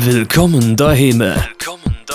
Willkommen 0.00 0.76
daheim. 0.76 1.24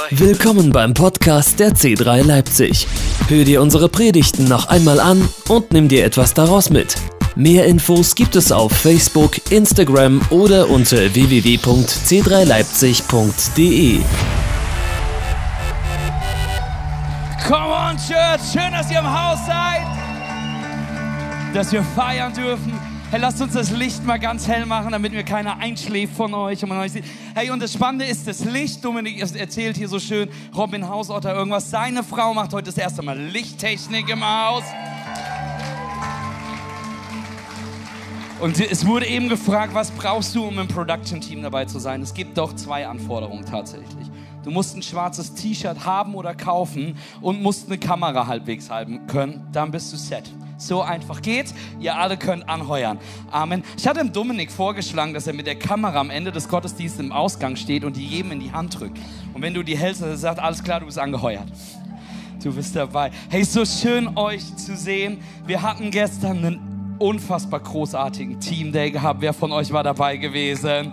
Willkommen 0.10 0.72
beim 0.72 0.94
Podcast 0.94 1.60
der 1.60 1.72
C3 1.72 2.24
Leipzig. 2.24 2.88
Hör 3.28 3.44
dir 3.44 3.62
unsere 3.62 3.90
Predigten 3.90 4.48
noch 4.48 4.68
einmal 4.68 5.02
an 5.02 5.28
und 5.50 5.74
nimm 5.74 5.90
dir 5.90 6.06
etwas 6.06 6.34
daraus 6.34 6.70
mit. 6.70 6.96
Mehr 7.36 7.66
Infos 7.66 8.16
gibt 8.16 8.38
es 8.38 8.54
auf 8.54 8.72
Facebook, 8.72 9.52
Instagram 9.52 10.22
oder 10.30 10.70
unter 10.70 11.14
www.c3leipzig.de. 11.14 14.00
Come 17.46 17.66
on, 17.66 17.98
Church. 17.98 18.40
Schön, 18.54 18.72
dass 18.72 18.90
ihr 18.90 19.00
im 19.00 19.12
Haus 19.12 19.40
seid. 19.46 19.82
Dass 21.54 21.70
wir 21.74 21.84
feiern 21.84 22.34
dürfen. 22.34 22.93
Hey, 23.14 23.22
lasst 23.22 23.40
uns 23.44 23.54
das 23.54 23.70
Licht 23.70 24.04
mal 24.04 24.18
ganz 24.18 24.48
hell 24.48 24.66
machen, 24.66 24.92
damit 24.92 25.14
mir 25.14 25.24
keiner 25.24 25.60
einschläft 25.60 26.16
von 26.16 26.34
euch 26.34 26.64
und 26.64 26.70
man 26.70 26.80
euch 26.80 26.94
sieht. 26.94 27.06
Hey, 27.36 27.52
und 27.52 27.62
das 27.62 27.72
Spannende 27.72 28.06
ist, 28.06 28.28
das 28.28 28.44
Licht, 28.44 28.84
Dominik 28.84 29.22
erzählt 29.22 29.78
hier 29.78 29.88
so 29.88 30.00
schön, 30.00 30.28
Robin 30.56 30.90
Hausotter 30.90 31.32
irgendwas. 31.36 31.70
Seine 31.70 32.02
Frau 32.02 32.34
macht 32.34 32.54
heute 32.54 32.72
das 32.72 32.78
erste 32.80 33.04
Mal 33.04 33.20
Lichttechnik 33.20 34.10
im 34.10 34.26
Haus. 34.26 34.64
Und 38.40 38.60
es 38.60 38.84
wurde 38.84 39.06
eben 39.06 39.30
gefragt, 39.30 39.76
was 39.76 39.92
brauchst 39.92 40.34
du, 40.34 40.46
um 40.48 40.58
im 40.58 40.68
Production-Team 40.68 41.44
dabei 41.44 41.66
zu 41.66 41.78
sein? 41.78 42.02
Es 42.02 42.16
gibt 42.16 42.36
doch 42.40 42.56
zwei 42.56 42.88
Anforderungen 42.88 43.46
tatsächlich. 43.46 44.08
Du 44.44 44.52
musst 44.52 44.76
ein 44.76 44.82
schwarzes 44.82 45.34
T-Shirt 45.34 45.86
haben 45.86 46.16
oder 46.16 46.36
kaufen 46.36 46.98
und 47.22 47.42
musst 47.42 47.68
eine 47.68 47.78
Kamera 47.78 48.28
halbwegs 48.28 48.70
halten 48.70 49.08
können. 49.08 49.48
Dann 49.52 49.72
bist 49.72 49.94
du 49.94 49.98
set. 49.98 50.30
So 50.58 50.82
einfach 50.82 51.22
geht's. 51.22 51.54
Ihr 51.80 51.96
alle 51.96 52.18
könnt 52.18 52.48
anheuern. 52.48 53.00
Amen. 53.32 53.64
Ich 53.78 53.88
hatte 53.88 54.00
dem 54.00 54.12
Dominik 54.12 54.52
vorgeschlagen, 54.52 55.14
dass 55.14 55.28
er 55.28 55.34
mit 55.34 55.48
der 55.48 55.56
Kamera 55.56 56.00
am 56.00 56.10
Ende 56.10 56.32
des 56.32 56.48
Gottesdienstes 56.48 57.00
im 57.00 57.12
Ausgang 57.12 57.56
steht 57.56 57.84
und 57.84 57.98
die 57.98 58.06
jedem 58.06 58.32
in 58.32 58.40
die 58.40 58.52
Hand 58.52 58.80
drückt. 58.80 58.98
Und 59.34 59.42
wenn 59.42 59.54
du 59.54 59.64
die 59.64 59.78
hältst, 59.78 60.02
dann 60.02 60.16
sagt 60.16 60.40
alles 60.40 60.64
klar, 60.64 60.80
du 60.80 60.86
bist 60.86 61.00
angeheuert. 61.00 61.48
Du 62.44 62.54
bist 62.54 62.76
dabei. 62.76 63.12
Hey, 63.30 63.44
so 63.46 63.66
schön 63.66 64.18
euch 64.18 64.56
zu 64.58 64.76
sehen. 64.76 65.20
Wir 65.46 65.62
hatten 65.62 65.92
gestern 65.92 66.38
einen 66.38 66.96
unfassbar 67.00 67.62
großartigen 67.62 68.40
Team 68.40 68.72
Day 68.72 68.92
gehabt. 68.92 69.22
Wer 69.22 69.34
von 69.34 69.52
euch 69.52 69.72
war 69.72 69.84
dabei 69.84 70.18
gewesen? 70.18 70.92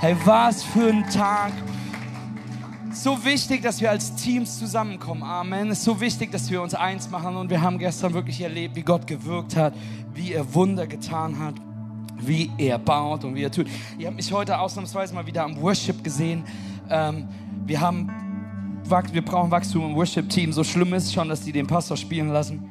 Hey, 0.00 0.16
was 0.24 0.62
für 0.62 0.88
ein 0.88 1.08
Tag 1.10 1.52
so 3.02 3.24
wichtig, 3.24 3.62
dass 3.62 3.80
wir 3.80 3.90
als 3.90 4.14
Teams 4.14 4.58
zusammenkommen. 4.58 5.22
Amen. 5.22 5.70
Es 5.70 5.78
ist 5.78 5.84
so 5.84 6.00
wichtig, 6.00 6.30
dass 6.30 6.50
wir 6.50 6.62
uns 6.62 6.74
eins 6.74 7.10
machen. 7.10 7.36
Und 7.36 7.50
wir 7.50 7.60
haben 7.60 7.78
gestern 7.78 8.14
wirklich 8.14 8.40
erlebt, 8.40 8.76
wie 8.76 8.82
Gott 8.82 9.06
gewirkt 9.06 9.56
hat, 9.56 9.74
wie 10.14 10.32
er 10.32 10.54
Wunder 10.54 10.86
getan 10.86 11.38
hat, 11.38 11.54
wie 12.18 12.50
er 12.58 12.78
baut 12.78 13.24
und 13.24 13.34
wie 13.34 13.42
er 13.42 13.50
tut. 13.50 13.66
Ihr 13.98 14.06
habt 14.06 14.16
mich 14.16 14.32
heute 14.32 14.58
ausnahmsweise 14.58 15.14
mal 15.14 15.26
wieder 15.26 15.44
am 15.44 15.60
Worship 15.60 16.02
gesehen. 16.04 16.44
Ähm, 16.88 17.28
wir 17.66 17.80
haben, 17.80 18.10
wir 19.12 19.22
brauchen 19.22 19.50
Wachstum 19.50 19.90
im 19.90 19.96
Worship-Team. 19.96 20.52
So 20.52 20.62
schlimm 20.64 20.94
ist 20.94 21.12
schon, 21.12 21.28
dass 21.28 21.40
die 21.40 21.52
den 21.52 21.66
Pastor 21.66 21.96
spielen 21.96 22.28
lassen. 22.28 22.68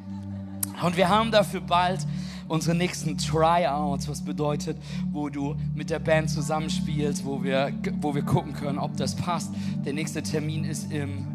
Und 0.82 0.96
wir 0.96 1.08
haben 1.08 1.30
dafür 1.30 1.60
bald 1.60 2.06
unsere 2.48 2.76
nächsten 2.76 3.16
Tryouts, 3.18 4.08
was 4.08 4.22
bedeutet, 4.22 4.76
wo 5.10 5.28
du 5.28 5.56
mit 5.74 5.90
der 5.90 5.98
Band 5.98 6.30
zusammenspielst, 6.30 7.24
wo 7.24 7.42
wir, 7.42 7.72
wo 8.00 8.14
wir 8.14 8.22
gucken 8.22 8.52
können, 8.52 8.78
ob 8.78 8.96
das 8.96 9.14
passt. 9.16 9.50
Der 9.84 9.92
nächste 9.92 10.22
Termin 10.22 10.64
ist 10.64 10.92
im, 10.92 11.26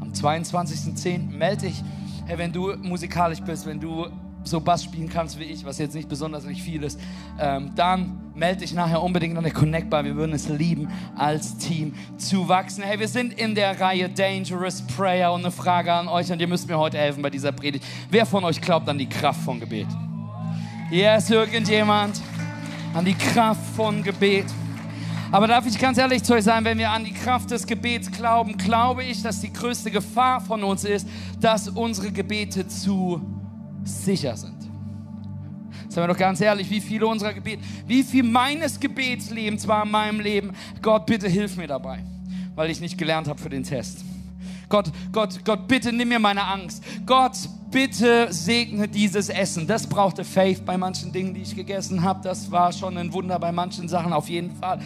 am 0.00 0.12
22.10. 0.12 1.30
Melde 1.30 1.66
dich, 1.66 1.82
hey, 2.26 2.38
wenn 2.38 2.52
du 2.52 2.74
musikalisch 2.76 3.40
bist, 3.40 3.66
wenn 3.66 3.80
du 3.80 4.06
so 4.44 4.60
Bass 4.60 4.84
spielen 4.84 5.08
kannst 5.08 5.38
wie 5.38 5.44
ich, 5.44 5.64
was 5.64 5.78
jetzt 5.78 5.94
nicht 5.94 6.08
besonders 6.08 6.44
nicht 6.44 6.62
viel 6.62 6.82
ist, 6.82 7.00
ähm, 7.40 7.72
dann 7.74 8.20
melde 8.34 8.60
dich 8.60 8.74
nachher 8.74 9.02
unbedingt 9.02 9.36
an 9.36 9.44
der 9.44 9.52
Connect 9.52 9.90
Bar. 9.90 10.04
Wir 10.04 10.16
würden 10.16 10.34
es 10.34 10.48
lieben, 10.48 10.88
als 11.16 11.56
Team 11.56 11.94
zu 12.18 12.48
wachsen. 12.48 12.82
Hey, 12.84 12.98
wir 12.98 13.08
sind 13.08 13.32
in 13.32 13.54
der 13.54 13.80
Reihe 13.80 14.08
Dangerous 14.08 14.82
Prayer 14.82 15.32
und 15.32 15.40
eine 15.40 15.50
Frage 15.50 15.92
an 15.92 16.08
euch 16.08 16.30
und 16.30 16.40
ihr 16.40 16.48
müsst 16.48 16.68
mir 16.68 16.78
heute 16.78 16.98
helfen 16.98 17.22
bei 17.22 17.30
dieser 17.30 17.52
Predigt. 17.52 17.84
Wer 18.10 18.26
von 18.26 18.44
euch 18.44 18.60
glaubt 18.60 18.88
an 18.88 18.98
die 18.98 19.08
Kraft 19.08 19.40
von 19.40 19.60
Gebet? 19.60 19.88
Yes, 20.94 21.28
irgendjemand 21.28 22.20
an 22.94 23.04
die 23.04 23.14
Kraft 23.14 23.66
von 23.74 24.00
Gebet. 24.04 24.44
Aber 25.32 25.48
darf 25.48 25.66
ich 25.66 25.76
ganz 25.76 25.98
ehrlich 25.98 26.22
zu 26.22 26.34
euch 26.34 26.44
sein, 26.44 26.64
wenn 26.64 26.78
wir 26.78 26.88
an 26.88 27.04
die 27.04 27.12
Kraft 27.12 27.50
des 27.50 27.66
Gebets 27.66 28.08
glauben, 28.12 28.56
glaube 28.56 29.02
ich, 29.02 29.20
dass 29.20 29.40
die 29.40 29.52
größte 29.52 29.90
Gefahr 29.90 30.40
von 30.40 30.62
uns 30.62 30.84
ist, 30.84 31.08
dass 31.40 31.68
unsere 31.68 32.12
Gebete 32.12 32.68
zu 32.68 33.20
sicher 33.82 34.36
sind. 34.36 34.54
Seien 35.88 36.04
wir 36.04 36.06
doch 36.06 36.16
ganz 36.16 36.40
ehrlich, 36.40 36.70
wie 36.70 36.80
viele 36.80 37.08
unserer 37.08 37.32
Gebete, 37.32 37.60
wie 37.88 38.04
viel 38.04 38.22
meines 38.22 38.78
Gebetslebens 38.78 39.66
war 39.66 39.84
in 39.84 39.90
meinem 39.90 40.20
Leben, 40.20 40.52
Gott, 40.80 41.06
bitte 41.06 41.26
hilf 41.26 41.56
mir 41.56 41.66
dabei, 41.66 42.04
weil 42.54 42.70
ich 42.70 42.80
nicht 42.80 42.96
gelernt 42.96 43.26
habe 43.26 43.42
für 43.42 43.50
den 43.50 43.64
Test. 43.64 44.04
Gott, 44.68 44.92
Gott, 45.10 45.44
Gott, 45.44 45.66
bitte 45.66 45.92
nimm 45.92 46.08
mir 46.10 46.20
meine 46.20 46.44
Angst. 46.44 46.84
Gott, 47.04 47.36
bitte 47.74 48.28
segne 48.32 48.86
dieses 48.86 49.28
Essen. 49.28 49.66
Das 49.66 49.88
brauchte 49.88 50.22
Faith 50.22 50.64
bei 50.64 50.78
manchen 50.78 51.10
Dingen, 51.10 51.34
die 51.34 51.42
ich 51.42 51.56
gegessen 51.56 52.04
habe. 52.04 52.20
Das 52.22 52.48
war 52.52 52.72
schon 52.72 52.96
ein 52.96 53.12
Wunder 53.12 53.36
bei 53.40 53.50
manchen 53.50 53.88
Sachen 53.88 54.12
auf 54.12 54.28
jeden 54.28 54.52
Fall. 54.52 54.78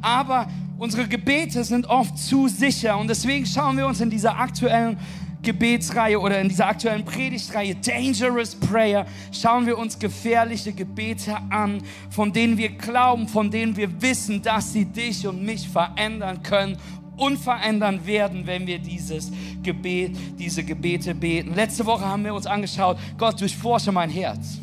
Aber 0.00 0.46
unsere 0.78 1.08
Gebete 1.08 1.64
sind 1.64 1.86
oft 1.86 2.16
zu 2.16 2.46
sicher 2.46 2.96
und 2.98 3.08
deswegen 3.08 3.44
schauen 3.46 3.76
wir 3.76 3.84
uns 3.84 4.00
in 4.00 4.10
dieser 4.10 4.38
aktuellen 4.38 4.96
Gebetsreihe 5.42 6.20
oder 6.20 6.40
in 6.40 6.48
dieser 6.48 6.68
aktuellen 6.68 7.04
Predigtreihe 7.04 7.74
Dangerous 7.74 8.54
Prayer 8.54 9.06
schauen 9.32 9.66
wir 9.66 9.76
uns 9.76 9.98
gefährliche 9.98 10.72
Gebete 10.72 11.36
an, 11.50 11.82
von 12.10 12.32
denen 12.32 12.58
wir 12.58 12.70
glauben, 12.70 13.26
von 13.26 13.50
denen 13.50 13.76
wir 13.76 14.00
wissen, 14.00 14.40
dass 14.42 14.72
sie 14.72 14.84
dich 14.84 15.26
und 15.26 15.44
mich 15.44 15.68
verändern 15.68 16.44
können 16.44 16.78
unverändern 17.16 18.06
werden, 18.06 18.46
wenn 18.46 18.66
wir 18.66 18.78
dieses 18.78 19.32
Gebet, 19.62 20.16
diese 20.38 20.64
Gebete 20.64 21.14
beten. 21.14 21.54
Letzte 21.54 21.86
Woche 21.86 22.04
haben 22.04 22.24
wir 22.24 22.34
uns 22.34 22.46
angeschaut, 22.46 22.98
Gott, 23.18 23.40
durchforsche 23.40 23.92
mein 23.92 24.10
Herz. 24.10 24.58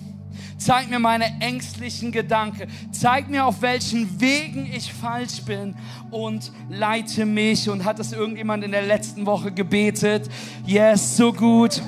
Zeig 0.58 0.90
mir 0.90 1.00
meine 1.00 1.26
ängstlichen 1.42 2.12
Gedanken. 2.12 2.70
Zeig 2.92 3.30
mir, 3.30 3.46
auf 3.46 3.62
welchen 3.62 4.22
Wegen 4.22 4.66
ich 4.66 4.94
falsch 4.94 5.42
bin 5.42 5.76
und 6.10 6.54
leite 6.70 7.26
mich. 7.26 7.70
Und 7.70 7.84
hat 7.84 8.00
das 8.00 8.14
irgendjemand 8.14 8.64
in 8.64 8.72
der 8.72 8.84
letzten 8.84 9.26
Woche 9.26 9.52
gebetet? 9.52 10.30
Yes, 10.66 11.18
so 11.18 11.34
gut. 11.34 11.82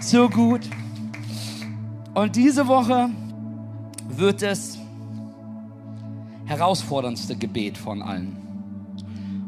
So 0.00 0.28
gut. 0.28 0.60
Und 2.12 2.36
diese 2.36 2.66
Woche 2.66 3.08
wird 4.08 4.42
das 4.42 4.78
herausforderndste 6.44 7.34
Gebet 7.34 7.78
von 7.78 8.02
allen 8.02 8.41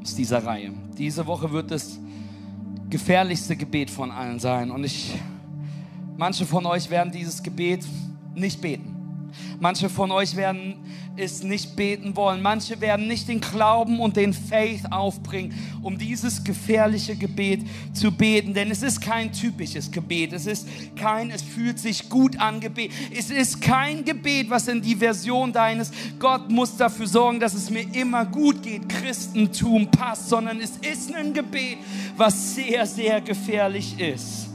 aus 0.04 0.15
dieser 0.15 0.44
Reihe. 0.44 0.70
Diese 0.98 1.26
Woche 1.26 1.50
wird 1.50 1.70
das 1.70 1.98
gefährlichste 2.91 3.56
Gebet 3.56 3.91
von 3.91 4.10
allen 4.10 4.38
sein. 4.38 4.70
Und 4.70 4.84
ich, 4.84 5.15
manche 6.19 6.44
von 6.44 6.66
euch 6.66 6.91
werden 6.91 7.10
dieses 7.10 7.42
Gebet 7.42 7.87
nicht 8.34 8.60
beten. 8.60 8.94
Manche 9.59 9.88
von 9.88 10.10
euch 10.10 10.37
werden 10.37 10.76
es 11.17 11.43
nicht 11.43 11.77
beten 11.77 12.17
wollen. 12.17 12.43
Manche 12.43 12.81
werden 12.81 13.07
nicht 13.07 13.29
den 13.29 13.41
Glauben 13.41 14.01
und 14.01 14.17
den 14.17 14.33
Faith 14.33 14.91
aufbringen, 14.91 15.55
um 15.83 15.99
dieses 15.99 16.43
gefährliche 16.43 17.17
Gebet 17.17 17.61
zu 17.93 18.11
beten. 18.13 18.55
Denn 18.55 18.71
es 18.71 18.83
ist 18.83 19.01
kein 19.01 19.33
typisches 19.33 19.91
Gebet. 19.91 20.33
Es 20.33 20.47
ist 20.47 20.69
kein, 20.97 21.31
es 21.31 21.43
fühlt 21.43 21.79
sich 21.79 22.09
gut 22.09 22.39
an 22.41 22.61
Gebet. 22.61 22.91
Es 23.17 23.31
ist 23.31 23.61
kein 23.61 24.05
Gebet, 24.05 24.51
was 24.51 24.69
in 24.69 24.83
die 24.83 24.97
Version 24.97 25.53
deines 25.53 25.93
Gott 26.19 26.51
muss 26.51 26.77
dafür 26.77 27.07
sorgen, 27.07 27.41
dass 27.41 27.55
es 27.55 27.71
mir 27.71 27.87
immer 27.95 28.25
gut 28.27 28.63
geht, 28.63 28.89
Christentum 28.89 29.91
passt, 29.91 30.29
sondern 30.29 30.61
es 30.61 30.73
ist 30.79 31.15
ein 31.15 31.33
Gebet, 31.33 31.79
was 32.17 32.55
sehr, 32.55 32.87
sehr 32.87 33.21
gefährlich 33.21 33.99
ist. 33.99 34.49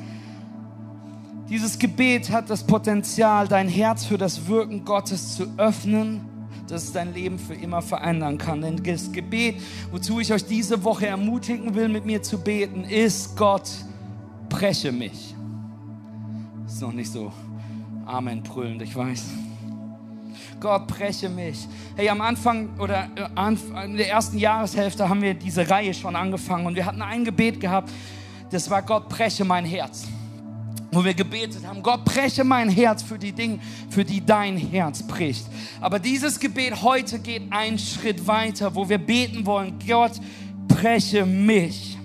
Dieses 1.50 1.80
Gebet 1.80 2.30
hat 2.30 2.50
das 2.52 2.64
Potenzial, 2.64 3.48
dein 3.48 3.68
Herz 3.68 4.06
für 4.06 4.20
das 4.20 4.48
Wirken 4.48 4.86
Gottes 4.86 5.36
zu 5.36 5.48
öffnen, 5.58 6.29
dass 6.72 6.84
es 6.84 6.92
dein 6.92 7.14
Leben 7.14 7.40
für 7.40 7.54
immer 7.54 7.82
verändern 7.82 8.38
kann. 8.38 8.62
Denn 8.62 8.82
das 8.84 9.12
Gebet, 9.12 9.56
wozu 9.92 10.20
ich 10.20 10.32
euch 10.32 10.46
diese 10.46 10.84
Woche 10.84 11.08
ermutigen 11.08 11.74
will, 11.76 11.90
mit 11.90 12.06
mir 12.06 12.22
zu 12.22 12.40
beten, 12.40 12.84
ist 12.84 13.36
Gott, 13.36 13.70
breche 14.50 14.92
mich. 14.92 15.36
Ist 16.66 16.82
noch 16.82 16.94
nicht 16.94 17.12
so 17.12 17.32
Amen 18.06 18.42
brüllend, 18.42 18.82
ich 18.82 18.96
weiß. 18.96 19.26
Gott, 20.60 20.88
breche 20.88 21.30
mich. 21.30 21.68
Hey, 21.96 22.10
am 22.10 22.22
Anfang 22.22 22.70
oder 22.80 23.08
äh, 23.16 23.86
in 23.86 23.98
der 23.98 24.10
ersten 24.10 24.38
Jahreshälfte 24.38 25.08
haben 25.08 25.22
wir 25.22 25.34
diese 25.34 25.70
Reihe 25.70 25.94
schon 25.94 26.16
angefangen 26.16 26.66
und 26.66 26.76
wir 26.76 26.86
hatten 26.86 27.02
ein 27.02 27.24
Gebet 27.24 27.60
gehabt, 27.60 27.92
das 28.52 28.70
war 28.70 28.82
Gott, 28.82 29.10
breche 29.10 29.46
mein 29.46 29.66
Herz 29.66 30.08
wo 30.92 31.04
wir 31.04 31.14
gebetet 31.14 31.66
haben, 31.66 31.84
Gott 31.84 32.04
breche 32.06 32.44
mein 32.44 32.70
Herz 32.70 33.04
für 33.04 33.20
die 33.20 33.32
Dinge, 33.32 33.60
für 33.90 34.04
die 34.04 34.26
dein 34.26 34.58
Herz 34.58 35.04
bricht. 35.04 35.46
Aber 35.82 36.00
dieses 36.00 36.40
Gebet 36.40 36.82
heute 36.82 37.20
geht 37.20 37.44
einen 37.52 37.78
Schritt 37.78 38.26
weiter, 38.26 38.74
wo 38.74 38.88
wir 38.90 38.98
beten 38.98 39.46
wollen, 39.46 39.78
Gott 39.88 40.14
breche 40.68 41.26
mich. 41.26 41.98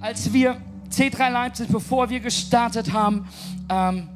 Als 0.00 0.32
wir 0.32 0.56
C3 0.90 1.30
Leipzig, 1.30 1.68
bevor 1.68 2.08
wir 2.10 2.20
gestartet 2.20 2.92
haben, 2.92 3.26
ähm, 3.68 4.08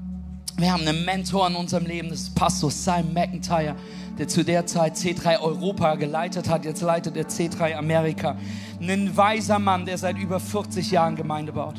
wir 0.57 0.73
haben 0.73 0.87
einen 0.87 1.05
Mentor 1.05 1.49
in 1.49 1.57
unserem 1.57 1.85
Leben, 1.85 2.09
das 2.11 2.23
ist 2.23 2.35
Pastor 2.35 2.71
Simon 2.71 3.13
McIntyre. 3.13 3.75
der 4.19 4.29
zu 4.29 4.45
der 4.45 4.65
Zeit 4.67 4.97
C3 4.97 5.41
Europa 5.41 5.97
geleitet 5.97 6.49
hat. 6.49 6.65
Jetzt 6.65 6.83
leitet 6.83 7.17
er 7.17 7.27
C3 7.29 7.75
Amerika. 7.75 8.37
Ein 8.81 9.17
weiser 9.17 9.59
Mann, 9.59 9.87
der 9.87 9.99
seit 9.99 10.19
über 10.19 10.39
40 10.39 10.91
Jahren 10.93 11.17
Gemeinde 11.17 11.53
baut. 11.53 11.75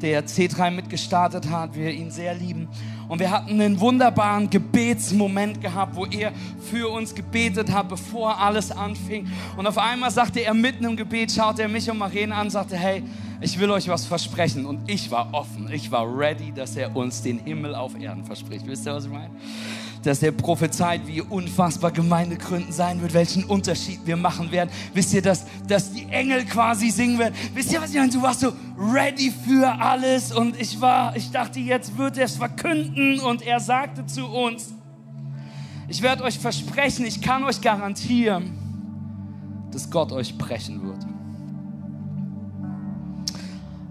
Der 0.00 0.26
C3 0.26 0.70
mitgestartet 0.70 1.50
hat, 1.50 1.74
wir 1.74 1.90
ihn 1.90 2.10
sehr 2.10 2.34
lieben. 2.34 2.68
Und 3.08 3.20
wir 3.20 3.30
hatten 3.30 3.60
einen 3.60 3.80
wunderbaren 3.80 4.50
Gebetsmoment 4.50 5.60
gehabt, 5.60 5.96
wo 5.96 6.04
er 6.04 6.32
für 6.70 6.88
uns 6.88 7.14
gebetet 7.14 7.72
hat, 7.72 7.88
bevor 7.88 8.38
alles 8.38 8.70
anfing. 8.70 9.26
Und 9.56 9.66
auf 9.66 9.78
einmal 9.78 10.10
sagte 10.10 10.40
er 10.40 10.54
mitten 10.54 10.84
im 10.84 10.96
Gebet, 10.96 11.32
schaute 11.32 11.62
er 11.62 11.68
mich 11.68 11.90
und 11.90 11.98
Maren 11.98 12.32
an, 12.32 12.50
sagte, 12.50 12.76
hey, 12.76 13.02
ich 13.40 13.58
will 13.58 13.70
euch 13.70 13.88
was 13.88 14.04
versprechen. 14.04 14.66
Und 14.66 14.90
ich 14.90 15.10
war 15.10 15.32
offen, 15.32 15.70
ich 15.72 15.90
war 15.90 16.06
ready, 16.06 16.52
dass 16.52 16.76
er 16.76 16.94
uns 16.94 17.22
den 17.22 17.38
Himmel 17.38 17.74
auf 17.74 17.98
Erden 17.98 18.24
verspricht. 18.24 18.66
Wisst 18.66 18.86
ihr, 18.86 18.94
was 18.94 19.06
ich 19.06 19.10
meine? 19.10 19.30
Dass 20.08 20.22
er 20.22 20.32
prophezeit, 20.32 21.06
wie 21.06 21.20
unfassbar 21.20 21.90
Gemeindegründen 21.90 22.72
sein 22.72 23.02
wird, 23.02 23.12
welchen 23.12 23.44
Unterschied 23.44 24.00
wir 24.06 24.16
machen 24.16 24.50
werden. 24.50 24.70
Wisst 24.94 25.12
ihr, 25.12 25.20
dass, 25.20 25.44
dass 25.66 25.92
die 25.92 26.04
Engel 26.08 26.46
quasi 26.46 26.88
singen 26.88 27.18
werden? 27.18 27.34
Wisst 27.52 27.72
ihr, 27.72 27.82
was 27.82 27.90
ich 27.90 27.96
meine? 27.96 28.10
Du 28.10 28.22
warst 28.22 28.40
so 28.40 28.54
ready 28.78 29.30
für 29.30 29.70
alles 29.70 30.32
und 30.32 30.58
ich 30.58 30.80
war, 30.80 31.14
ich 31.14 31.30
dachte, 31.30 31.60
jetzt 31.60 31.98
wird 31.98 32.16
er 32.16 32.24
es 32.24 32.36
verkünden 32.36 33.20
und 33.20 33.42
er 33.42 33.60
sagte 33.60 34.06
zu 34.06 34.24
uns, 34.26 34.72
ich 35.88 36.00
werde 36.00 36.24
euch 36.24 36.38
versprechen, 36.38 37.04
ich 37.04 37.20
kann 37.20 37.44
euch 37.44 37.60
garantieren, 37.60 38.56
dass 39.70 39.90
Gott 39.90 40.10
euch 40.12 40.36
brechen 40.38 40.82
wird. 40.82 41.06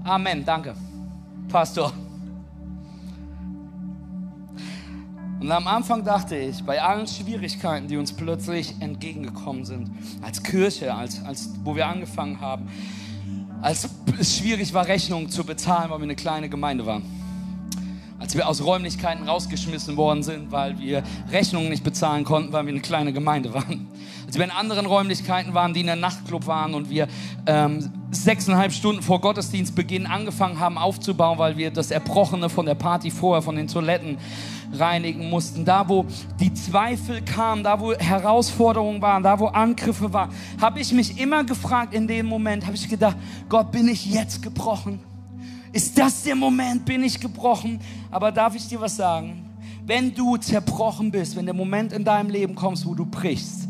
Amen, 0.03 0.43
danke, 0.43 0.73
Pastor. 1.47 1.93
Und 5.39 5.51
am 5.51 5.67
Anfang 5.67 6.03
dachte 6.03 6.35
ich, 6.35 6.63
bei 6.63 6.81
allen 6.81 7.05
Schwierigkeiten, 7.05 7.87
die 7.87 7.97
uns 7.97 8.11
plötzlich 8.11 8.73
entgegengekommen 8.79 9.65
sind, 9.65 9.91
als 10.23 10.41
Kirche, 10.41 10.95
als, 10.95 11.23
als, 11.23 11.51
wo 11.63 11.75
wir 11.75 11.85
angefangen 11.85 12.41
haben, 12.41 12.67
als 13.61 13.87
es 14.19 14.37
schwierig 14.37 14.73
war, 14.73 14.87
Rechnungen 14.87 15.29
zu 15.29 15.43
bezahlen, 15.43 15.91
weil 15.91 15.99
wir 15.99 16.03
eine 16.03 16.15
kleine 16.15 16.49
Gemeinde 16.49 16.87
waren. 16.87 17.03
Als 18.19 18.35
wir 18.35 18.47
aus 18.47 18.63
Räumlichkeiten 18.63 19.29
rausgeschmissen 19.29 19.95
worden 19.95 20.23
sind, 20.23 20.51
weil 20.51 20.79
wir 20.79 21.03
Rechnungen 21.31 21.69
nicht 21.69 21.83
bezahlen 21.83 22.23
konnten, 22.23 22.51
weil 22.51 22.65
wir 22.65 22.73
eine 22.73 22.81
kleine 22.81 23.13
Gemeinde 23.13 23.53
waren. 23.53 23.87
Als 24.27 24.35
wir 24.35 24.43
in 24.43 24.51
anderen 24.51 24.85
Räumlichkeiten 24.85 25.53
waren, 25.53 25.73
die 25.73 25.79
in 25.79 25.89
einem 25.89 26.01
Nachtclub 26.01 26.47
waren 26.47 26.73
und 26.73 26.89
wir 26.89 27.07
ähm, 27.45 27.89
sechseinhalb 28.11 28.73
Stunden 28.73 29.01
vor 29.01 29.21
Gottesdienstbeginn 29.21 30.05
angefangen 30.05 30.59
haben 30.59 30.77
aufzubauen, 30.77 31.37
weil 31.39 31.55
wir 31.55 31.71
das 31.71 31.91
Erbrochene 31.91 32.49
von 32.49 32.65
der 32.65 32.75
Party 32.75 33.09
vorher, 33.09 33.41
von 33.41 33.55
den 33.55 33.69
Toiletten 33.69 34.17
reinigen 34.73 35.29
mussten. 35.29 35.63
Da, 35.63 35.87
wo 35.87 36.05
die 36.41 36.53
Zweifel 36.53 37.21
kamen, 37.21 37.63
da, 37.63 37.79
wo 37.79 37.93
Herausforderungen 37.93 39.01
waren, 39.01 39.23
da, 39.23 39.39
wo 39.39 39.47
Angriffe 39.47 40.11
waren, 40.11 40.31
habe 40.59 40.81
ich 40.81 40.91
mich 40.91 41.17
immer 41.17 41.45
gefragt 41.45 41.93
in 41.93 42.05
dem 42.05 42.25
Moment, 42.25 42.65
habe 42.65 42.75
ich 42.75 42.89
gedacht, 42.89 43.15
Gott, 43.47 43.71
bin 43.71 43.87
ich 43.87 44.07
jetzt 44.07 44.41
gebrochen? 44.41 44.99
Ist 45.71 45.97
das 45.97 46.23
der 46.23 46.35
Moment, 46.35 46.83
bin 46.83 47.01
ich 47.01 47.17
gebrochen? 47.17 47.79
Aber 48.11 48.33
darf 48.33 48.55
ich 48.55 48.67
dir 48.67 48.81
was 48.81 48.97
sagen? 48.97 49.45
Wenn 49.85 50.13
du 50.13 50.35
zerbrochen 50.35 51.11
bist, 51.11 51.37
wenn 51.37 51.45
der 51.45 51.55
Moment 51.55 51.93
in 51.93 52.03
deinem 52.03 52.29
Leben 52.29 52.55
kommt, 52.55 52.85
wo 52.85 52.93
du 52.93 53.05
brichst, 53.05 53.66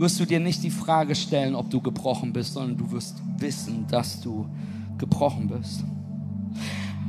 wirst 0.00 0.18
du 0.18 0.24
dir 0.24 0.40
nicht 0.40 0.62
die 0.62 0.70
Frage 0.70 1.14
stellen, 1.14 1.54
ob 1.54 1.68
du 1.68 1.80
gebrochen 1.80 2.32
bist, 2.32 2.54
sondern 2.54 2.78
du 2.78 2.90
wirst 2.90 3.16
wissen, 3.36 3.86
dass 3.86 4.18
du 4.20 4.46
gebrochen 4.96 5.46
bist. 5.46 5.84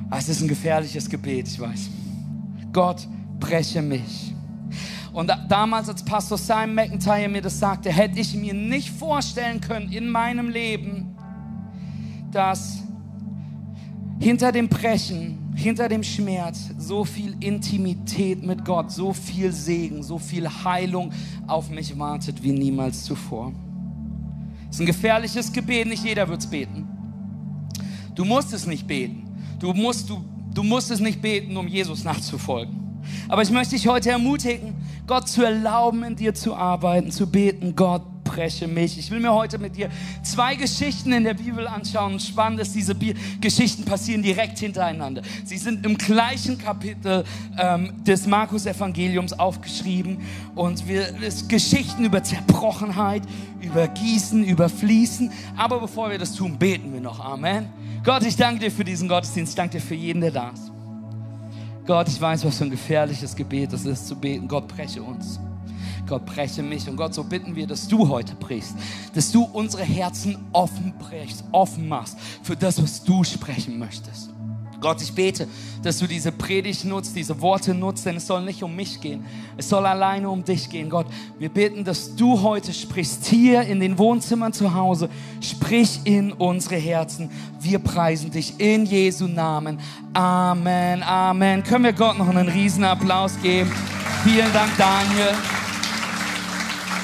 Ah, 0.09 0.17
es 0.17 0.27
ist 0.27 0.41
ein 0.41 0.47
gefährliches 0.49 1.09
Gebet, 1.09 1.47
ich 1.47 1.57
weiß. 1.57 1.89
Gott, 2.73 3.07
breche 3.39 3.81
mich. 3.81 4.33
Und 5.13 5.27
da, 5.27 5.37
damals, 5.37 5.87
als 5.87 6.03
Pastor 6.03 6.37
Simon 6.37 6.75
McIntyre 6.75 7.29
mir 7.29 7.41
das 7.41 7.57
sagte, 7.57 7.89
hätte 7.89 8.19
ich 8.19 8.35
mir 8.35 8.53
nicht 8.53 8.89
vorstellen 8.89 9.61
können 9.61 9.89
in 9.91 10.09
meinem 10.09 10.49
Leben, 10.49 11.15
dass 12.29 12.83
hinter 14.19 14.51
dem 14.51 14.67
Brechen, 14.67 15.37
hinter 15.61 15.87
dem 15.87 16.03
Schmerz 16.03 16.69
so 16.77 17.05
viel 17.05 17.35
Intimität 17.39 18.43
mit 18.43 18.65
Gott, 18.65 18.91
so 18.91 19.13
viel 19.13 19.51
Segen, 19.51 20.03
so 20.03 20.17
viel 20.17 20.49
Heilung 20.49 21.11
auf 21.47 21.69
mich 21.69 21.97
wartet 21.97 22.41
wie 22.43 22.51
niemals 22.51 23.03
zuvor. 23.03 23.53
Es 24.69 24.77
ist 24.77 24.79
ein 24.81 24.85
gefährliches 24.85 25.51
Gebet, 25.51 25.87
nicht 25.87 26.03
jeder 26.03 26.27
wird 26.27 26.39
es 26.41 26.47
beten. 26.47 26.87
Du 28.15 28.25
musst 28.25 28.53
es 28.53 28.65
nicht 28.65 28.87
beten. 28.87 29.27
Du 29.59 29.73
musst, 29.73 30.09
du, 30.09 30.23
du 30.53 30.63
musst 30.63 30.91
es 30.91 30.99
nicht 30.99 31.21
beten, 31.21 31.55
um 31.57 31.67
Jesus 31.67 32.03
nachzufolgen. 32.03 32.81
Aber 33.27 33.41
ich 33.41 33.51
möchte 33.51 33.75
dich 33.75 33.87
heute 33.87 34.11
ermutigen, 34.11 34.75
Gott 35.07 35.27
zu 35.27 35.43
erlauben, 35.43 36.03
in 36.03 36.15
dir 36.15 36.33
zu 36.33 36.55
arbeiten, 36.55 37.11
zu 37.11 37.27
beten. 37.27 37.75
Gott, 37.75 38.03
breche 38.23 38.67
mich. 38.67 38.97
Ich 38.97 39.11
will 39.11 39.19
mir 39.19 39.33
heute 39.33 39.57
mit 39.57 39.75
dir 39.75 39.89
zwei 40.23 40.55
Geschichten 40.55 41.11
in 41.11 41.23
der 41.23 41.33
Bibel 41.33 41.67
anschauen. 41.67 42.19
Spannend 42.19 42.59
ist, 42.61 42.73
diese 42.75 42.95
Bi 42.95 43.13
Geschichten 43.39 43.85
passieren 43.85 44.23
direkt 44.23 44.59
hintereinander. 44.59 45.21
Sie 45.43 45.57
sind 45.57 45.85
im 45.85 45.97
gleichen 45.97 46.57
Kapitel 46.57 47.23
ähm, 47.57 48.03
des 48.03 48.27
Markus-Evangeliums 48.27 49.33
aufgeschrieben. 49.33 50.19
Und 50.55 50.87
wir, 50.87 51.13
es 51.21 51.47
Geschichten 51.47 52.05
über 52.05 52.23
Zerbrochenheit, 52.23 53.23
über 53.61 53.87
Gießen, 53.87 54.43
über 54.43 54.69
Fließen. 54.69 55.31
Aber 55.57 55.79
bevor 55.79 56.09
wir 56.11 56.17
das 56.17 56.33
tun, 56.33 56.57
beten 56.57 56.93
wir 56.93 57.01
noch. 57.01 57.19
Amen. 57.19 57.67
Gott, 58.03 58.23
ich 58.23 58.35
danke 58.35 58.61
dir 58.61 58.71
für 58.71 58.83
diesen 58.83 59.07
Gottesdienst. 59.07 59.51
Ich 59.51 59.55
danke 59.55 59.77
dir 59.77 59.81
für 59.81 59.95
jeden, 59.95 60.21
der 60.21 60.31
da 60.31 60.49
ist. 60.49 60.71
Gott, 61.85 62.07
ich 62.07 62.21
weiß, 62.21 62.45
was 62.45 62.57
für 62.57 62.65
ein 62.65 62.69
gefährliches 62.69 63.35
Gebet 63.35 63.73
es 63.73 63.85
ist 63.85 64.07
zu 64.07 64.15
beten. 64.15 64.47
Gott, 64.47 64.67
breche 64.67 65.01
uns. 65.01 65.39
Gott, 66.07 66.25
breche 66.25 66.63
mich. 66.63 66.87
Und 66.89 66.97
Gott, 66.97 67.13
so 67.13 67.23
bitten 67.23 67.55
wir, 67.55 67.67
dass 67.67 67.87
du 67.87 68.07
heute 68.09 68.35
brichst, 68.35 68.75
dass 69.13 69.31
du 69.31 69.43
unsere 69.43 69.83
Herzen 69.83 70.37
offen 70.51 70.93
brichst, 70.99 71.43
offen 71.51 71.87
machst 71.87 72.17
für 72.43 72.55
das, 72.55 72.81
was 72.81 73.03
du 73.03 73.23
sprechen 73.23 73.79
möchtest. 73.79 74.29
Gott, 74.81 74.99
ich 74.99 75.13
bete, 75.13 75.47
dass 75.83 75.99
du 75.99 76.07
diese 76.07 76.31
Predigt 76.31 76.85
nutzt, 76.85 77.15
diese 77.15 77.39
Worte 77.39 77.75
nutzt, 77.75 78.03
denn 78.05 78.17
es 78.17 78.25
soll 78.25 78.43
nicht 78.43 78.63
um 78.63 78.75
mich 78.75 78.99
gehen. 78.99 79.23
Es 79.55 79.69
soll 79.69 79.85
alleine 79.85 80.27
um 80.27 80.43
dich 80.43 80.69
gehen. 80.69 80.89
Gott, 80.89 81.05
wir 81.37 81.49
beten, 81.49 81.83
dass 81.83 82.15
du 82.15 82.41
heute 82.41 82.73
sprichst 82.73 83.27
hier 83.27 83.61
in 83.61 83.79
den 83.79 83.99
Wohnzimmern 83.99 84.53
zu 84.53 84.73
Hause. 84.73 85.09
Sprich 85.39 85.99
in 86.05 86.33
unsere 86.33 86.77
Herzen. 86.77 87.29
Wir 87.59 87.77
preisen 87.77 88.31
dich 88.31 88.59
in 88.59 88.85
Jesu 88.87 89.27
Namen. 89.27 89.79
Amen, 90.13 91.03
Amen. 91.03 91.63
Können 91.63 91.85
wir 91.85 91.93
Gott 91.93 92.17
noch 92.17 92.27
einen 92.27 92.49
riesen 92.49 92.83
Applaus 92.83 93.39
geben? 93.39 93.71
Vielen 94.23 94.51
Dank, 94.51 94.75
Daniel. 94.77 95.35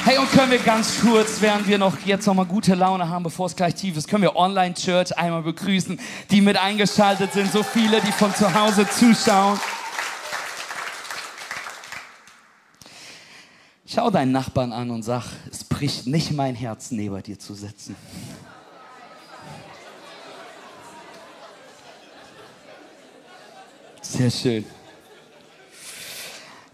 Hey, 0.07 0.17
und 0.19 0.31
können 0.31 0.51
wir 0.51 0.59
ganz 0.59 1.01
kurz, 1.01 1.41
während 1.41 1.67
wir 1.67 1.77
noch 1.77 1.99
jetzt 2.05 2.25
nochmal 2.25 2.45
gute 2.45 2.75
Laune 2.75 3.09
haben, 3.09 3.23
bevor 3.23 3.47
es 3.47 3.57
gleich 3.57 3.75
tief 3.75 3.97
ist, 3.97 4.07
können 4.07 4.23
wir 4.23 4.37
Online 4.37 4.73
Church 4.73 5.17
einmal 5.17 5.41
begrüßen, 5.41 5.99
die 6.31 6.39
mit 6.39 6.55
eingeschaltet 6.55 7.33
sind, 7.33 7.51
so 7.51 7.61
viele, 7.61 7.99
die 7.99 8.13
von 8.13 8.33
zu 8.33 8.53
Hause 8.53 8.87
zuschauen. 8.87 9.59
Schau 13.85 14.09
deinen 14.09 14.31
Nachbarn 14.31 14.71
an 14.71 14.91
und 14.91 15.03
sag, 15.03 15.25
es 15.51 15.65
bricht 15.65 16.07
nicht 16.07 16.31
mein 16.31 16.55
Herz, 16.55 16.89
neben 16.91 17.21
dir 17.21 17.37
zu 17.37 17.53
sitzen. 17.53 17.93
Sehr 24.01 24.31
schön 24.31 24.65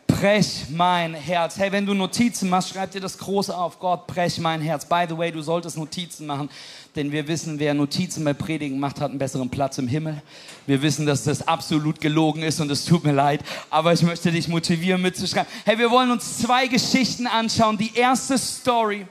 brech 0.07 0.65
mein 0.69 1.13
Herz. 1.13 1.57
Hey, 1.57 1.71
wenn 1.71 1.85
du 1.85 1.93
Notizen 1.93 2.49
machst, 2.49 2.69
schreib 2.69 2.91
dir 2.91 3.01
das 3.01 3.17
große 3.17 3.55
auf. 3.55 3.79
Gott, 3.79 4.07
brech 4.07 4.37
mein 4.39 4.61
Herz. 4.61 4.85
By 4.85 5.05
the 5.07 5.17
way, 5.17 5.31
du 5.31 5.41
solltest 5.41 5.77
Notizen 5.77 6.27
machen, 6.27 6.49
denn 6.95 7.11
wir 7.11 7.27
wissen, 7.27 7.59
wer 7.59 7.73
Notizen 7.73 8.23
bei 8.23 8.33
Predigen 8.33 8.79
macht, 8.79 9.01
hat 9.01 9.09
einen 9.09 9.19
besseren 9.19 9.49
Platz 9.49 9.77
im 9.77 9.87
Himmel. 9.87 10.21
Wir 10.65 10.81
wissen, 10.81 11.05
dass 11.05 11.23
das 11.23 11.47
absolut 11.47 11.99
gelogen 11.99 12.43
ist 12.43 12.59
und 12.61 12.71
es 12.71 12.85
tut 12.85 13.03
mir 13.03 13.11
leid, 13.11 13.41
aber 13.69 13.93
ich 13.93 14.01
möchte 14.01 14.31
dich 14.31 14.47
motivieren 14.47 15.01
mitzuschreiben. 15.01 15.51
Hey, 15.65 15.77
wir 15.77 15.91
wollen 15.91 16.11
uns 16.11 16.37
zwei 16.37 16.67
Geschichten 16.67 17.27
anschauen. 17.27 17.77
Die 17.77 17.95
erste 17.95 18.37
Story 18.37 19.05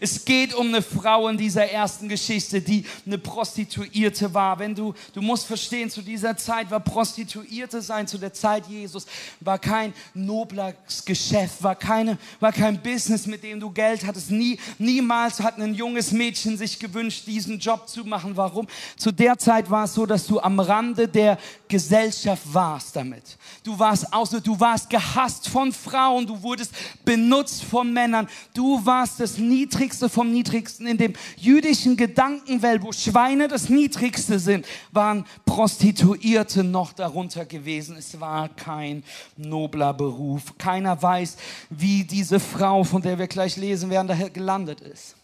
es 0.00 0.24
geht 0.24 0.54
um 0.54 0.68
eine 0.68 0.82
Frau 0.82 1.28
in 1.28 1.36
dieser 1.36 1.70
ersten 1.70 2.08
Geschichte, 2.08 2.60
die 2.60 2.84
eine 3.06 3.18
Prostituierte 3.18 4.32
war. 4.34 4.58
Wenn 4.58 4.74
du, 4.74 4.94
du 5.14 5.22
musst 5.22 5.46
verstehen, 5.46 5.90
zu 5.90 6.02
dieser 6.02 6.36
Zeit 6.36 6.70
war 6.70 6.80
Prostituierte 6.80 7.80
sein, 7.80 8.06
zu 8.06 8.18
der 8.18 8.32
Zeit 8.32 8.66
Jesus, 8.66 9.06
war 9.40 9.58
kein 9.58 9.94
nobles 10.14 11.04
Geschäft, 11.04 11.62
war, 11.62 11.74
keine, 11.74 12.18
war 12.40 12.52
kein 12.52 12.80
Business, 12.82 13.26
mit 13.26 13.42
dem 13.42 13.60
du 13.60 13.70
Geld 13.70 14.06
hattest. 14.06 14.30
Nie, 14.30 14.58
niemals 14.78 15.40
hat 15.40 15.58
ein 15.58 15.74
junges 15.74 16.12
Mädchen 16.12 16.58
sich 16.58 16.78
gewünscht, 16.78 17.26
diesen 17.26 17.58
Job 17.58 17.88
zu 17.88 18.04
machen. 18.04 18.36
Warum? 18.36 18.66
Zu 18.96 19.12
der 19.12 19.38
Zeit 19.38 19.70
war 19.70 19.84
es 19.84 19.94
so, 19.94 20.06
dass 20.06 20.26
du 20.26 20.40
am 20.40 20.60
Rande 20.60 21.08
der 21.08 21.38
Gesellschaft 21.68 22.42
warst 22.52 22.96
damit. 22.96 23.36
Du 23.64 23.78
warst 23.78 24.12
außer, 24.12 24.40
du 24.40 24.58
warst 24.60 24.90
gehasst 24.90 25.48
von 25.48 25.72
Frauen, 25.72 26.26
du 26.26 26.42
wurdest 26.42 26.72
benutzt 27.04 27.64
von 27.64 27.92
Männern, 27.92 28.28
du 28.54 28.84
warst 28.84 29.20
das 29.20 29.38
niedrigste 29.38 29.85
Niedrigste 29.86 30.08
vom 30.08 30.32
Niedrigsten. 30.32 30.86
In 30.88 30.98
dem 30.98 31.12
jüdischen 31.36 31.96
Gedankenwelt, 31.96 32.82
wo 32.82 32.90
Schweine 32.90 33.46
das 33.46 33.68
Niedrigste 33.68 34.40
sind, 34.40 34.66
waren 34.90 35.24
Prostituierte 35.44 36.64
noch 36.64 36.92
darunter 36.92 37.44
gewesen. 37.44 37.96
Es 37.96 38.18
war 38.18 38.48
kein 38.48 39.04
nobler 39.36 39.94
Beruf. 39.94 40.58
Keiner 40.58 41.00
weiß, 41.00 41.36
wie 41.70 42.02
diese 42.02 42.40
Frau, 42.40 42.82
von 42.82 43.00
der 43.00 43.16
wir 43.20 43.28
gleich 43.28 43.56
lesen 43.56 43.88
werden, 43.88 44.08
daher 44.08 44.30
gelandet 44.30 44.80
ist. 44.80 45.14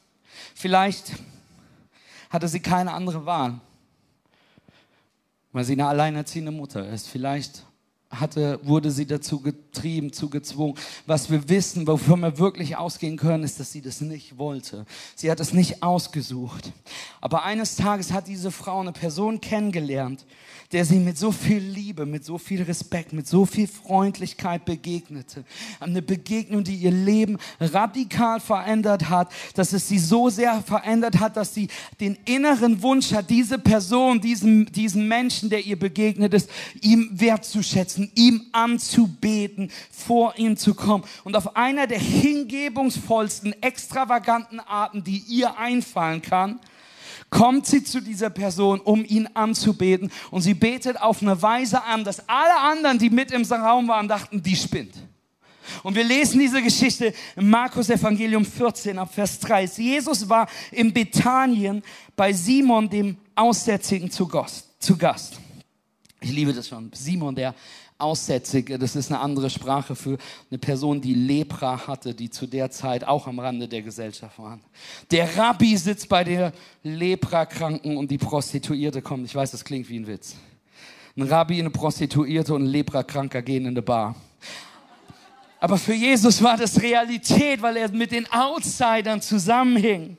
Vielleicht 0.54 1.12
hatte 2.30 2.46
sie 2.46 2.60
keine 2.60 2.92
andere 2.92 3.26
Wahl, 3.26 3.58
weil 5.50 5.64
sie 5.64 5.72
eine 5.72 5.88
alleinerziehende 5.88 6.52
Mutter 6.52 6.88
ist. 6.88 7.08
Vielleicht 7.08 7.64
hatte, 8.12 8.60
wurde 8.62 8.90
sie 8.90 9.06
dazu 9.06 9.40
getrieben, 9.40 10.12
zu 10.12 10.28
gezwungen. 10.28 10.74
Was 11.06 11.30
wir 11.30 11.48
wissen, 11.48 11.86
wovon 11.86 12.20
wir 12.20 12.38
wirklich 12.38 12.76
ausgehen 12.76 13.16
können, 13.16 13.42
ist, 13.42 13.58
dass 13.58 13.72
sie 13.72 13.80
das 13.80 14.00
nicht 14.00 14.38
wollte. 14.38 14.84
Sie 15.16 15.30
hat 15.30 15.40
es 15.40 15.52
nicht 15.52 15.82
ausgesucht. 15.82 16.72
Aber 17.20 17.44
eines 17.44 17.76
Tages 17.76 18.12
hat 18.12 18.28
diese 18.28 18.50
Frau 18.50 18.80
eine 18.80 18.92
Person 18.92 19.40
kennengelernt, 19.40 20.24
der 20.72 20.84
sie 20.84 20.98
mit 20.98 21.18
so 21.18 21.32
viel 21.32 21.58
Liebe, 21.58 22.06
mit 22.06 22.24
so 22.24 22.38
viel 22.38 22.62
Respekt, 22.62 23.12
mit 23.12 23.26
so 23.26 23.46
viel 23.46 23.66
Freundlichkeit 23.66 24.64
begegnete. 24.64 25.44
Eine 25.80 26.02
Begegnung, 26.02 26.64
die 26.64 26.76
ihr 26.76 26.90
Leben 26.90 27.38
radikal 27.60 28.40
verändert 28.40 29.08
hat, 29.08 29.30
dass 29.54 29.72
es 29.72 29.88
sie 29.88 29.98
so 29.98 30.30
sehr 30.30 30.62
verändert 30.62 31.20
hat, 31.20 31.36
dass 31.36 31.54
sie 31.54 31.68
den 32.00 32.16
inneren 32.24 32.82
Wunsch 32.82 33.12
hat, 33.12 33.30
diese 33.30 33.58
Person, 33.58 34.20
diesen, 34.20 34.66
diesen 34.72 35.08
Menschen, 35.08 35.50
der 35.50 35.64
ihr 35.64 35.78
begegnet 35.78 36.34
ist, 36.34 36.48
ihm 36.80 37.08
wertzuschätzen, 37.12 38.01
ihm 38.14 38.46
anzubeten, 38.52 39.70
vor 39.90 40.34
ihm 40.36 40.56
zu 40.56 40.74
kommen. 40.74 41.04
Und 41.24 41.36
auf 41.36 41.56
einer 41.56 41.86
der 41.86 41.98
hingebungsvollsten, 41.98 43.60
extravaganten 43.62 44.60
Arten, 44.60 45.04
die 45.04 45.22
ihr 45.28 45.58
einfallen 45.58 46.22
kann, 46.22 46.60
kommt 47.30 47.66
sie 47.66 47.82
zu 47.82 48.00
dieser 48.00 48.30
Person, 48.30 48.80
um 48.80 49.04
ihn 49.04 49.28
anzubeten. 49.34 50.10
Und 50.30 50.42
sie 50.42 50.54
betet 50.54 51.00
auf 51.00 51.22
eine 51.22 51.40
Weise 51.40 51.82
an, 51.82 52.04
dass 52.04 52.28
alle 52.28 52.58
anderen, 52.60 52.98
die 52.98 53.10
mit 53.10 53.30
im 53.30 53.42
Raum 53.42 53.88
waren, 53.88 54.06
dachten, 54.06 54.42
die 54.42 54.56
spinnt. 54.56 54.94
Und 55.82 55.94
wir 55.94 56.04
lesen 56.04 56.38
diese 56.38 56.62
Geschichte 56.62 57.14
im 57.36 57.48
Markus 57.48 57.88
Evangelium 57.88 58.44
14 58.44 58.98
ab 58.98 59.14
Vers 59.14 59.38
3. 59.40 59.64
Jesus 59.64 60.28
war 60.28 60.48
in 60.70 60.92
Bethanien 60.92 61.82
bei 62.16 62.32
Simon, 62.32 62.88
dem 62.88 63.16
Aussätzigen, 63.34 64.10
zu 64.10 64.26
Gast. 64.26 65.38
Ich 66.20 66.30
liebe 66.30 66.52
das 66.52 66.68
schon. 66.68 66.90
Simon, 66.94 67.34
der 67.34 67.54
Aussätzige, 68.02 68.78
das 68.78 68.96
ist 68.96 69.10
eine 69.10 69.20
andere 69.20 69.48
Sprache 69.48 69.94
für 69.94 70.18
eine 70.50 70.58
Person, 70.58 71.00
die 71.00 71.14
Lepra 71.14 71.86
hatte, 71.86 72.14
die 72.14 72.28
zu 72.28 72.46
der 72.46 72.70
Zeit 72.70 73.04
auch 73.04 73.26
am 73.26 73.38
Rande 73.38 73.68
der 73.68 73.82
Gesellschaft 73.82 74.38
waren. 74.38 74.60
Der 75.10 75.36
Rabbi 75.36 75.76
sitzt 75.76 76.08
bei 76.08 76.24
der 76.24 76.52
Leprakranken 76.82 77.96
und 77.96 78.10
die 78.10 78.18
Prostituierte 78.18 79.00
kommt. 79.02 79.26
Ich 79.26 79.34
weiß, 79.34 79.52
das 79.52 79.64
klingt 79.64 79.88
wie 79.88 79.98
ein 79.98 80.06
Witz. 80.06 80.34
Ein 81.16 81.22
Rabbi, 81.24 81.60
eine 81.60 81.70
Prostituierte 81.70 82.54
und 82.54 82.64
ein 82.64 82.68
Leprakranker 82.68 83.42
gehen 83.42 83.62
in 83.62 83.68
eine 83.68 83.82
Bar. 83.82 84.14
Aber 85.60 85.78
für 85.78 85.94
Jesus 85.94 86.42
war 86.42 86.56
das 86.56 86.82
Realität, 86.82 87.62
weil 87.62 87.76
er 87.76 87.88
mit 87.90 88.10
den 88.10 88.26
Outsidern 88.32 89.22
zusammenhing. 89.22 90.18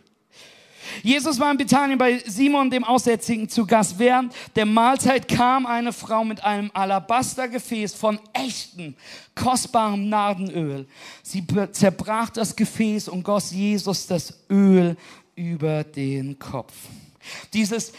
Jesus 1.02 1.40
war 1.40 1.52
in 1.52 1.58
Bethanien 1.58 1.98
bei 1.98 2.20
Simon, 2.26 2.70
dem 2.70 2.84
Aussätzigen, 2.84 3.50
zu 3.50 3.66
Gast. 3.66 3.98
Während 3.98 4.34
der 4.56 4.66
Mahlzeit 4.66 5.28
kam 5.28 5.66
eine 5.66 5.94
Frau 5.94 6.24
mit 6.24 6.44
einem 6.44 6.72
Alabastergefäß 6.74 7.94
von 7.94 8.20
echtem, 8.34 8.96
kostbarem 9.36 10.10
Nardenöl. 10.10 10.88
Sie 11.22 11.44
zerbrach 11.72 12.30
das 12.30 12.56
Gefäß 12.56 13.08
und 13.08 13.24
goss 13.24 13.52
Jesus 13.52 14.08
das 14.08 14.34
Öl 14.50 14.96
über 15.36 15.84
den 15.84 16.38
Kopf. 16.38 16.74
Dieses 17.54 17.94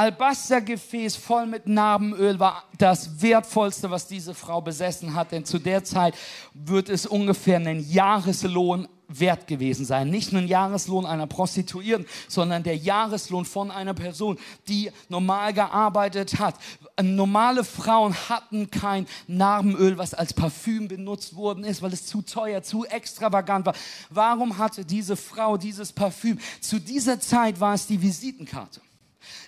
Alabastergefäß 0.00 1.16
voll 1.16 1.44
mit 1.44 1.66
Narbenöl 1.66 2.40
war 2.40 2.64
das 2.78 3.20
wertvollste, 3.20 3.90
was 3.90 4.06
diese 4.06 4.32
Frau 4.32 4.62
besessen 4.62 5.14
hat, 5.14 5.30
denn 5.30 5.44
zu 5.44 5.58
der 5.58 5.84
Zeit 5.84 6.14
wird 6.54 6.88
es 6.88 7.04
ungefähr 7.04 7.56
einen 7.56 7.86
Jahreslohn 7.86 8.88
wert 9.08 9.46
gewesen 9.46 9.84
sein. 9.84 10.08
Nicht 10.08 10.32
nur 10.32 10.40
ein 10.40 10.48
Jahreslohn 10.48 11.04
einer 11.04 11.26
Prostituierten, 11.26 12.06
sondern 12.28 12.62
der 12.62 12.78
Jahreslohn 12.78 13.44
von 13.44 13.70
einer 13.70 13.92
Person, 13.92 14.38
die 14.68 14.90
normal 15.10 15.52
gearbeitet 15.52 16.38
hat. 16.38 16.54
Normale 17.02 17.62
Frauen 17.62 18.14
hatten 18.30 18.70
kein 18.70 19.06
Narbenöl, 19.26 19.98
was 19.98 20.14
als 20.14 20.32
Parfüm 20.32 20.88
benutzt 20.88 21.36
worden 21.36 21.62
ist, 21.62 21.82
weil 21.82 21.92
es 21.92 22.06
zu 22.06 22.22
teuer, 22.22 22.62
zu 22.62 22.86
extravagant 22.86 23.66
war. 23.66 23.74
Warum 24.08 24.56
hatte 24.56 24.82
diese 24.82 25.16
Frau 25.16 25.58
dieses 25.58 25.92
Parfüm? 25.92 26.38
Zu 26.62 26.80
dieser 26.80 27.20
Zeit 27.20 27.60
war 27.60 27.74
es 27.74 27.86
die 27.86 28.00
Visitenkarte. 28.00 28.80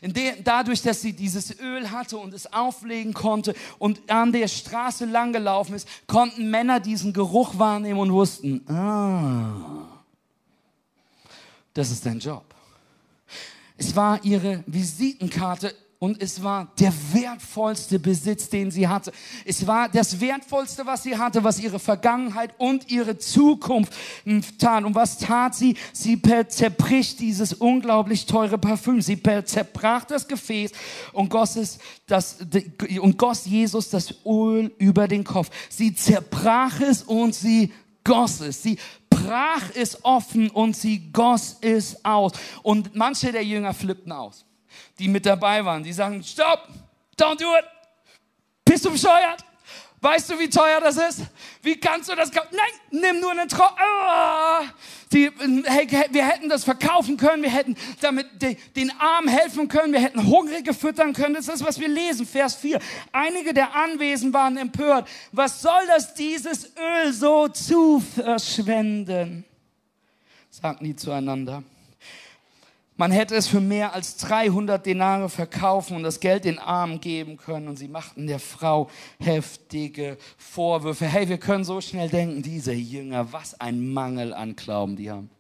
Der, 0.03 0.37
dadurch, 0.43 0.83
dass 0.83 1.01
sie 1.01 1.13
dieses 1.13 1.59
Öl 1.61 1.91
hatte 1.91 2.19
und 2.19 2.35
es 2.35 2.53
auflegen 2.53 3.15
konnte 3.15 3.55
und 3.79 4.11
an 4.11 4.33
der 4.33 4.49
Straße 4.49 5.05
langgelaufen 5.05 5.75
ist, 5.75 5.89
konnten 6.07 6.51
Männer 6.51 6.81
diesen 6.81 7.13
Geruch 7.13 7.59
wahrnehmen 7.59 8.01
und 8.01 8.13
wussten, 8.13 8.69
ah, 8.69 10.03
das 11.75 11.91
ist 11.91 12.05
dein 12.05 12.19
Job. 12.19 12.45
Es 13.77 13.97
war 13.97 14.23
ihre 14.25 14.63
Visitenkarte 14.67 15.75
und 16.03 16.21
es 16.21 16.43
war 16.43 16.67
der 16.81 16.93
wertvollste 17.13 18.01
Besitz, 18.01 18.49
den 18.49 18.73
sie 18.73 18.89
hatte. 18.89 19.13
Es 19.45 19.69
war 19.69 19.89
das 19.89 20.21
wertvollste, 20.21 20.85
was 20.85 21.05
sie 21.05 21.17
hatte, 21.17 21.45
was 21.45 21.61
ihre 21.61 21.79
Vergangenheit 21.79 22.51
und 22.59 22.91
ihre 22.91 23.19
Zukunft 23.19 23.93
tat. 24.59 24.83
Und 24.83 24.97
was 24.97 25.19
tat 25.19 25.55
sie? 25.55 25.77
Sie 25.93 26.21
zerbricht 26.49 27.21
dieses 27.21 27.53
unglaublich 27.53 28.27
teure 28.27 28.59
Parfüm. 28.59 29.01
Sie 29.01 29.23
zerbrach 29.45 30.05
das 30.05 30.27
Gefäß 30.27 30.73
und 31.13 31.29
goss 31.29 31.55
es, 31.55 31.79
das, 32.09 32.39
und 33.01 33.17
goss 33.17 33.47
Jesus 33.47 33.89
das 33.91 34.13
Öl 34.27 34.75
über 34.79 35.07
den 35.07 35.23
Kopf. 35.23 35.51
Sie 35.69 35.95
zerbrach 35.95 36.81
es 36.81 37.05
und 37.05 37.33
sie 37.33 37.73
goss 38.03 38.41
es. 38.41 38.61
Sie 38.61 38.77
brach 39.09 39.71
es 39.77 40.05
offen 40.05 40.51
und 40.51 40.77
sie 40.77 41.13
goss 41.13 41.59
es 41.61 42.05
aus. 42.05 42.33
Und 42.65 42.97
manche 42.97 43.31
der 43.31 43.45
Jünger 43.45 43.73
flippten 43.73 44.11
aus 44.11 44.47
die 45.03 45.09
mit 45.09 45.27
dabei 45.27 45.65
waren. 45.65 45.83
Die 45.83 45.93
sagen, 45.93 46.23
stopp, 46.23 46.69
don't 47.19 47.41
do 47.41 47.57
it. 47.57 47.65
Bist 48.65 48.85
du 48.85 48.91
bescheuert? 48.91 49.45
Weißt 50.01 50.31
du, 50.31 50.39
wie 50.39 50.49
teuer 50.49 50.81
das 50.81 50.97
ist? 50.97 51.23
Wie 51.61 51.77
kannst 51.77 52.09
du 52.09 52.15
das 52.15 52.31
kaufen? 52.31 52.49
Nein, 52.53 53.01
nimm 53.03 53.21
nur 53.21 53.31
einen 53.33 53.49
Tro 53.49 53.63
oh. 53.63 54.65
die, 55.13 55.31
hey, 55.65 55.89
wir 56.11 56.27
hätten 56.27 56.49
das 56.49 56.65
verkaufen 56.65 57.17
können, 57.17 57.43
wir 57.43 57.51
hätten 57.51 57.77
damit 58.01 58.27
den 58.75 58.93
Armen 58.99 59.29
helfen 59.29 59.69
können, 59.69 59.93
wir 59.93 60.01
hätten 60.01 60.27
Hungrige 60.27 60.75
füttern 60.75 61.13
können. 61.13 61.35
Das 61.35 61.49
ist, 61.49 61.65
was 61.65 61.79
wir 61.79 61.89
lesen, 61.89 62.27
Vers 62.27 62.57
4. 62.57 62.81
Einige 63.13 63.55
der 63.55 63.77
Anwesen 63.77 64.33
waren 64.33 64.57
empört. 64.57 65.09
Was 65.31 65.63
soll 65.63 65.87
das, 65.87 66.15
dieses 66.15 66.73
Öl 66.77 67.13
so 67.13 67.49
zu 67.49 68.01
verschwenden? 68.01 69.45
Sagten 70.51 70.85
die 70.85 70.97
zueinander. 70.97 71.63
Man 73.03 73.11
hätte 73.11 73.35
es 73.35 73.49
für 73.49 73.61
mehr 73.61 73.95
als 73.95 74.17
300 74.19 74.87
Denare 74.87 75.29
verkaufen 75.29 75.97
und 75.97 76.05
das 76.05 76.21
Geld 76.21 76.45
den 76.45 76.61
Armen 76.61 77.01
geben 77.01 77.37
können. 77.37 77.67
Und 77.67 77.75
sie 77.75 77.89
machten 77.89 78.29
der 78.29 78.39
Frau 78.39 78.89
heftige 79.19 80.17
Vorwürfe. 80.39 81.07
Hey, 81.07 81.29
wir 81.29 81.39
können 81.39 81.65
so 81.65 81.81
schnell 81.81 82.09
denken, 82.09 82.43
diese 82.43 82.73
Jünger, 82.73 83.33
was 83.33 83.61
ein 83.61 83.93
Mangel 83.93 84.33
an 84.33 84.55
Glauben 84.55 84.95
die 84.95 85.11
haben 85.11 85.31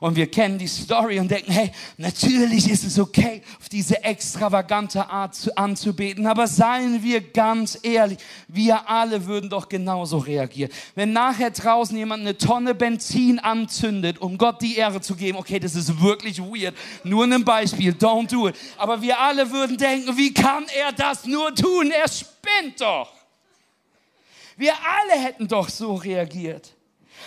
und 0.00 0.16
wir 0.16 0.30
kennen 0.30 0.58
die 0.58 0.68
Story 0.68 1.18
und 1.18 1.30
denken, 1.30 1.52
hey, 1.52 1.72
natürlich 1.96 2.70
ist 2.70 2.84
es 2.84 2.98
okay, 2.98 3.42
auf 3.60 3.68
diese 3.68 4.02
extravagante 4.04 5.08
Art 5.08 5.34
zu, 5.34 5.56
anzubeten, 5.56 6.26
aber 6.26 6.46
seien 6.46 7.02
wir 7.02 7.20
ganz 7.20 7.78
ehrlich, 7.82 8.18
wir 8.46 8.88
alle 8.88 9.26
würden 9.26 9.50
doch 9.50 9.68
genauso 9.68 10.18
reagieren. 10.18 10.70
Wenn 10.94 11.12
nachher 11.12 11.50
draußen 11.50 11.96
jemand 11.96 12.22
eine 12.22 12.36
Tonne 12.36 12.74
Benzin 12.74 13.38
anzündet, 13.38 14.20
um 14.20 14.38
Gott 14.38 14.62
die 14.62 14.76
Ehre 14.76 15.00
zu 15.00 15.14
geben, 15.16 15.38
okay, 15.38 15.58
das 15.58 15.74
ist 15.74 16.00
wirklich 16.00 16.38
weird, 16.40 16.76
nur 17.04 17.24
ein 17.24 17.44
Beispiel, 17.44 17.92
don't 17.92 18.30
do 18.30 18.48
it, 18.48 18.56
aber 18.76 19.00
wir 19.02 19.18
alle 19.18 19.50
würden 19.50 19.76
denken, 19.76 20.16
wie 20.16 20.32
kann 20.32 20.66
er 20.76 20.92
das 20.92 21.24
nur 21.26 21.54
tun? 21.54 21.90
Er 21.90 22.08
spinnt 22.08 22.80
doch. 22.80 23.12
Wir 24.56 24.72
alle 24.72 25.20
hätten 25.22 25.46
doch 25.46 25.68
so 25.68 25.94
reagiert. 25.94 26.74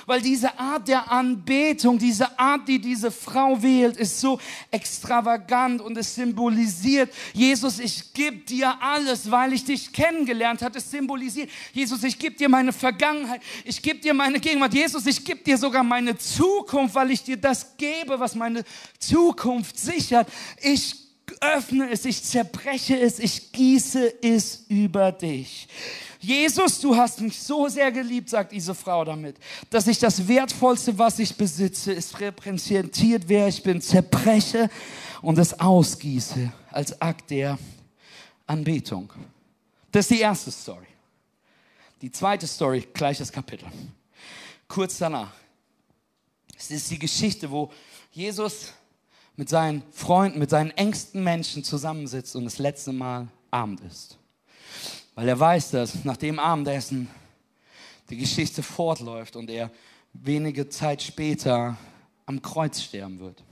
Weil 0.05 0.21
diese 0.21 0.57
Art 0.57 0.87
der 0.87 1.11
Anbetung, 1.11 1.97
diese 1.97 2.37
Art, 2.39 2.67
die 2.67 2.79
diese 2.79 3.11
Frau 3.11 3.61
wählt, 3.61 3.97
ist 3.97 4.19
so 4.19 4.39
extravagant 4.69 5.81
und 5.81 5.97
es 5.97 6.15
symbolisiert, 6.15 7.13
Jesus, 7.33 7.79
ich 7.79 8.13
gebe 8.13 8.37
dir 8.37 8.81
alles, 8.81 9.29
weil 9.29 9.53
ich 9.53 9.63
dich 9.63 9.91
kennengelernt 9.91 10.61
habe. 10.61 10.77
Es 10.77 10.89
symbolisiert, 10.89 11.49
Jesus, 11.73 12.03
ich 12.03 12.17
gebe 12.17 12.35
dir 12.35 12.49
meine 12.49 12.73
Vergangenheit, 12.73 13.41
ich 13.63 13.81
gebe 13.81 13.99
dir 13.99 14.13
meine 14.13 14.39
Gegenwart. 14.39 14.73
Jesus, 14.73 15.05
ich 15.05 15.23
gebe 15.23 15.43
dir 15.43 15.57
sogar 15.57 15.83
meine 15.83 16.17
Zukunft, 16.17 16.95
weil 16.95 17.11
ich 17.11 17.23
dir 17.23 17.37
das 17.37 17.77
gebe, 17.77 18.19
was 18.19 18.35
meine 18.35 18.63
Zukunft 18.99 19.77
sichert. 19.77 20.27
Ich 20.61 20.95
öffne 21.39 21.89
es, 21.89 22.05
ich 22.05 22.23
zerbreche 22.23 22.99
es, 22.99 23.19
ich 23.19 23.51
gieße 23.51 24.21
es 24.21 24.65
über 24.67 25.11
dich. 25.11 25.67
Jesus, 26.21 26.79
du 26.79 26.95
hast 26.95 27.19
mich 27.19 27.41
so 27.41 27.67
sehr 27.67 27.91
geliebt, 27.91 28.29
sagt 28.29 28.51
diese 28.51 28.75
Frau 28.75 29.03
damit, 29.03 29.37
dass 29.71 29.87
ich 29.87 29.97
das 29.97 30.27
Wertvollste, 30.27 30.97
was 30.97 31.17
ich 31.17 31.35
besitze, 31.35 31.91
ist 31.91 32.19
repräsentiert, 32.19 33.23
wer 33.27 33.47
ich 33.47 33.63
bin, 33.63 33.81
zerbreche 33.81 34.69
und 35.23 35.39
es 35.39 35.59
ausgieße 35.59 36.53
als 36.69 37.01
Akt 37.01 37.31
der 37.31 37.57
Anbetung. 38.45 39.11
Das 39.91 40.05
ist 40.05 40.11
die 40.11 40.21
erste 40.21 40.51
Story. 40.51 40.85
Die 42.01 42.11
zweite 42.11 42.45
Story, 42.45 42.87
gleiches 42.93 43.31
Kapitel. 43.31 43.67
Kurz 44.67 44.99
danach. 44.99 45.33
Es 46.55 46.69
ist 46.69 46.91
die 46.91 46.99
Geschichte, 46.99 47.49
wo 47.49 47.71
Jesus 48.11 48.73
mit 49.35 49.49
seinen 49.49 49.81
Freunden, 49.91 50.37
mit 50.37 50.51
seinen 50.51 50.69
engsten 50.71 51.23
Menschen 51.23 51.63
zusammensitzt 51.63 52.35
und 52.35 52.45
das 52.45 52.59
letzte 52.59 52.93
Mal 52.93 53.27
Abend 53.49 53.81
ist. 53.81 54.19
Weil 55.15 55.27
er 55.27 55.39
weiß, 55.39 55.71
dass 55.71 56.03
nach 56.05 56.17
dem 56.17 56.39
Abendessen 56.39 57.09
die 58.09 58.17
Geschichte 58.17 58.63
fortläuft 58.63 59.35
und 59.35 59.49
er 59.49 59.71
wenige 60.13 60.69
Zeit 60.69 61.01
später 61.01 61.77
am 62.25 62.41
Kreuz 62.41 62.81
sterben 62.81 63.19
wird. 63.19 63.43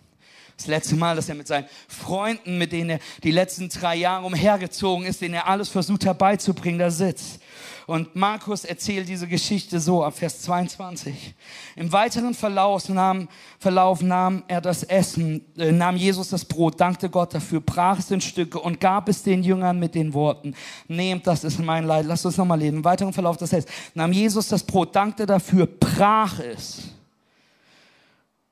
Das 0.58 0.68
letzte 0.68 0.96
Mal, 0.96 1.16
dass 1.16 1.30
er 1.30 1.36
mit 1.36 1.48
seinen 1.48 1.68
Freunden, 1.88 2.58
mit 2.58 2.74
denen 2.74 2.90
er 2.90 3.00
die 3.24 3.32
letzten 3.32 3.70
drei 3.70 3.96
Jahre 3.96 4.26
umhergezogen 4.26 5.06
ist, 5.06 5.22
denen 5.22 5.36
er 5.36 5.48
alles 5.48 5.70
versucht 5.70 6.04
herbeizubringen, 6.04 6.80
da 6.80 6.92
sitzt. 6.92 7.42
Und 7.90 8.16
Markus 8.16 8.66
erzählt 8.66 9.10
diese 9.10 9.28
Geschichte 9.28 9.80
so 9.80 10.04
ab 10.04 10.16
Vers 10.16 10.44
22. 10.44 11.34
Im 11.76 11.92
weiteren 11.92 12.36
Verlauf 12.36 12.88
nahm, 12.88 13.28
Verlauf 13.58 14.04
nahm 14.04 14.44
er 14.48 14.62
das 14.62 14.84
Essen, 14.84 15.44
äh, 15.58 15.72
nahm 15.72 15.96
Jesus 15.96 16.30
das 16.30 16.46
Brot, 16.46 16.80
dankte 16.80 17.10
Gott 17.10 17.34
dafür, 17.34 17.62
brach 17.62 17.98
es 17.98 18.12
in 18.12 18.22
Stücke 18.22 18.60
und 18.60 18.80
gab 18.80 19.10
es 19.10 19.24
den 19.24 19.42
Jüngern 19.42 19.80
mit 19.80 19.96
den 19.96 20.14
Worten, 20.14 20.54
nehmt, 20.88 21.26
das 21.26 21.44
ist 21.44 21.58
mein 21.58 21.88
Leid. 21.88 22.06
Lasst 22.06 22.28
uns 22.28 22.38
nochmal 22.38 22.60
lesen. 22.60 22.76
Im 22.76 22.84
weiteren 22.84 23.12
Verlauf 23.12 23.38
das 23.38 23.54
Essen 23.54 23.70
nahm 23.96 24.12
Jesus 24.12 24.48
das 24.50 24.62
Brot, 24.64 24.96
dankte 24.96 25.26
dafür, 25.26 25.66
brach 25.66 26.38
es 26.38 26.92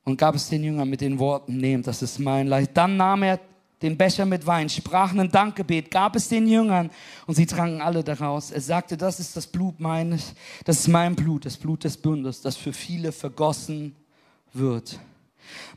und 0.03 0.17
gab 0.17 0.33
es 0.33 0.49
den 0.49 0.63
Jüngern 0.63 0.89
mit 0.89 1.01
den 1.01 1.19
Worten, 1.19 1.57
nehmt, 1.57 1.85
das 1.85 2.01
ist 2.01 2.17
mein 2.17 2.47
Leid. 2.47 2.71
Dann 2.73 2.97
nahm 2.97 3.21
er 3.21 3.39
den 3.81 3.97
Becher 3.97 4.25
mit 4.25 4.45
Wein, 4.45 4.69
sprach 4.69 5.13
ein 5.13 5.31
Dankgebet, 5.31 5.91
gab 5.91 6.15
es 6.15 6.29
den 6.29 6.47
Jüngern 6.47 6.89
und 7.27 7.35
sie 7.35 7.45
tranken 7.45 7.81
alle 7.81 8.03
daraus. 8.03 8.51
Er 8.51 8.61
sagte, 8.61 8.97
das 8.97 9.19
ist 9.19 9.35
das 9.37 9.47
Blut 9.47 9.79
meines, 9.79 10.33
das 10.65 10.79
ist 10.79 10.87
mein 10.87 11.15
Blut, 11.15 11.45
das 11.45 11.57
Blut 11.57 11.83
des 11.83 11.97
Bundes, 11.97 12.41
das 12.41 12.57
für 12.57 12.73
viele 12.73 13.11
vergossen 13.11 13.95
wird. 14.53 14.99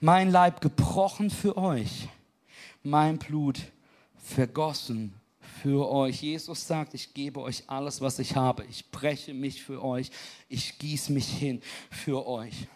Mein 0.00 0.30
Leib 0.30 0.60
gebrochen 0.60 1.30
für 1.30 1.56
euch, 1.56 2.08
mein 2.82 3.18
Blut 3.18 3.60
vergossen 4.16 5.12
für 5.62 5.90
euch. 5.90 6.22
Jesus 6.22 6.66
sagt, 6.66 6.94
ich 6.94 7.12
gebe 7.12 7.40
euch 7.40 7.64
alles, 7.66 8.00
was 8.00 8.18
ich 8.18 8.34
habe. 8.34 8.64
Ich 8.70 8.90
breche 8.90 9.34
mich 9.34 9.62
für 9.62 9.84
euch, 9.84 10.10
ich 10.48 10.78
gieße 10.78 11.12
mich 11.12 11.28
hin 11.28 11.60
für 11.90 12.26
euch. 12.26 12.66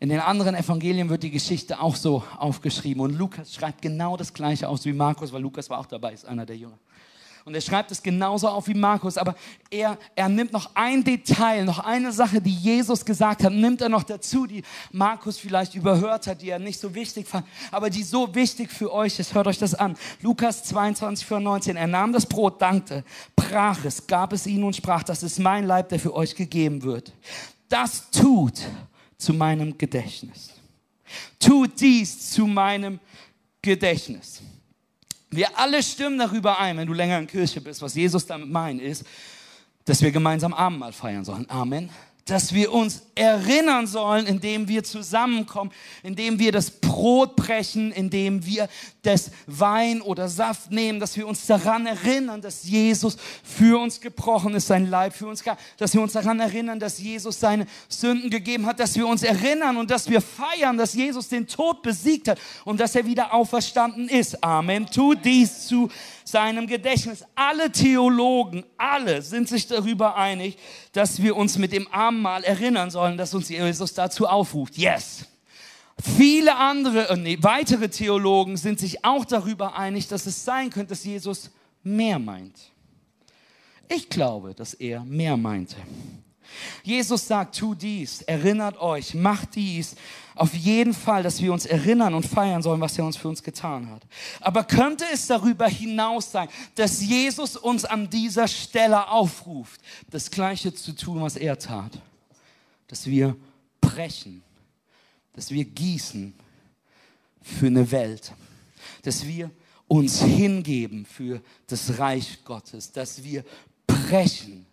In 0.00 0.10
den 0.10 0.20
anderen 0.20 0.54
Evangelien 0.54 1.08
wird 1.08 1.24
die 1.24 1.30
Geschichte 1.30 1.80
auch 1.80 1.96
so 1.96 2.22
aufgeschrieben. 2.38 3.02
Und 3.02 3.18
Lukas 3.18 3.52
schreibt 3.52 3.82
genau 3.82 4.16
das 4.16 4.32
Gleiche 4.32 4.68
aus 4.68 4.84
wie 4.84 4.92
Markus, 4.92 5.32
weil 5.32 5.42
Lukas 5.42 5.68
war 5.70 5.78
auch 5.78 5.86
dabei, 5.86 6.12
ist 6.12 6.24
einer 6.24 6.46
der 6.46 6.56
Jünger. 6.56 6.78
Und 7.44 7.54
er 7.54 7.62
schreibt 7.62 7.90
es 7.90 8.02
genauso 8.02 8.46
auf 8.46 8.68
wie 8.68 8.74
Markus, 8.74 9.16
aber 9.16 9.34
er, 9.70 9.96
er 10.14 10.28
nimmt 10.28 10.52
noch 10.52 10.70
ein 10.74 11.02
Detail, 11.02 11.64
noch 11.64 11.78
eine 11.78 12.12
Sache, 12.12 12.42
die 12.42 12.54
Jesus 12.54 13.06
gesagt 13.06 13.42
hat, 13.42 13.52
nimmt 13.54 13.80
er 13.80 13.88
noch 13.88 14.02
dazu, 14.02 14.46
die 14.46 14.62
Markus 14.92 15.38
vielleicht 15.38 15.74
überhört 15.74 16.26
hat, 16.26 16.42
die 16.42 16.50
er 16.50 16.58
nicht 16.58 16.78
so 16.78 16.94
wichtig 16.94 17.26
fand, 17.26 17.46
aber 17.72 17.88
die 17.88 18.02
so 18.02 18.34
wichtig 18.34 18.70
für 18.70 18.92
euch 18.92 19.18
ist. 19.18 19.34
Hört 19.34 19.46
euch 19.46 19.58
das 19.58 19.74
an. 19.74 19.96
Lukas 20.20 20.62
22, 20.64 21.26
Vers 21.26 21.42
19. 21.42 21.76
Er 21.76 21.86
nahm 21.86 22.12
das 22.12 22.26
Brot, 22.26 22.60
dankte, 22.60 23.02
brach 23.34 23.82
es, 23.82 24.06
gab 24.06 24.34
es 24.34 24.46
ihnen 24.46 24.64
und 24.64 24.76
sprach, 24.76 25.02
das 25.02 25.22
ist 25.22 25.38
mein 25.38 25.64
Leib, 25.64 25.88
der 25.88 25.98
für 25.98 26.14
euch 26.14 26.36
gegeben 26.36 26.82
wird. 26.82 27.14
Das 27.70 28.10
tut 28.10 28.60
zu 29.18 29.34
meinem 29.34 29.76
Gedächtnis. 29.76 30.50
Tut 31.38 31.80
dies 31.80 32.30
zu 32.30 32.46
meinem 32.46 33.00
Gedächtnis. 33.60 34.40
Wir 35.30 35.58
alle 35.58 35.82
stimmen 35.82 36.18
darüber 36.18 36.58
ein, 36.58 36.76
wenn 36.76 36.86
du 36.86 36.94
länger 36.94 37.18
in 37.18 37.26
Kirche 37.26 37.60
bist, 37.60 37.82
was 37.82 37.94
Jesus 37.94 38.24
damit 38.24 38.48
meint, 38.48 38.80
ist, 38.80 39.04
dass 39.84 40.00
wir 40.00 40.10
gemeinsam 40.10 40.54
Abendmahl 40.54 40.92
feiern 40.92 41.24
sollen. 41.24 41.48
Amen 41.50 41.90
dass 42.28 42.52
wir 42.52 42.72
uns 42.72 43.02
erinnern 43.14 43.86
sollen, 43.86 44.26
indem 44.26 44.68
wir 44.68 44.84
zusammenkommen, 44.84 45.72
indem 46.02 46.38
wir 46.38 46.52
das 46.52 46.70
Brot 46.88 47.36
brechen, 47.36 47.92
indem 47.92 48.46
wir 48.46 48.66
das 49.02 49.30
Wein 49.46 50.00
oder 50.00 50.26
Saft 50.26 50.70
nehmen, 50.70 51.00
dass 51.00 51.16
wir 51.18 51.28
uns 51.28 51.46
daran 51.46 51.86
erinnern, 51.86 52.40
dass 52.40 52.64
Jesus 52.64 53.18
für 53.42 53.78
uns 53.78 54.00
gebrochen 54.00 54.54
ist, 54.54 54.68
sein 54.68 54.88
Leib 54.88 55.12
für 55.12 55.26
uns 55.26 55.42
gab, 55.42 55.58
dass 55.76 55.92
wir 55.92 56.00
uns 56.00 56.14
daran 56.14 56.40
erinnern, 56.40 56.80
dass 56.80 56.98
Jesus 56.98 57.38
seine 57.38 57.66
Sünden 57.88 58.30
gegeben 58.30 58.64
hat, 58.64 58.80
dass 58.80 58.96
wir 58.96 59.06
uns 59.06 59.22
erinnern 59.22 59.76
und 59.76 59.90
dass 59.90 60.08
wir 60.08 60.22
feiern, 60.22 60.78
dass 60.78 60.94
Jesus 60.94 61.28
den 61.28 61.46
Tod 61.46 61.82
besiegt 61.82 62.28
hat 62.28 62.38
und 62.64 62.80
dass 62.80 62.94
er 62.94 63.04
wieder 63.04 63.34
auferstanden 63.34 64.08
ist. 64.08 64.42
Amen. 64.42 64.86
Tu 64.86 65.14
dies 65.14 65.66
zu 65.66 65.90
seinem 66.24 66.66
Gedächtnis. 66.66 67.24
Alle 67.34 67.70
Theologen, 67.70 68.64
alle 68.78 69.20
sind 69.20 69.48
sich 69.48 69.66
darüber 69.66 70.16
einig, 70.16 70.56
dass 70.92 71.22
wir 71.22 71.36
uns 71.36 71.58
mit 71.58 71.72
dem 71.72 71.86
Abendmahl 71.88 72.44
erinnern 72.44 72.90
sollen, 72.90 73.18
dass 73.18 73.34
uns 73.34 73.50
Jesus 73.50 73.92
dazu 73.92 74.26
aufruft. 74.26 74.78
Yes. 74.78 75.26
Viele 76.00 76.56
andere, 76.56 77.08
äh, 77.08 77.16
nee, 77.16 77.38
weitere 77.40 77.88
Theologen 77.88 78.56
sind 78.56 78.78
sich 78.78 79.04
auch 79.04 79.24
darüber 79.24 79.76
einig, 79.76 80.08
dass 80.08 80.26
es 80.26 80.44
sein 80.44 80.70
könnte, 80.70 80.90
dass 80.90 81.04
Jesus 81.04 81.50
mehr 81.82 82.18
meint. 82.18 82.72
Ich 83.88 84.08
glaube, 84.08 84.54
dass 84.54 84.74
er 84.74 85.04
mehr 85.04 85.36
meinte. 85.36 85.76
Jesus 86.82 87.26
sagt, 87.26 87.58
tu 87.58 87.74
dies, 87.74 88.22
erinnert 88.22 88.78
euch, 88.80 89.14
macht 89.14 89.54
dies. 89.54 89.96
Auf 90.34 90.54
jeden 90.54 90.94
Fall, 90.94 91.22
dass 91.22 91.42
wir 91.42 91.52
uns 91.52 91.66
erinnern 91.66 92.14
und 92.14 92.24
feiern 92.24 92.62
sollen, 92.62 92.80
was 92.80 92.96
er 92.96 93.04
uns 93.04 93.16
für 93.16 93.28
uns 93.28 93.42
getan 93.42 93.90
hat. 93.90 94.02
Aber 94.40 94.64
könnte 94.64 95.04
es 95.12 95.26
darüber 95.26 95.68
hinaus 95.68 96.30
sein, 96.30 96.48
dass 96.74 97.02
Jesus 97.02 97.56
uns 97.56 97.84
an 97.84 98.08
dieser 98.08 98.48
Stelle 98.48 99.08
aufruft, 99.08 99.80
das 100.10 100.30
Gleiche 100.30 100.72
zu 100.72 100.92
tun, 100.92 101.20
was 101.20 101.36
er 101.36 101.58
tat? 101.58 101.92
Dass 102.86 103.06
wir 103.06 103.36
brechen, 103.80 104.42
dass 105.38 105.50
wir 105.50 105.64
gießen 105.64 106.34
für 107.42 107.66
eine 107.66 107.90
Welt, 107.90 108.32
dass 109.02 109.26
wir 109.26 109.50
uns 109.86 110.20
hingeben 110.20 111.06
für 111.06 111.40
das 111.66 111.98
Reich 111.98 112.44
Gottes, 112.44 112.92
dass 112.92 113.22
wir 113.22 113.44
brechen 113.86 114.66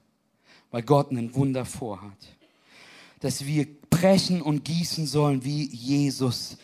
weil 0.75 0.83
Gott 0.83 1.09
ein 1.11 1.33
Wunder 1.33 1.63
vorhat. 1.63 2.17
Dass 3.21 3.45
wir 3.45 3.65
brechen 3.89 4.41
und 4.41 4.65
gießen 4.65 5.07
sollen, 5.07 5.45
wie 5.45 5.69
Jesus 5.73 6.57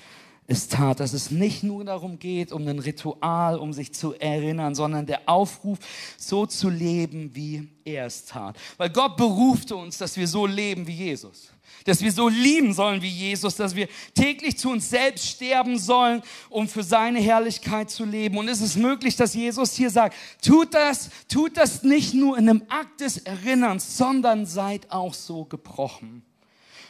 es 0.48 0.68
tat. 0.68 1.00
Dass 1.00 1.14
es 1.14 1.32
nicht 1.32 1.64
nur 1.64 1.86
darum 1.86 2.20
geht, 2.20 2.52
um 2.52 2.68
ein 2.68 2.80
Ritual, 2.80 3.58
um 3.58 3.72
sich 3.72 3.94
zu 3.94 4.14
erinnern, 4.16 4.76
sondern 4.76 5.06
der 5.06 5.30
Aufruf, 5.30 5.80
so 6.18 6.46
zu 6.46 6.70
leben, 6.70 7.34
wie 7.34 7.70
er 7.86 8.08
es 8.08 8.26
tat. 8.26 8.58
Weil 8.76 8.90
Gott 8.90 9.16
berufte 9.16 9.78
uns, 9.78 9.98
dass 9.98 10.18
wir 10.18 10.28
so 10.28 10.46
leben 10.46 10.88
wie 10.88 10.96
Jesus 10.96 11.51
dass 11.86 12.02
wir 12.02 12.12
so 12.12 12.30
lieben 12.30 12.74
sollen 12.74 13.02
wie 13.02 13.10
Jesus, 13.10 13.56
dass 13.56 13.76
wir 13.76 13.88
täglich 14.14 14.58
zu 14.58 14.70
uns 14.70 14.90
selbst 14.90 15.28
sterben 15.28 15.78
sollen, 15.78 16.22
um 16.50 16.68
für 16.68 16.84
seine 16.84 17.20
Herrlichkeit 17.20 17.90
zu 17.90 18.06
leben. 18.06 18.38
Und 18.38 18.48
ist 18.48 18.62
es 18.62 18.76
möglich, 18.76 19.16
dass 19.16 19.34
Jesus 19.34 19.74
hier 19.74 19.90
sagt, 19.90 20.16
tut 20.44 20.74
das, 20.74 21.10
tut 21.28 21.58
das 21.58 21.84
nicht 21.84 22.14
nur 22.14 22.38
in 22.38 22.50
einem 22.50 22.64
Akt 22.70 23.02
des 23.02 23.18
Erinnerns, 23.18 23.98
sondern 23.98 24.46
seid 24.46 24.92
auch 24.92 25.14
so 25.14 25.46
gebrochen 25.46 26.24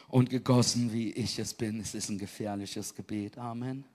und 0.07 0.29
gegossen, 0.29 0.91
wie 0.91 1.11
ich 1.11 1.39
es 1.39 1.53
bin. 1.53 1.79
Es 1.79 1.95
ist 1.95 2.09
ein 2.09 2.17
gefährliches 2.17 2.93
Gebet. 2.93 3.37
Amen. 3.37 3.85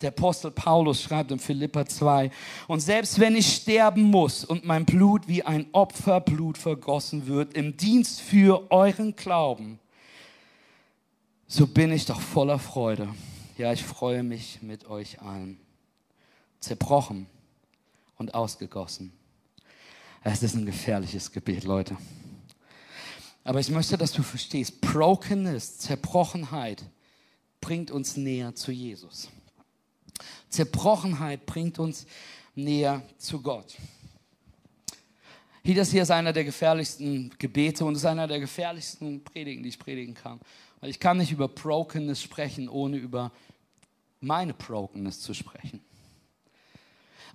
Der 0.00 0.08
Apostel 0.08 0.50
Paulus 0.50 1.02
schreibt 1.02 1.30
in 1.30 1.38
Philippa 1.38 1.86
2, 1.86 2.30
und 2.66 2.80
selbst 2.80 3.18
wenn 3.20 3.36
ich 3.36 3.54
sterben 3.54 4.02
muss 4.02 4.44
und 4.44 4.64
mein 4.64 4.84
Blut 4.84 5.28
wie 5.28 5.42
ein 5.42 5.66
Opferblut 5.72 6.58
vergossen 6.58 7.26
wird 7.26 7.54
im 7.54 7.76
Dienst 7.76 8.20
für 8.20 8.70
euren 8.70 9.16
Glauben, 9.16 9.78
so 11.46 11.66
bin 11.66 11.92
ich 11.92 12.06
doch 12.06 12.20
voller 12.20 12.58
Freude. 12.58 13.08
Ja, 13.56 13.72
ich 13.72 13.84
freue 13.84 14.22
mich 14.22 14.60
mit 14.62 14.88
euch 14.88 15.22
allen. 15.22 15.60
Zerbrochen 16.58 17.26
und 18.16 18.34
ausgegossen. 18.34 19.12
Es 20.22 20.42
ist 20.42 20.54
ein 20.54 20.66
gefährliches 20.66 21.30
Gebet, 21.30 21.64
Leute. 21.64 21.96
Aber 23.44 23.60
ich 23.60 23.68
möchte, 23.68 23.98
dass 23.98 24.12
du 24.12 24.22
verstehst, 24.22 24.80
Brokenness, 24.80 25.78
Zerbrochenheit 25.78 26.82
bringt 27.60 27.90
uns 27.90 28.16
näher 28.16 28.54
zu 28.54 28.72
Jesus. 28.72 29.28
Zerbrochenheit 30.54 31.46
bringt 31.46 31.78
uns 31.78 32.06
näher 32.54 33.02
zu 33.18 33.42
Gott. 33.42 33.74
Hier, 35.64 35.74
das 35.74 35.90
hier 35.90 36.02
ist 36.02 36.10
einer 36.10 36.32
der 36.32 36.44
gefährlichsten 36.44 37.32
Gebete 37.38 37.84
und 37.84 37.94
ist 37.94 38.04
einer 38.04 38.28
der 38.28 38.38
gefährlichsten 38.38 39.24
Predigen, 39.24 39.62
die 39.62 39.70
ich 39.70 39.78
predigen 39.78 40.14
kann. 40.14 40.40
Weil 40.80 40.90
ich 40.90 41.00
kann 41.00 41.16
nicht 41.16 41.32
über 41.32 41.48
Brokenness 41.48 42.22
sprechen, 42.22 42.68
ohne 42.68 42.98
über 42.98 43.32
meine 44.20 44.54
Brokenness 44.54 45.20
zu 45.20 45.34
sprechen. 45.34 45.80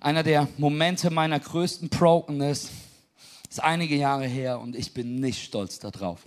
Einer 0.00 0.22
der 0.22 0.48
Momente 0.56 1.10
meiner 1.10 1.40
größten 1.40 1.88
Brokenness 1.88 2.70
ist 3.50 3.62
einige 3.62 3.96
Jahre 3.96 4.26
her 4.26 4.60
und 4.60 4.76
ich 4.76 4.94
bin 4.94 5.16
nicht 5.16 5.42
stolz 5.42 5.78
darauf. 5.78 6.26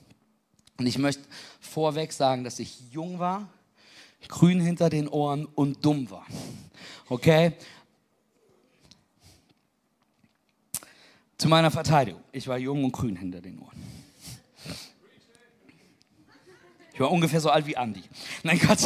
Und 0.77 0.86
ich 0.86 0.97
möchte 0.97 1.23
vorweg 1.60 2.12
sagen, 2.12 2.43
dass 2.43 2.60
ich 2.60 2.91
jung 2.91 3.17
war, 3.17 3.49
grün 4.28 4.60
hinter 4.60 4.90
den 4.90 5.08
Ohren 5.08 5.46
und 5.46 5.84
dumm 5.84 6.10
war. 6.10 6.26
Okay? 7.10 7.54
Zu 11.38 11.50
meiner 11.50 11.72
Verteidigung. 11.72 12.24
Ich 12.32 12.48
war 12.48 12.58
jung 12.58 12.86
und 12.86 12.92
grün 12.92 13.16
hinter 13.16 13.42
den 13.42 13.60
Ohren. 13.60 13.84
Ich 16.94 17.00
war 17.00 17.12
ungefähr 17.12 17.42
so 17.42 17.50
alt 17.50 17.66
wie 17.66 17.76
Andi. 17.76 18.04
Nein, 18.44 18.60
Gott. 18.60 18.80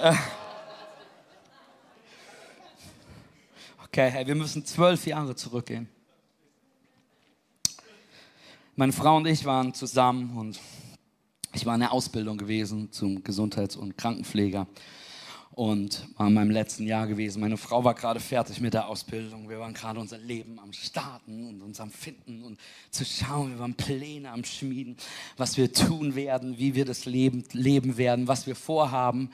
Äh. 0.00 0.14
Okay, 3.84 4.10
hey, 4.10 4.26
wir 4.26 4.34
müssen 4.34 4.64
zwölf 4.64 5.06
Jahre 5.06 5.36
zurückgehen. 5.36 5.86
Meine 8.74 8.92
Frau 8.92 9.18
und 9.18 9.26
ich 9.26 9.44
waren 9.44 9.74
zusammen 9.74 10.34
und 10.38 10.58
ich 11.54 11.66
war 11.66 11.74
in 11.74 11.80
der 11.80 11.92
Ausbildung 11.92 12.38
gewesen 12.38 12.90
zum 12.92 13.22
Gesundheits- 13.22 13.76
und 13.76 13.98
Krankenpfleger 13.98 14.66
und 15.54 16.08
war 16.16 16.28
in 16.28 16.34
meinem 16.34 16.50
letzten 16.50 16.86
Jahr 16.86 17.06
gewesen. 17.06 17.40
Meine 17.40 17.58
Frau 17.58 17.84
war 17.84 17.94
gerade 17.94 18.20
fertig 18.20 18.60
mit 18.60 18.72
der 18.72 18.88
Ausbildung. 18.88 19.48
Wir 19.50 19.60
waren 19.60 19.74
gerade 19.74 20.00
unser 20.00 20.16
Leben 20.16 20.58
am 20.58 20.72
Starten 20.72 21.46
und 21.46 21.62
uns 21.62 21.78
am 21.78 21.90
Finden 21.90 22.42
und 22.42 22.58
zu 22.90 23.04
schauen. 23.04 23.50
Wir 23.50 23.58
waren 23.58 23.74
Pläne 23.74 24.30
am 24.30 24.44
Schmieden, 24.44 24.96
was 25.36 25.58
wir 25.58 25.72
tun 25.72 26.14
werden, 26.14 26.56
wie 26.58 26.74
wir 26.74 26.86
das 26.86 27.04
Leben 27.04 27.44
leben 27.52 27.98
werden, 27.98 28.28
was 28.28 28.46
wir 28.46 28.56
vorhaben. 28.56 29.30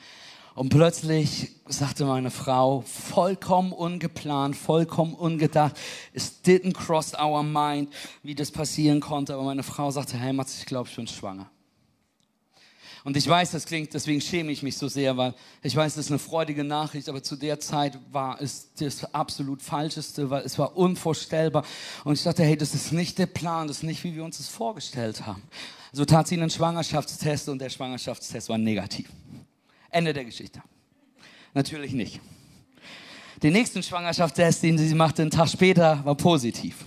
Und 0.56 0.70
plötzlich 0.70 1.52
sagte 1.68 2.04
meine 2.04 2.32
Frau, 2.32 2.80
vollkommen 2.80 3.70
ungeplant, 3.72 4.56
vollkommen 4.56 5.14
ungedacht, 5.14 5.76
es 6.12 6.42
didn't 6.44 6.72
cross 6.72 7.14
our 7.14 7.44
mind, 7.44 7.90
wie 8.24 8.34
das 8.34 8.50
passieren 8.50 8.98
konnte. 8.98 9.34
Aber 9.34 9.44
meine 9.44 9.62
Frau 9.62 9.92
sagte, 9.92 10.16
hey 10.16 10.32
Mats, 10.32 10.58
ich 10.58 10.66
glaube, 10.66 10.88
ich 10.88 10.96
bin 10.96 11.06
schwanger. 11.06 11.48
Und 13.08 13.16
ich 13.16 13.26
weiß, 13.26 13.52
das 13.52 13.64
klingt, 13.64 13.94
deswegen 13.94 14.20
schäme 14.20 14.52
ich 14.52 14.62
mich 14.62 14.76
so 14.76 14.86
sehr, 14.86 15.16
weil 15.16 15.32
ich 15.62 15.74
weiß, 15.74 15.94
das 15.94 16.04
ist 16.04 16.10
eine 16.10 16.18
freudige 16.18 16.62
Nachricht, 16.62 17.08
aber 17.08 17.22
zu 17.22 17.36
der 17.36 17.58
Zeit 17.58 17.98
war 18.12 18.38
es 18.38 18.74
das 18.74 19.14
absolut 19.14 19.62
Falscheste, 19.62 20.28
weil 20.28 20.42
es 20.42 20.58
war 20.58 20.76
unvorstellbar. 20.76 21.64
Und 22.04 22.18
ich 22.18 22.22
dachte, 22.22 22.44
hey, 22.44 22.54
das 22.54 22.74
ist 22.74 22.92
nicht 22.92 23.18
der 23.18 23.24
Plan, 23.24 23.66
das 23.66 23.78
ist 23.78 23.82
nicht, 23.84 24.04
wie 24.04 24.14
wir 24.14 24.22
uns 24.22 24.36
das 24.36 24.48
vorgestellt 24.48 25.24
haben. 25.24 25.42
So 25.90 26.04
tat 26.04 26.28
sie 26.28 26.34
einen 26.34 26.50
Schwangerschaftstest 26.50 27.48
und 27.48 27.60
der 27.60 27.70
Schwangerschaftstest 27.70 28.50
war 28.50 28.58
negativ. 28.58 29.08
Ende 29.88 30.12
der 30.12 30.26
Geschichte. 30.26 30.62
Natürlich 31.54 31.92
nicht. 31.92 32.20
Den 33.42 33.54
nächsten 33.54 33.82
Schwangerschaftstest, 33.82 34.62
den 34.62 34.76
sie 34.76 34.94
machte, 34.94 35.22
einen 35.22 35.30
Tag 35.30 35.48
später, 35.48 36.04
war 36.04 36.14
positiv. 36.14 36.84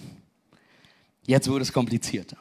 Jetzt 1.26 1.50
wurde 1.50 1.64
es 1.64 1.74
komplizierter. 1.74 2.38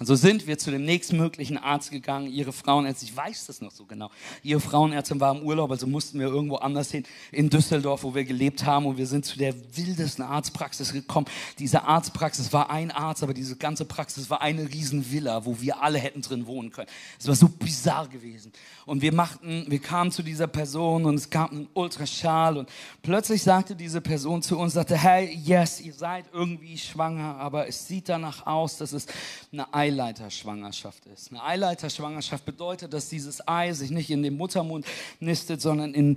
So 0.00 0.14
sind 0.14 0.46
wir 0.46 0.58
zu 0.58 0.70
dem 0.70 0.84
nächstmöglichen 0.84 1.56
Arzt 1.56 1.90
gegangen. 1.90 2.30
Ihre 2.30 2.52
Frauenärztin, 2.52 3.08
ich 3.08 3.16
weiß 3.16 3.46
das 3.46 3.62
noch 3.62 3.70
so 3.70 3.86
genau. 3.86 4.10
Ihre 4.42 4.60
Frauenärztin 4.60 5.20
war 5.20 5.34
im 5.34 5.42
Urlaub, 5.42 5.70
also 5.70 5.86
mussten 5.86 6.20
wir 6.20 6.26
irgendwo 6.26 6.56
anders 6.56 6.90
hin, 6.90 7.04
in 7.32 7.48
Düsseldorf, 7.48 8.02
wo 8.02 8.14
wir 8.14 8.24
gelebt 8.24 8.66
haben. 8.66 8.84
Und 8.84 8.98
wir 8.98 9.06
sind 9.06 9.24
zu 9.24 9.38
der 9.38 9.54
wildesten 9.74 10.22
Arztpraxis 10.22 10.92
gekommen. 10.92 11.26
Diese 11.58 11.84
Arztpraxis 11.84 12.52
war 12.52 12.68
ein 12.68 12.90
Arzt, 12.90 13.22
aber 13.22 13.32
diese 13.32 13.56
ganze 13.56 13.86
Praxis 13.86 14.28
war 14.28 14.42
eine 14.42 14.68
Riesenvilla, 14.68 15.46
wo 15.46 15.60
wir 15.60 15.82
alle 15.82 15.98
hätten 15.98 16.20
drin 16.20 16.46
wohnen 16.46 16.72
können. 16.72 16.88
Es 17.18 17.26
war 17.26 17.34
so 17.34 17.48
bizarr 17.48 18.08
gewesen. 18.08 18.52
Und 18.86 19.02
wir 19.02 19.12
machten, 19.12 19.64
wir 19.68 19.80
kamen 19.80 20.12
zu 20.12 20.22
dieser 20.22 20.46
Person 20.46 21.06
und 21.06 21.16
es 21.16 21.28
gab 21.28 21.50
einen 21.50 21.66
Ultraschall. 21.74 22.56
Und 22.56 22.68
plötzlich 23.02 23.42
sagte 23.42 23.74
diese 23.74 24.00
Person 24.00 24.42
zu 24.42 24.56
uns, 24.56 24.74
sagte, 24.74 24.96
hey, 24.96 25.36
yes, 25.44 25.80
ihr 25.80 25.92
seid 25.92 26.26
irgendwie 26.32 26.78
schwanger, 26.78 27.36
aber 27.36 27.66
es 27.66 27.88
sieht 27.88 28.08
danach 28.08 28.46
aus, 28.46 28.78
dass 28.78 28.92
es 28.92 29.06
eine 29.52 29.74
Eileiterschwangerschaft 29.74 31.04
ist. 31.06 31.32
Eine 31.32 31.42
Eileiterschwangerschaft 31.42 32.44
bedeutet, 32.44 32.92
dass 32.92 33.08
dieses 33.08 33.46
Ei 33.48 33.72
sich 33.72 33.90
nicht 33.90 34.08
in 34.08 34.22
dem 34.22 34.36
Muttermund 34.36 34.86
nistet, 35.18 35.60
sondern 35.60 35.92
in 35.92 36.16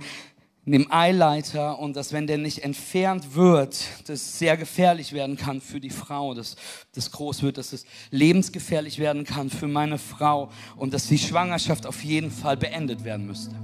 dem 0.72 0.92
Eileiter 0.92 1.78
und 1.78 1.96
dass, 1.96 2.12
wenn 2.12 2.26
der 2.26 2.38
nicht 2.38 2.58
entfernt 2.64 3.34
wird, 3.34 3.78
das 4.06 4.38
sehr 4.38 4.56
gefährlich 4.56 5.12
werden 5.12 5.36
kann 5.36 5.60
für 5.60 5.80
die 5.80 5.90
Frau, 5.90 6.34
dass 6.34 6.56
das 6.94 7.10
groß 7.10 7.42
wird, 7.42 7.58
dass 7.58 7.72
es 7.72 7.84
lebensgefährlich 8.10 8.98
werden 8.98 9.24
kann 9.24 9.50
für 9.50 9.68
meine 9.68 9.98
Frau 9.98 10.50
und 10.76 10.92
dass 10.92 11.06
die 11.06 11.18
Schwangerschaft 11.18 11.86
auf 11.86 12.02
jeden 12.04 12.30
Fall 12.30 12.56
beendet 12.56 13.04
werden 13.04 13.26
müsste. 13.26 13.54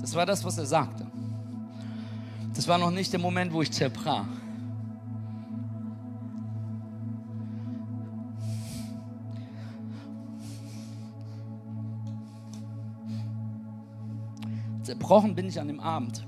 Das 0.00 0.14
war 0.14 0.26
das, 0.26 0.44
was 0.44 0.58
er 0.58 0.66
sagte. 0.66 1.06
Das 2.54 2.66
war 2.66 2.78
noch 2.78 2.90
nicht 2.90 3.12
der 3.12 3.20
Moment, 3.20 3.52
wo 3.52 3.62
ich 3.62 3.70
zerbrach. 3.70 4.26
Zerbrochen 15.00 15.34
bin 15.34 15.48
ich 15.48 15.58
an 15.58 15.66
dem 15.66 15.80
Abend, 15.80 16.26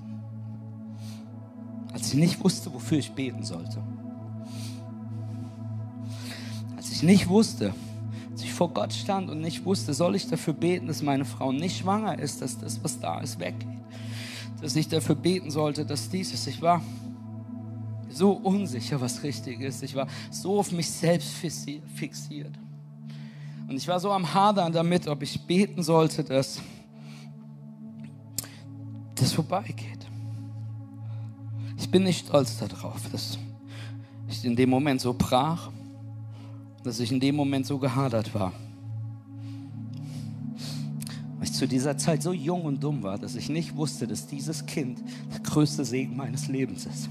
als 1.92 2.08
ich 2.08 2.14
nicht 2.14 2.42
wusste, 2.42 2.72
wofür 2.72 2.98
ich 2.98 3.12
beten 3.12 3.44
sollte. 3.44 3.82
Als 6.74 6.90
ich 6.90 7.02
nicht 7.02 7.28
wusste, 7.28 7.74
als 8.30 8.42
ich 8.42 8.52
vor 8.52 8.70
Gott 8.70 8.94
stand 8.94 9.28
und 9.28 9.42
nicht 9.42 9.66
wusste, 9.66 9.92
soll 9.92 10.16
ich 10.16 10.26
dafür 10.26 10.54
beten, 10.54 10.86
dass 10.86 11.02
meine 11.02 11.26
Frau 11.26 11.52
nicht 11.52 11.76
schwanger 11.76 12.18
ist, 12.18 12.40
dass 12.40 12.58
das, 12.58 12.82
was 12.82 12.98
da 12.98 13.20
ist, 13.20 13.38
weggeht. 13.38 13.68
Dass 14.62 14.74
ich 14.74 14.88
dafür 14.88 15.16
beten 15.16 15.50
sollte, 15.50 15.84
dass 15.84 16.08
dies 16.08 16.32
ist. 16.32 16.46
Ich 16.46 16.62
war 16.62 16.80
so 18.08 18.32
unsicher, 18.32 19.02
was 19.02 19.22
richtig 19.22 19.60
ist. 19.60 19.82
Ich 19.82 19.94
war 19.94 20.06
so 20.30 20.58
auf 20.58 20.72
mich 20.72 20.90
selbst 20.90 21.34
fixiert. 21.34 22.58
Und 23.68 23.76
ich 23.76 23.86
war 23.86 24.00
so 24.00 24.10
am 24.12 24.32
Hadern 24.32 24.72
damit, 24.72 25.08
ob 25.08 25.22
ich 25.22 25.42
beten 25.42 25.82
sollte, 25.82 26.24
dass 26.24 26.58
das 29.14 29.32
vorbeigeht. 29.32 30.06
Ich 31.78 31.90
bin 31.90 32.04
nicht 32.04 32.26
stolz 32.26 32.58
darauf, 32.58 33.08
dass 33.10 33.38
ich 34.28 34.44
in 34.44 34.56
dem 34.56 34.70
Moment 34.70 35.00
so 35.00 35.14
brach, 35.16 35.70
dass 36.82 37.00
ich 37.00 37.12
in 37.12 37.20
dem 37.20 37.36
Moment 37.36 37.66
so 37.66 37.78
gehadert 37.78 38.34
war. 38.34 38.52
Weil 41.36 41.44
ich 41.44 41.52
zu 41.52 41.66
dieser 41.66 41.96
Zeit 41.98 42.22
so 42.22 42.32
jung 42.32 42.62
und 42.62 42.82
dumm 42.82 43.02
war, 43.02 43.18
dass 43.18 43.34
ich 43.34 43.48
nicht 43.48 43.76
wusste, 43.76 44.06
dass 44.06 44.26
dieses 44.26 44.64
Kind 44.66 45.02
der 45.32 45.40
größte 45.40 45.84
Segen 45.84 46.16
meines 46.16 46.48
Lebens 46.48 46.86
ist. 46.86 47.08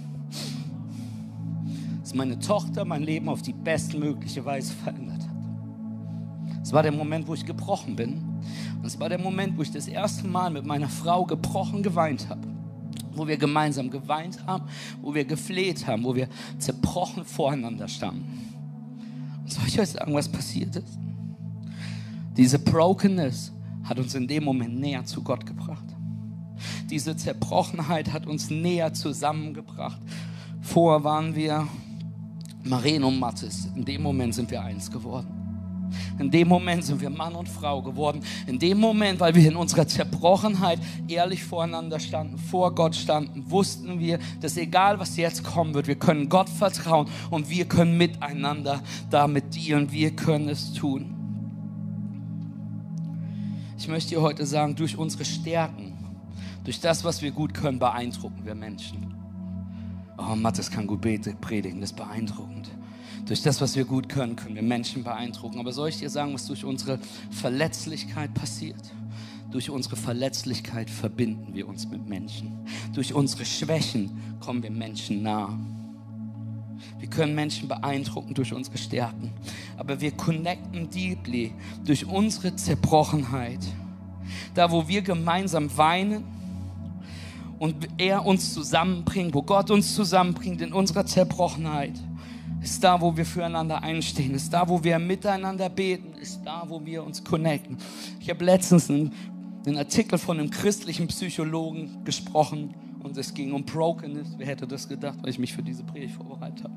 Dass 2.02 2.16
meine 2.16 2.40
Tochter 2.40 2.86
mein 2.86 3.04
Leben 3.04 3.30
auf 3.30 3.42
die 3.42 3.54
bestmögliche 3.54 4.44
Weise 4.44 4.74
verändert 4.74 5.22
hat. 5.22 6.62
Es 6.64 6.74
war 6.74 6.84
der 6.84 6.92
Moment, 6.92 7.28
wo 7.28 7.34
ich 7.34 7.46
gebrochen 7.46 7.96
bin 7.96 8.31
es 8.84 9.00
war 9.00 9.10
der 9.10 9.20
Moment, 9.20 9.58
wo 9.58 9.62
ich 9.62 9.72
das 9.72 9.88
erste 9.88 10.28
Mal 10.28 10.50
mit 10.50 10.66
meiner 10.66 10.90
Frau 10.90 11.26
gebrochen 11.26 11.84
geweint 11.84 12.30
habe. 12.30 12.48
Wo 13.14 13.28
wir 13.28 13.38
gemeinsam 13.38 13.90
geweint 13.90 14.46
haben, 14.48 14.66
wo 15.02 15.14
wir 15.14 15.26
gefleht 15.26 15.86
haben, 15.86 16.04
wo 16.04 16.16
wir 16.16 16.30
zerbrochen 16.58 17.26
voreinander 17.26 17.88
standen. 17.88 18.56
Und 19.44 19.52
soll 19.52 19.68
ich 19.68 19.80
euch 19.80 19.90
sagen, 19.90 20.14
was 20.14 20.30
passiert 20.30 20.78
ist? 20.78 20.98
Diese 22.38 22.58
Brokenness 22.58 23.52
hat 23.84 24.00
uns 24.00 24.16
in 24.16 24.28
dem 24.28 24.46
Moment 24.46 24.80
näher 24.80 25.04
zu 25.04 25.22
Gott 25.22 25.46
gebracht. 25.46 25.84
Diese 26.90 27.16
Zerbrochenheit 27.16 28.14
hat 28.14 28.28
uns 28.28 28.50
näher 28.50 28.94
zusammengebracht. 28.94 30.02
Vorher 30.62 31.04
waren 31.04 31.36
wir 31.36 31.68
Maren 32.64 33.04
und 33.04 33.20
Mathis. 33.20 33.68
In 33.76 33.84
dem 33.84 34.04
Moment 34.04 34.36
sind 34.36 34.52
wir 34.52 34.62
eins 34.62 34.90
geworden. 34.92 35.41
In 36.22 36.30
dem 36.30 36.48
Moment 36.48 36.84
sind 36.86 37.02
wir 37.02 37.10
Mann 37.10 37.34
und 37.34 37.50
Frau 37.50 37.82
geworden. 37.82 38.22
In 38.46 38.60
dem 38.60 38.80
Moment, 38.80 39.20
weil 39.20 39.34
wir 39.34 39.48
in 39.48 39.56
unserer 39.56 39.88
Zerbrochenheit 39.88 40.80
ehrlich 41.08 41.44
voreinander 41.44 42.00
standen, 42.00 42.38
vor 42.38 42.76
Gott 42.76 42.96
standen, 42.96 43.50
wussten 43.50 44.00
wir, 44.00 44.20
dass 44.40 44.56
egal 44.56 45.00
was 45.00 45.18
jetzt 45.18 45.44
kommen 45.44 45.74
wird, 45.74 45.88
wir 45.88 45.96
können 45.96 46.30
Gott 46.30 46.48
vertrauen 46.48 47.08
und 47.32 47.50
wir 47.50 47.66
können 47.66 47.98
miteinander 47.98 48.82
damit 49.10 49.56
dienen. 49.56 49.92
Wir 49.92 50.16
können 50.16 50.48
es 50.48 50.74
tun. 50.74 51.16
Ich 53.80 53.88
möchte 53.88 54.12
dir 54.12 54.22
heute 54.22 54.46
sagen, 54.46 54.76
durch 54.76 54.96
unsere 54.96 55.26
Stärken, 55.26 55.94
durch 56.64 56.80
das, 56.80 57.04
was 57.04 57.24
wir 57.24 57.32
gut 57.32 57.56
können, 57.56 57.80
beeindrucken 57.80 58.46
wir 58.46 58.54
Menschen. 58.54 59.12
Oh, 60.20 60.36
Matthias 60.36 60.70
kann 60.70 60.86
gut 60.86 61.02
predigen, 61.02 61.82
das 61.82 61.90
ist 61.90 61.96
beeindruckend. 61.96 62.70
Durch 63.26 63.42
das, 63.42 63.62
was 63.62 63.76
wir 63.76 63.86
gut 63.86 64.10
können, 64.10 64.36
können 64.36 64.56
wir 64.56 64.64
Menschen 64.64 65.04
beeindrucken. 65.04 65.60
Aber 65.60 65.72
soll 65.72 65.90
ich 65.90 66.00
dir 66.00 66.10
sagen, 66.10 66.34
was 66.34 66.48
durch 66.48 66.66
unsere 66.66 67.00
Verletzlichkeit 67.30 68.34
passiert? 68.34 68.82
Durch 69.52 69.70
unsere 69.70 69.96
Verletzlichkeit 69.96 70.90
verbinden 70.90 71.54
wir 71.54 71.68
uns 71.68 71.88
mit 71.90 72.08
Menschen. 72.08 72.52
Durch 72.94 73.14
unsere 73.14 73.46
Schwächen 73.46 74.10
kommen 74.40 74.64
wir 74.64 74.72
Menschen 74.72 75.24
nah. 75.24 75.58
Wir 77.00 77.10
können 77.10 77.36
Menschen 77.36 77.68
beeindrucken 77.68 78.34
durch 78.34 78.54
unsere 78.54 78.78
Stärken. 78.78 79.32
Aber 79.78 80.00
wir 80.00 80.12
connecten 80.12 80.90
deeply 80.90 81.54
durch 81.86 82.06
unsere 82.06 82.56
Zerbrochenheit. 82.56 83.60
Da, 84.54 84.72
wo 84.72 84.88
wir 84.88 85.02
gemeinsam 85.02 85.76
weinen, 85.78 86.24
und 87.62 87.76
er 88.00 88.26
uns 88.26 88.56
zusammenbringt, 88.56 89.36
wo 89.36 89.44
Gott 89.44 89.70
uns 89.70 89.94
zusammenbringt 89.94 90.64
in 90.64 90.74
unserer 90.74 91.06
Zerbrochenheit, 91.06 91.94
ist 92.62 92.84
da, 92.84 93.02
wo 93.02 93.16
wir 93.18 93.26
füreinander 93.26 93.82
einstehen, 93.82 94.36
ist 94.36 94.54
da, 94.54 94.68
wo 94.70 94.84
wir 94.84 95.00
miteinander 95.00 95.70
beten, 95.70 96.14
ist 96.14 96.42
da, 96.46 96.64
wo 96.68 96.86
wir 96.86 97.04
uns 97.04 97.24
connecten. 97.24 97.78
Ich 98.20 98.30
habe 98.30 98.46
letztens 98.46 98.90
einen, 98.90 99.14
einen 99.66 99.78
Artikel 99.78 100.20
von 100.20 100.40
einem 100.40 100.52
christlichen 100.52 101.08
Psychologen 101.08 102.04
gesprochen 102.04 102.76
und 103.02 103.18
es 103.18 103.34
ging 103.34 103.52
um 103.52 103.66
Brokenness. 103.66 104.36
Wer 104.38 104.46
hätte 104.46 104.68
das 104.68 104.88
gedacht, 104.88 105.18
weil 105.22 105.32
ich 105.32 105.40
mich 105.40 105.54
für 105.54 105.64
diese 105.64 105.84
Predigt 105.84 106.14
vorbereitet 106.14 106.64
habe? 106.64 106.74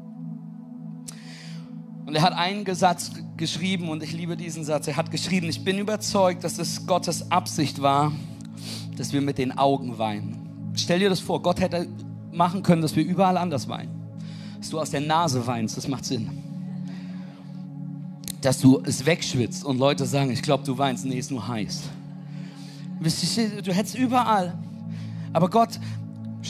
Und 2.07 2.15
er 2.15 2.23
hat 2.23 2.35
einen 2.35 2.65
Satz 2.75 3.13
geschrieben 3.37 3.89
und 3.89 4.03
ich 4.03 4.13
liebe 4.13 4.37
diesen 4.37 4.65
Satz. 4.65 4.89
Er 4.89 4.97
hat 4.97 5.11
geschrieben, 5.11 5.49
ich 5.49 5.65
bin 5.65 5.79
überzeugt, 5.79 6.45
dass 6.45 6.59
es 6.59 6.87
Gottes 6.87 7.31
Absicht 7.31 7.81
war, 7.81 8.13
dass 8.97 9.13
wir 9.13 9.21
mit 9.21 9.39
den 9.39 9.57
Augen 9.57 9.99
weinen. 9.99 10.73
Stell 10.77 10.99
dir 10.99 11.09
das 11.09 11.21
vor, 11.21 11.43
Gott 11.43 11.61
hätte 11.61 11.89
machen 12.33 12.63
können, 12.63 12.83
dass 12.83 12.97
wir 12.97 13.05
überall 13.05 13.37
anders 13.37 13.69
weinen. 13.69 14.04
Dass 14.65 14.71
du 14.71 14.81
aus 14.81 14.89
der 14.89 15.03
Nase 15.03 15.47
weinst, 15.47 15.77
das 15.77 15.89
macht 15.89 16.07
Sinn. 16.07 16.31
Dass 18.41 18.63
du 18.63 18.81
es 18.83 19.05
wegschwitzt 19.05 19.63
und 19.63 19.77
Leute 19.77 20.07
sagen, 20.07 20.31
ich 20.31 20.41
glaube, 20.41 20.65
du 20.65 20.79
weinst, 20.79 21.05
nee, 21.05 21.19
ist 21.19 21.31
nur 21.31 21.47
heiß. 21.47 21.83
Du 23.63 23.75
hättest 23.75 23.95
überall. 23.95 24.57
Aber 25.35 25.51
Gott 25.51 25.79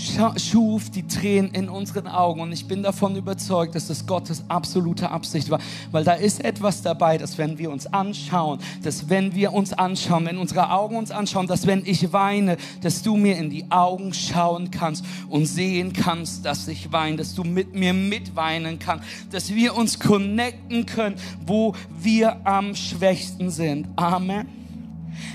schuf 0.04 0.90
die 0.90 1.06
Tränen 1.06 1.52
in 1.52 1.68
unseren 1.68 2.06
Augen. 2.06 2.40
Und 2.40 2.52
ich 2.52 2.66
bin 2.66 2.82
davon 2.82 3.16
überzeugt, 3.16 3.74
dass 3.74 3.88
das 3.88 4.06
Gottes 4.06 4.44
absolute 4.48 5.10
Absicht 5.10 5.50
war. 5.50 5.58
Weil 5.90 6.04
da 6.04 6.12
ist 6.12 6.44
etwas 6.44 6.82
dabei, 6.82 7.18
dass 7.18 7.38
wenn 7.38 7.58
wir 7.58 7.70
uns 7.70 7.86
anschauen, 7.86 8.58
dass 8.82 9.08
wenn 9.08 9.34
wir 9.34 9.52
uns 9.52 9.72
anschauen, 9.72 10.26
wenn 10.26 10.38
unsere 10.38 10.70
Augen 10.70 10.96
uns 10.96 11.10
anschauen, 11.10 11.46
dass 11.46 11.66
wenn 11.66 11.84
ich 11.86 12.12
weine, 12.12 12.56
dass 12.82 13.02
du 13.02 13.16
mir 13.16 13.36
in 13.36 13.50
die 13.50 13.70
Augen 13.70 14.12
schauen 14.14 14.70
kannst 14.70 15.04
und 15.28 15.46
sehen 15.46 15.92
kannst, 15.92 16.44
dass 16.44 16.68
ich 16.68 16.92
weine, 16.92 17.16
dass 17.16 17.34
du 17.34 17.44
mit 17.44 17.74
mir 17.74 17.92
mitweinen 17.92 18.78
kannst, 18.78 19.04
dass 19.30 19.54
wir 19.54 19.76
uns 19.76 19.98
connecten 19.98 20.86
können, 20.86 21.16
wo 21.46 21.74
wir 22.00 22.46
am 22.46 22.74
schwächsten 22.74 23.50
sind. 23.50 23.88
Amen. 23.96 24.46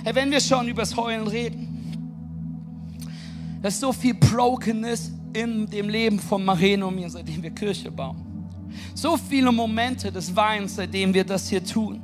Hey, 0.03 0.15
wenn 0.15 0.31
wir 0.31 0.41
schon 0.41 0.67
übers 0.67 0.95
Heulen 0.95 1.27
reden, 1.27 1.68
da 3.61 3.69
so 3.71 3.91
viel 3.91 4.13
Brokenness 4.13 5.11
in 5.33 5.65
dem 5.67 5.89
Leben 5.89 6.19
von 6.19 6.43
Marene 6.43 6.85
und 6.85 6.95
mir, 6.95 7.09
seitdem 7.09 7.43
wir 7.43 7.51
Kirche 7.51 7.91
bauen. 7.91 8.17
So 8.93 9.17
viele 9.17 9.51
Momente 9.51 10.11
des 10.11 10.35
Weins, 10.35 10.75
seitdem 10.75 11.13
wir 11.13 11.23
das 11.23 11.49
hier 11.49 11.63
tun 11.63 12.01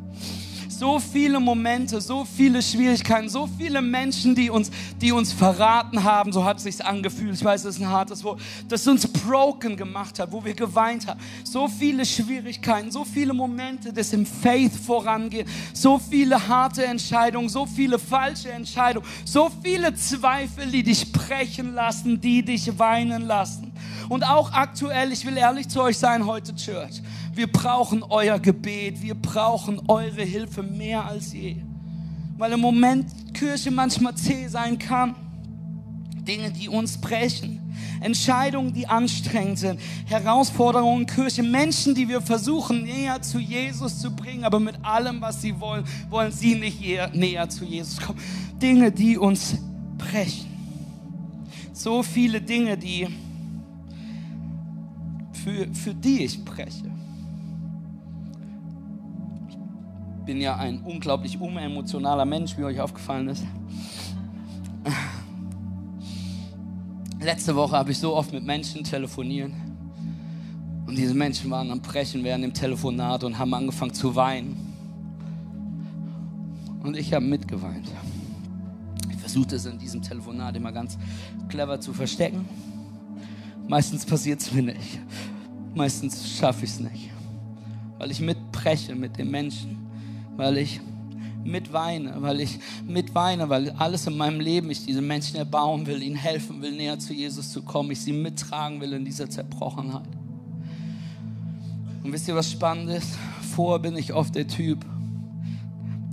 so 0.80 1.00
viele 1.00 1.40
Momente, 1.40 2.02
so 2.02 2.26
viele 2.26 2.62
Schwierigkeiten, 2.62 3.30
so 3.30 3.48
viele 3.58 3.82
Menschen, 3.82 4.36
die 4.36 4.50
uns, 4.50 4.70
die 5.02 5.12
uns 5.12 5.32
verraten 5.32 6.04
haben, 6.04 6.32
so 6.32 6.44
hat 6.44 6.58
es 6.58 6.64
sich 6.64 6.84
angefühlt, 6.84 7.36
ich 7.36 7.44
weiß, 7.44 7.64
das 7.64 7.76
ist 7.76 7.82
ein 7.82 7.90
hartes 7.90 8.24
Wort, 8.24 8.42
das 8.68 8.88
uns 8.88 9.08
broken 9.08 9.78
gemacht 9.78 10.20
hat, 10.20 10.32
wo 10.32 10.44
wir 10.44 10.54
geweint 10.54 11.08
haben. 11.08 11.20
So 11.44 11.68
viele 11.68 12.06
Schwierigkeiten, 12.06 12.92
so 12.92 13.06
viele 13.06 13.34
Momente 13.34 13.94
des 13.94 14.14
im 14.14 14.26
Faith 14.26 14.74
vorangehen, 14.74 15.48
so 15.74 16.00
viele 16.00 16.48
harte 16.48 16.86
Entscheidungen, 16.86 17.50
so 17.50 17.66
viele 17.66 17.98
falsche 17.98 18.52
Entscheidungen, 18.52 19.08
so 19.24 19.50
viele 19.64 19.94
Zweifel, 19.96 20.68
die 20.68 20.84
dich 20.84 21.12
brechen 21.12 21.74
lassen, 21.74 22.20
die 22.20 22.44
dich 22.44 22.78
weinen 22.78 23.24
lassen. 23.24 23.72
Und 24.10 24.24
auch 24.24 24.52
aktuell, 24.52 25.12
ich 25.12 25.26
will 25.26 25.38
ehrlich 25.38 25.68
zu 25.68 25.82
euch 25.82 25.98
sein 25.98 26.26
heute, 26.26 26.56
Church. 26.56 27.02
Wir 27.36 27.52
brauchen 27.52 28.02
euer 28.02 28.40
Gebet, 28.40 29.02
wir 29.02 29.14
brauchen 29.14 29.82
eure 29.90 30.22
Hilfe 30.22 30.64
mehr 30.64 31.06
als 31.06 31.34
je. 31.34 31.58
Weil 32.38 32.54
im 32.54 32.62
Moment 32.62 33.12
Kirche 33.34 33.72
manchmal 33.72 34.16
zäh 34.16 34.48
sein 34.48 34.80
kann. 34.80 35.16
Dinge, 36.26 36.50
die 36.50 36.70
uns 36.70 36.98
brechen. 36.98 37.60
Entscheidungen, 38.00 38.74
die 38.74 38.88
anstrengend 38.88 39.60
sind. 39.60 39.82
Herausforderungen, 40.06 41.06
Kirche. 41.06 41.44
Menschen, 41.44 41.94
die 41.94 42.08
wir 42.08 42.22
versuchen 42.22 42.84
näher 42.84 43.22
zu 43.22 43.40
Jesus 43.40 44.00
zu 44.00 44.16
bringen, 44.16 44.46
aber 44.46 44.62
mit 44.62 44.76
allem, 44.82 45.20
was 45.20 45.42
sie 45.42 45.60
wollen, 45.60 45.84
wollen 46.10 46.32
sie 46.32 46.56
nicht 46.56 46.82
näher 47.14 47.50
zu 47.50 47.66
Jesus 47.66 48.00
kommen. 48.00 48.20
Dinge, 48.62 48.94
die 48.94 49.18
uns 49.18 49.58
brechen. 49.98 50.48
So 51.74 52.02
viele 52.02 52.40
Dinge, 52.40 52.78
die 52.78 53.08
für, 55.44 55.68
für 55.74 55.94
die 55.94 56.24
ich 56.24 56.44
breche. 56.44 56.96
Bin 60.26 60.42
ja 60.42 60.56
ein 60.56 60.82
unglaublich 60.82 61.40
unemotionaler 61.40 62.26
Mensch, 62.26 62.58
wie 62.58 62.64
euch 62.64 62.80
aufgefallen 62.80 63.30
ist. 63.30 63.44
Letzte 67.22 67.56
Woche 67.56 67.76
habe 67.76 67.92
ich 67.92 67.98
so 67.98 68.16
oft 68.16 68.34
mit 68.34 68.44
Menschen 68.44 68.84
telefoniert. 68.84 69.52
Und 70.86 70.98
diese 70.98 71.14
Menschen 71.14 71.50
waren 71.50 71.72
am 71.72 71.82
Brechen 71.82 72.24
während 72.24 72.44
dem 72.44 72.54
Telefonat 72.54 73.24
und 73.24 73.38
haben 73.38 73.54
angefangen 73.54 73.94
zu 73.94 74.16
weinen. 74.16 74.56
Und 76.84 76.96
ich 76.96 77.14
habe 77.14 77.26
mitgeweint. 77.26 77.90
Ich 79.10 79.18
versuchte 79.18 79.56
es 79.56 79.66
in 79.66 79.80
diesem 79.80 80.02
Telefonat 80.02 80.56
immer 80.56 80.72
ganz 80.72 80.98
clever 81.50 81.80
zu 81.80 81.94
verstecken. 81.94 82.48
Meistens 83.68 84.06
passiert 84.06 84.42
es 84.42 84.52
mir 84.52 84.62
nicht 84.62 85.00
meistens 85.76 86.38
schaffe 86.38 86.66
ich 86.66 86.72
es 86.72 86.80
nicht. 86.80 87.12
Weil 87.98 88.12
ich 88.12 88.20
mitbreche 88.20 88.96
mit 88.96 89.18
den 89.18 89.30
Menschen, 89.30 89.85
weil 90.36 90.58
ich 90.58 90.80
mitweine, 91.44 92.16
weil 92.22 92.42
ich 92.42 92.60
mitweine, 92.88 93.50
weil 93.50 93.70
alles 93.72 94.08
in 94.08 94.18
meinem 94.18 94.40
Leben 94.40 94.70
ich 94.72 94.86
diese 94.86 95.02
Menschen 95.02 95.38
erbauen 95.38 95.86
will, 95.86 96.02
ihnen 96.02 96.16
helfen 96.16 96.62
will, 96.62 96.76
näher 96.76 96.98
zu 97.00 97.14
Jesus 97.14 97.52
zu 97.52 97.62
kommen, 97.62 97.92
ich 97.92 98.02
sie 98.02 98.14
mittragen 98.14 98.82
will 98.82 98.94
in 98.94 99.06
dieser 99.06 99.30
Zerbrochenheit. 99.30 100.08
Und 102.04 102.12
wisst 102.12 102.28
ihr, 102.28 102.36
was 102.36 102.52
spannend 102.52 102.90
ist? 102.90 103.18
Vorher 103.56 103.80
bin 103.80 103.96
ich 103.96 104.14
oft 104.14 104.36
der 104.36 104.48
Typ, 104.48 104.86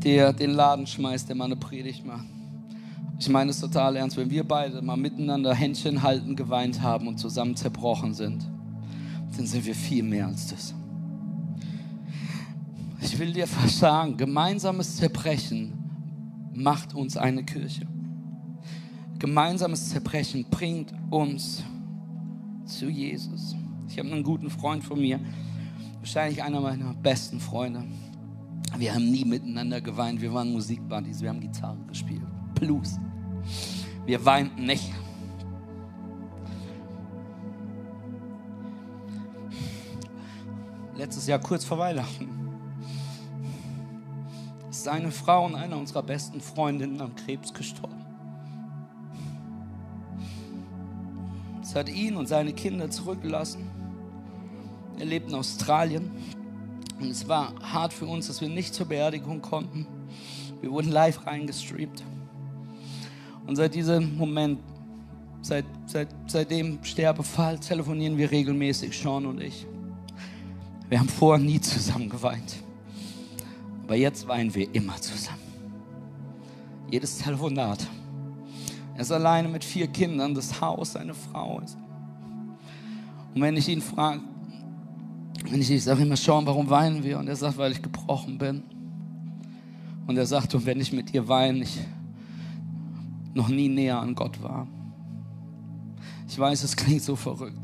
der 0.04 0.32
den 0.32 0.50
Laden 0.50 0.86
schmeißt, 0.86 1.28
der 1.28 1.36
mal 1.36 1.46
eine 1.46 1.56
Predigt 1.56 2.04
macht. 2.04 2.26
Ich 3.18 3.28
meine 3.28 3.50
es 3.50 3.60
total 3.60 3.96
ernst, 3.96 4.16
wenn 4.16 4.30
wir 4.30 4.44
beide 4.44 4.82
mal 4.82 4.96
miteinander 4.96 5.54
Händchen 5.54 6.02
halten, 6.02 6.34
geweint 6.34 6.82
haben 6.82 7.06
und 7.06 7.18
zusammen 7.18 7.56
zerbrochen 7.56 8.14
sind 8.14 8.44
dann 9.36 9.46
sind 9.46 9.64
wir 9.64 9.74
viel 9.74 10.02
mehr 10.02 10.26
als 10.26 10.48
das. 10.48 10.74
Ich 13.02 13.18
will 13.18 13.32
dir 13.32 13.46
sagen, 13.46 14.16
gemeinsames 14.16 14.96
Zerbrechen 14.96 15.72
macht 16.54 16.94
uns 16.94 17.16
eine 17.16 17.44
Kirche. 17.44 17.86
Gemeinsames 19.18 19.90
Zerbrechen 19.90 20.46
bringt 20.48 20.94
uns 21.10 21.62
zu 22.64 22.88
Jesus. 22.88 23.56
Ich 23.88 23.98
habe 23.98 24.10
einen 24.10 24.22
guten 24.22 24.48
Freund 24.48 24.84
von 24.84 25.00
mir, 25.00 25.18
wahrscheinlich 25.98 26.42
einer 26.42 26.60
meiner 26.60 26.94
besten 26.94 27.40
Freunde. 27.40 27.84
Wir 28.78 28.94
haben 28.94 29.10
nie 29.10 29.24
miteinander 29.24 29.80
geweint, 29.80 30.20
wir 30.20 30.32
waren 30.32 30.52
Musikbuddies, 30.52 31.20
wir 31.20 31.28
haben 31.28 31.40
Gitarre 31.40 31.84
gespielt, 31.88 32.22
Blues. 32.54 32.98
Wir 34.06 34.24
weinten 34.24 34.64
nicht. 34.64 34.92
letztes 41.02 41.26
Jahr 41.26 41.40
kurz 41.40 41.64
vor 41.64 41.78
Weihnachten. 41.78 42.41
Ist 44.82 44.86
seine 44.86 45.12
Frau 45.12 45.46
und 45.46 45.54
einer 45.54 45.76
unserer 45.76 46.02
besten 46.02 46.40
Freundinnen 46.40 47.00
an 47.00 47.14
Krebs 47.14 47.54
gestorben. 47.54 48.04
Es 51.62 51.76
hat 51.76 51.88
ihn 51.88 52.16
und 52.16 52.26
seine 52.26 52.52
Kinder 52.52 52.90
zurückgelassen. 52.90 53.70
Er 54.98 55.04
lebt 55.04 55.28
in 55.28 55.36
Australien. 55.36 56.10
Und 56.98 57.10
es 57.10 57.28
war 57.28 57.54
hart 57.62 57.92
für 57.92 58.06
uns, 58.06 58.26
dass 58.26 58.40
wir 58.40 58.48
nicht 58.48 58.74
zur 58.74 58.86
Beerdigung 58.86 59.40
konnten. 59.40 59.86
Wir 60.60 60.72
wurden 60.72 60.90
live 60.90 61.24
reingestreamt. 61.28 62.02
Und 63.46 63.54
seit 63.54 63.76
diesem 63.76 64.16
Moment, 64.18 64.58
seit, 65.42 65.64
seit, 65.86 66.08
seit 66.26 66.50
dem 66.50 66.82
Sterbefall, 66.82 67.56
telefonieren 67.60 68.18
wir 68.18 68.32
regelmäßig, 68.32 68.98
Sean 68.98 69.26
und 69.26 69.40
ich. 69.40 69.64
Wir 70.88 70.98
haben 70.98 71.08
vorher 71.08 71.44
nie 71.44 71.60
zusammen 71.60 72.08
geweint. 72.08 72.56
Aber 73.92 74.00
jetzt 74.00 74.26
weinen 74.26 74.54
wir 74.54 74.74
immer 74.74 74.96
zusammen. 74.96 75.42
Jedes 76.90 77.18
Telefonat. 77.18 77.86
Er 78.94 79.02
ist 79.02 79.12
alleine 79.12 79.48
mit 79.48 79.62
vier 79.62 79.86
Kindern, 79.86 80.34
das 80.34 80.62
Haus, 80.62 80.94
seine 80.94 81.12
Frau 81.12 81.60
ist. 81.60 81.76
Und 83.34 83.42
wenn 83.42 83.54
ich 83.54 83.68
ihn 83.68 83.82
frage, 83.82 84.22
wenn 85.50 85.60
ich, 85.60 85.70
ich 85.70 85.84
sage 85.84 86.04
immer, 86.04 86.16
schauen, 86.16 86.46
warum 86.46 86.70
weinen 86.70 87.04
wir? 87.04 87.18
Und 87.18 87.28
er 87.28 87.36
sagt, 87.36 87.58
weil 87.58 87.72
ich 87.72 87.82
gebrochen 87.82 88.38
bin. 88.38 88.62
Und 90.06 90.16
er 90.16 90.24
sagt, 90.24 90.54
und 90.54 90.64
wenn 90.64 90.80
ich 90.80 90.94
mit 90.94 91.12
dir 91.12 91.28
weine, 91.28 91.58
ich 91.58 91.78
noch 93.34 93.48
nie 93.48 93.68
näher 93.68 94.00
an 94.00 94.14
Gott 94.14 94.42
war. 94.42 94.66
Ich 96.26 96.38
weiß, 96.38 96.62
es 96.62 96.76
klingt 96.76 97.02
so 97.02 97.14
verrückt. 97.14 97.60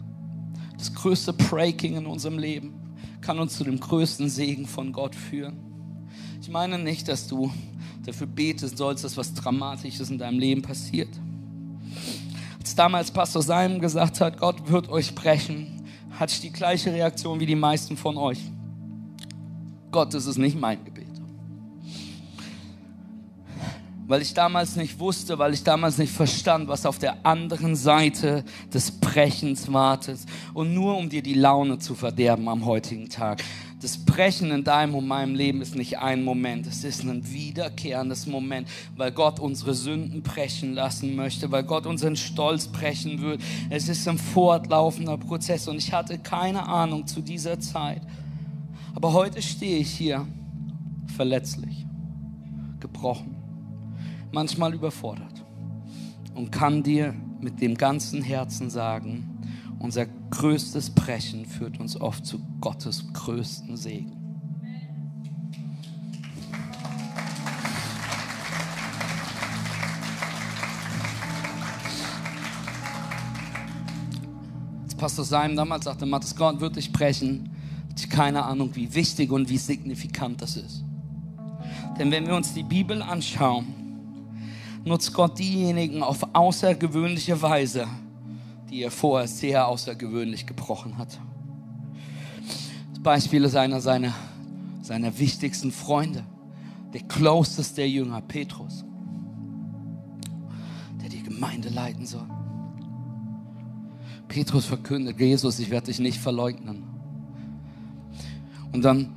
Das 0.76 0.92
größte 0.92 1.32
Breaking 1.32 1.96
in 1.96 2.04
unserem 2.04 2.38
Leben 2.38 2.74
kann 3.22 3.38
uns 3.38 3.56
zu 3.56 3.64
dem 3.64 3.80
größten 3.80 4.28
Segen 4.28 4.66
von 4.66 4.92
Gott 4.92 5.14
führen. 5.14 5.67
Ich 6.48 6.52
meine 6.54 6.78
nicht, 6.78 7.06
dass 7.08 7.26
du 7.26 7.52
dafür 8.06 8.26
beten 8.26 8.74
sollst, 8.74 9.04
dass 9.04 9.18
was 9.18 9.34
Dramatisches 9.34 10.08
in 10.08 10.16
deinem 10.16 10.38
Leben 10.38 10.62
passiert. 10.62 11.10
Als 12.58 12.74
damals 12.74 13.10
Pastor 13.10 13.42
Simon 13.42 13.80
gesagt 13.80 14.22
hat, 14.22 14.38
Gott 14.40 14.66
wird 14.70 14.88
euch 14.88 15.14
brechen, 15.14 15.86
hatte 16.18 16.32
ich 16.32 16.40
die 16.40 16.50
gleiche 16.50 16.90
Reaktion 16.90 17.38
wie 17.38 17.44
die 17.44 17.54
meisten 17.54 17.98
von 17.98 18.16
euch. 18.16 18.40
Gott, 19.90 20.14
das 20.14 20.24
ist 20.24 20.38
nicht 20.38 20.58
mein 20.58 20.82
Gebet. 20.86 21.04
Weil 24.06 24.22
ich 24.22 24.32
damals 24.32 24.74
nicht 24.76 24.98
wusste, 24.98 25.38
weil 25.38 25.52
ich 25.52 25.64
damals 25.64 25.98
nicht 25.98 26.14
verstand, 26.14 26.66
was 26.66 26.86
auf 26.86 26.98
der 26.98 27.26
anderen 27.26 27.76
Seite 27.76 28.42
des 28.72 28.90
Brechens 28.90 29.70
wartet. 29.70 30.18
Und 30.54 30.72
nur 30.72 30.96
um 30.96 31.10
dir 31.10 31.22
die 31.22 31.34
Laune 31.34 31.78
zu 31.78 31.94
verderben 31.94 32.48
am 32.48 32.64
heutigen 32.64 33.10
Tag. 33.10 33.44
Das 33.80 33.96
Brechen 33.96 34.50
in 34.50 34.64
deinem 34.64 34.96
und 34.96 35.06
meinem 35.06 35.36
Leben 35.36 35.62
ist 35.62 35.76
nicht 35.76 35.98
ein 35.98 36.24
Moment, 36.24 36.66
es 36.66 36.82
ist 36.82 37.04
ein 37.04 37.30
wiederkehrendes 37.30 38.26
Moment, 38.26 38.66
weil 38.96 39.12
Gott 39.12 39.38
unsere 39.38 39.72
Sünden 39.72 40.22
brechen 40.22 40.74
lassen 40.74 41.14
möchte, 41.14 41.52
weil 41.52 41.62
Gott 41.62 41.86
unseren 41.86 42.16
Stolz 42.16 42.66
brechen 42.66 43.22
wird. 43.22 43.40
Es 43.70 43.88
ist 43.88 44.08
ein 44.08 44.18
fortlaufender 44.18 45.16
Prozess 45.16 45.68
und 45.68 45.76
ich 45.76 45.92
hatte 45.92 46.18
keine 46.18 46.66
Ahnung 46.66 47.06
zu 47.06 47.20
dieser 47.20 47.60
Zeit. 47.60 48.02
Aber 48.96 49.12
heute 49.12 49.40
stehe 49.40 49.78
ich 49.78 49.90
hier 49.90 50.26
verletzlich, 51.16 51.86
gebrochen, 52.80 53.36
manchmal 54.32 54.74
überfordert 54.74 55.44
und 56.34 56.50
kann 56.50 56.82
dir 56.82 57.14
mit 57.40 57.60
dem 57.60 57.76
ganzen 57.76 58.22
Herzen 58.22 58.70
sagen, 58.70 59.37
unser 59.78 60.06
größtes 60.30 60.90
Brechen 60.90 61.46
führt 61.46 61.78
uns 61.80 62.00
oft 62.00 62.26
zu 62.26 62.40
Gottes 62.60 63.04
größten 63.12 63.76
Segen. 63.76 64.12
Als 74.84 74.94
Pastor 74.94 75.24
Seim 75.24 75.56
damals 75.56 75.84
sagte, 75.84 76.06
Matthias 76.06 76.34
Gott 76.34 76.60
wird 76.60 76.76
dich 76.76 76.92
brechen, 76.92 77.50
ich 77.96 78.08
keine 78.08 78.44
Ahnung, 78.44 78.70
wie 78.74 78.94
wichtig 78.94 79.30
und 79.30 79.48
wie 79.48 79.58
signifikant 79.58 80.40
das 80.40 80.56
ist. 80.56 80.84
Denn 81.98 82.10
wenn 82.10 82.26
wir 82.26 82.36
uns 82.36 82.54
die 82.54 82.62
Bibel 82.62 83.02
anschauen, 83.02 83.66
nutzt 84.84 85.12
Gott 85.12 85.38
diejenigen 85.38 86.02
auf 86.02 86.34
außergewöhnliche 86.34 87.40
Weise, 87.42 87.88
die 88.70 88.82
er 88.82 88.90
vorher 88.90 89.28
sehr 89.28 89.66
außergewöhnlich 89.66 90.46
gebrochen 90.46 90.98
hat. 90.98 91.18
Das 92.92 93.02
Beispiel 93.02 93.44
ist 93.44 93.56
einer 93.56 93.80
seiner, 93.80 94.14
seiner 94.82 95.18
wichtigsten 95.18 95.72
Freunde, 95.72 96.24
der 96.92 97.02
closest 97.02 97.78
der 97.78 97.88
Jünger, 97.88 98.20
Petrus, 98.20 98.84
der 101.00 101.08
die 101.08 101.22
Gemeinde 101.22 101.68
leiten 101.68 102.06
soll. 102.06 102.26
Petrus 104.28 104.66
verkündet, 104.66 105.18
Jesus, 105.18 105.58
ich 105.58 105.70
werde 105.70 105.86
dich 105.86 105.98
nicht 105.98 106.18
verleugnen. 106.18 106.84
Und 108.72 108.84
dann 108.84 109.14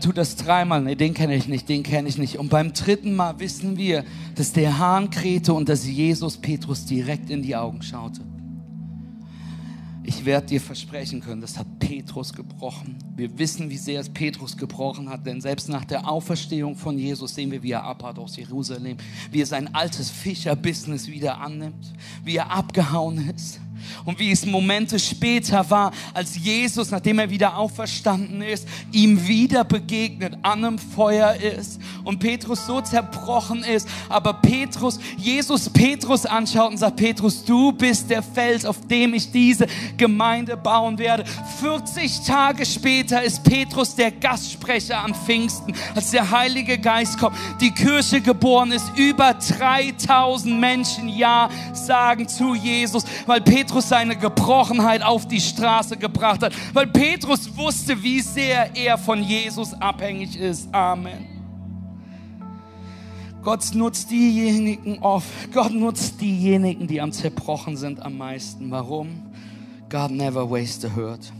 tut 0.00 0.16
das 0.16 0.36
dreimal, 0.36 0.82
nee, 0.82 0.94
den 0.94 1.12
kenne 1.14 1.34
ich 1.34 1.48
nicht, 1.48 1.68
den 1.68 1.82
kenne 1.82 2.08
ich 2.08 2.16
nicht. 2.16 2.38
Und 2.38 2.48
beim 2.48 2.72
dritten 2.72 3.14
Mal 3.14 3.38
wissen 3.40 3.76
wir, 3.76 4.04
dass 4.34 4.52
der 4.52 4.78
Hahn 4.78 5.10
krähte 5.10 5.52
und 5.52 5.68
dass 5.68 5.86
Jesus 5.86 6.36
Petrus 6.38 6.86
direkt 6.86 7.28
in 7.28 7.42
die 7.42 7.54
Augen 7.54 7.82
schaute. 7.82 8.22
Ich 10.06 10.26
werde 10.26 10.48
dir 10.48 10.60
versprechen 10.60 11.22
können, 11.22 11.40
das 11.40 11.58
hat 11.58 11.66
Petrus 11.78 12.34
gebrochen. 12.34 12.96
Wir 13.16 13.38
wissen, 13.38 13.70
wie 13.70 13.78
sehr 13.78 14.00
es 14.00 14.10
Petrus 14.10 14.54
gebrochen 14.54 15.08
hat, 15.08 15.24
denn 15.24 15.40
selbst 15.40 15.70
nach 15.70 15.86
der 15.86 16.06
Auferstehung 16.06 16.76
von 16.76 16.98
Jesus 16.98 17.34
sehen 17.34 17.50
wir, 17.50 17.62
wie 17.62 17.72
er 17.72 17.84
abhaut 17.84 18.18
aus 18.18 18.36
Jerusalem, 18.36 18.98
wie 19.30 19.40
er 19.40 19.46
sein 19.46 19.74
altes 19.74 20.10
Fischerbusiness 20.10 21.08
wieder 21.08 21.40
annimmt, 21.40 21.94
wie 22.22 22.36
er 22.36 22.50
abgehauen 22.50 23.30
ist 23.34 23.60
und 24.04 24.18
wie 24.18 24.30
es 24.30 24.46
Momente 24.46 24.98
später 24.98 25.68
war, 25.70 25.92
als 26.12 26.36
Jesus, 26.36 26.90
nachdem 26.90 27.18
er 27.18 27.30
wieder 27.30 27.56
auferstanden 27.56 28.42
ist, 28.42 28.66
ihm 28.92 29.26
wieder 29.26 29.64
begegnet, 29.64 30.36
an 30.42 30.64
einem 30.64 30.78
Feuer 30.78 31.34
ist 31.34 31.80
und 32.04 32.18
Petrus 32.18 32.66
so 32.66 32.80
zerbrochen 32.80 33.64
ist, 33.64 33.88
aber 34.08 34.34
Petrus, 34.34 34.98
Jesus 35.16 35.68
Petrus 35.68 36.26
anschaut 36.26 36.70
und 36.70 36.78
sagt, 36.78 36.96
Petrus, 36.96 37.44
du 37.44 37.72
bist 37.72 38.10
der 38.10 38.22
Fels, 38.22 38.64
auf 38.64 38.86
dem 38.86 39.14
ich 39.14 39.30
diese 39.30 39.66
Gemeinde 39.96 40.56
bauen 40.56 40.98
werde. 40.98 41.24
40 41.60 42.20
Tage 42.22 42.64
später 42.66 43.22
ist 43.22 43.42
Petrus 43.44 43.94
der 43.94 44.10
Gastsprecher 44.10 45.02
an 45.02 45.14
Pfingsten, 45.14 45.74
als 45.94 46.10
der 46.10 46.30
Heilige 46.30 46.78
Geist 46.78 47.18
kommt, 47.18 47.36
die 47.60 47.70
Kirche 47.70 48.20
geboren 48.20 48.72
ist, 48.72 48.86
über 48.96 49.34
3000 49.34 50.58
Menschen 50.58 51.08
Ja 51.08 51.48
sagen 51.72 52.28
zu 52.28 52.54
Jesus, 52.54 53.04
weil 53.26 53.40
Petrus 53.40 53.73
seine 53.80 54.16
Gebrochenheit 54.16 55.02
auf 55.02 55.26
die 55.26 55.40
Straße 55.40 55.96
gebracht 55.96 56.42
hat, 56.42 56.52
weil 56.72 56.86
Petrus 56.86 57.56
wusste, 57.56 58.02
wie 58.02 58.20
sehr 58.20 58.76
er 58.76 58.98
von 58.98 59.22
Jesus 59.22 59.74
abhängig 59.74 60.38
ist. 60.38 60.72
Amen. 60.72 61.26
Gott 63.42 63.74
nutzt 63.74 64.10
diejenigen 64.10 65.00
oft, 65.00 65.52
Gott 65.52 65.72
nutzt 65.72 66.20
diejenigen, 66.20 66.86
die 66.86 67.00
am 67.00 67.12
zerbrochen 67.12 67.76
sind, 67.76 68.00
am 68.00 68.16
meisten. 68.16 68.70
Warum? 68.70 69.22
God 69.90 70.10
never 70.12 70.50
wastes 70.50 70.90
a 70.90 70.96
hurt. 70.96 71.32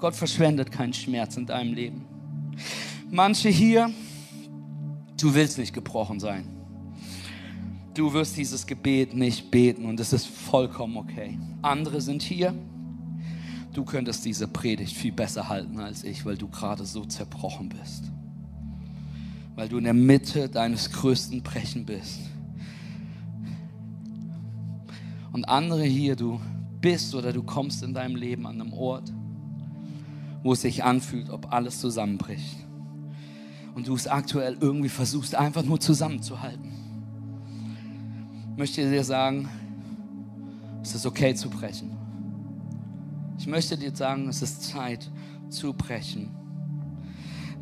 Gott 0.00 0.16
verschwendet 0.16 0.72
keinen 0.72 0.92
Schmerz 0.92 1.36
in 1.36 1.46
deinem 1.46 1.72
Leben. 1.72 2.04
Manche 3.10 3.48
hier, 3.48 3.90
du 5.20 5.32
willst 5.34 5.58
nicht 5.58 5.72
gebrochen 5.72 6.18
sein. 6.18 6.53
Du 7.94 8.12
wirst 8.12 8.36
dieses 8.36 8.66
Gebet 8.66 9.14
nicht 9.14 9.50
beten 9.50 9.84
und 9.86 10.00
es 10.00 10.12
ist 10.12 10.26
vollkommen 10.26 10.96
okay. 10.96 11.38
Andere 11.62 12.00
sind 12.00 12.22
hier. 12.22 12.54
Du 13.72 13.84
könntest 13.84 14.24
diese 14.24 14.48
Predigt 14.48 14.94
viel 14.94 15.12
besser 15.12 15.48
halten 15.48 15.80
als 15.80 16.04
ich, 16.04 16.24
weil 16.24 16.36
du 16.36 16.48
gerade 16.48 16.84
so 16.84 17.04
zerbrochen 17.04 17.68
bist 17.68 18.04
weil 19.54 19.68
du 19.68 19.78
in 19.78 19.84
der 19.84 19.94
Mitte 19.94 20.48
deines 20.48 20.90
größten 20.90 21.42
Brechen 21.42 21.84
bist. 21.84 22.20
Und 25.32 25.44
andere 25.48 25.84
hier, 25.84 26.16
du 26.16 26.40
bist 26.80 27.14
oder 27.14 27.32
du 27.32 27.42
kommst 27.42 27.82
in 27.82 27.94
deinem 27.94 28.16
Leben 28.16 28.46
an 28.46 28.60
einem 28.60 28.72
Ort, 28.72 29.12
wo 30.42 30.52
es 30.52 30.60
sich 30.60 30.84
anfühlt, 30.84 31.30
ob 31.30 31.52
alles 31.52 31.80
zusammenbricht. 31.80 32.56
Und 33.74 33.88
du 33.88 33.94
es 33.94 34.06
aktuell 34.06 34.56
irgendwie 34.60 34.88
versuchst, 34.88 35.34
einfach 35.34 35.64
nur 35.64 35.80
zusammenzuhalten. 35.80 36.72
Ich 38.54 38.58
möchte 38.58 38.88
dir 38.88 39.04
sagen, 39.04 39.48
es 40.82 40.94
ist 40.94 41.06
okay 41.06 41.34
zu 41.34 41.50
brechen. 41.50 41.96
Ich 43.38 43.46
möchte 43.46 43.76
dir 43.76 43.94
sagen, 43.94 44.28
es 44.28 44.42
ist 44.42 44.62
Zeit 44.62 45.10
zu 45.50 45.72
brechen 45.72 46.30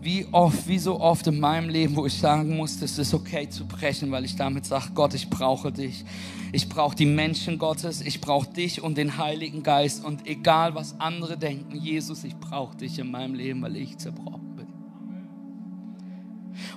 wie 0.03 0.27
oft, 0.33 0.67
wie 0.67 0.81
so 0.81 1.01
oft 1.01 1.29
in 1.29 1.39
meinem 1.39 1.69
Leben, 1.69 1.95
wo 1.95 2.07
ich 2.07 2.19
sagen 2.19 2.57
musste, 2.57 2.85
es 2.85 2.99
ist 2.99 3.15
okay 3.15 3.49
zu 3.49 3.65
brechen, 3.65 4.11
weil 4.11 4.25
ich 4.25 4.35
damit 4.35 4.67
sage, 4.67 4.89
Gott, 4.95 5.15
ich 5.15 5.31
brauche 5.31 5.71
dich. 5.71 6.05
Ich 6.51 6.69
brauche 6.69 6.97
die 6.97 7.07
Menschen 7.07 7.57
Gottes, 7.57 8.01
ich 8.01 8.21
brauche 8.21 8.53
dich 8.53 8.83
und 8.83 8.99
den 8.99 9.17
Heiligen 9.17 9.63
Geist. 9.63 10.05
Und 10.05 10.27
egal, 10.27 10.75
was 10.75 10.99
andere 10.99 11.39
denken, 11.39 11.77
Jesus, 11.77 12.25
ich 12.25 12.37
brauche 12.37 12.77
dich 12.77 12.99
in 12.99 13.13
meinem 13.13 13.35
Leben, 13.35 13.63
weil 13.63 13.77
ich 13.77 13.97
zerbrochen 13.97 14.57
bin. 14.57 14.67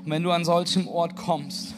Und 0.04 0.12
wenn 0.12 0.22
du 0.22 0.32
an 0.32 0.46
solchem 0.46 0.88
Ort 0.88 1.16
kommst, 1.16 1.74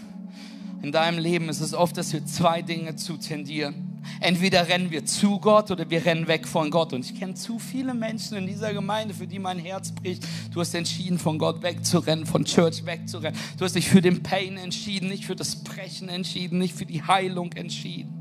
in 0.82 0.92
deinem 0.92 1.20
Leben 1.20 1.50
ist 1.50 1.60
es 1.60 1.74
oft, 1.74 1.98
dass 1.98 2.14
wir 2.14 2.26
zwei 2.26 2.62
Dinge 2.62 2.96
zu 2.96 3.18
tendieren. 3.18 4.02
Entweder 4.20 4.68
rennen 4.68 4.90
wir 4.92 5.06
zu 5.06 5.40
Gott 5.40 5.72
oder 5.72 5.90
wir 5.90 6.06
rennen 6.06 6.28
weg 6.28 6.48
von 6.48 6.70
Gott. 6.70 6.94
Und 6.94 7.06
ich 7.06 7.20
kenne 7.20 7.34
zu 7.34 7.60
viele 7.60 7.94
Menschen 7.94 8.38
in 8.38 8.48
dieser 8.48 8.74
Gemeinde, 8.74 9.14
für 9.14 9.28
die 9.28 9.40
mein 9.40 9.60
Herz 9.60 9.92
bricht. 9.92 10.26
Du 10.54 10.60
hast 10.60 10.74
entschieden, 10.74 11.20
von 11.20 11.38
Gott 11.38 11.62
wegzurennen, 11.62 12.26
von 12.26 12.46
Church 12.46 12.86
wegzurennen. 12.86 13.38
Du 13.58 13.66
hast 13.66 13.76
dich 13.76 13.90
für 13.90 14.02
den 14.02 14.24
Pain 14.24 14.58
entschieden, 14.58 15.10
nicht 15.10 15.26
für 15.26 15.36
das 15.36 15.58
Brechen 15.64 16.10
entschieden, 16.10 16.58
nicht 16.58 16.76
für 16.76 16.86
die 16.86 17.04
Heilung 17.04 17.52
entschieden. 17.54 18.14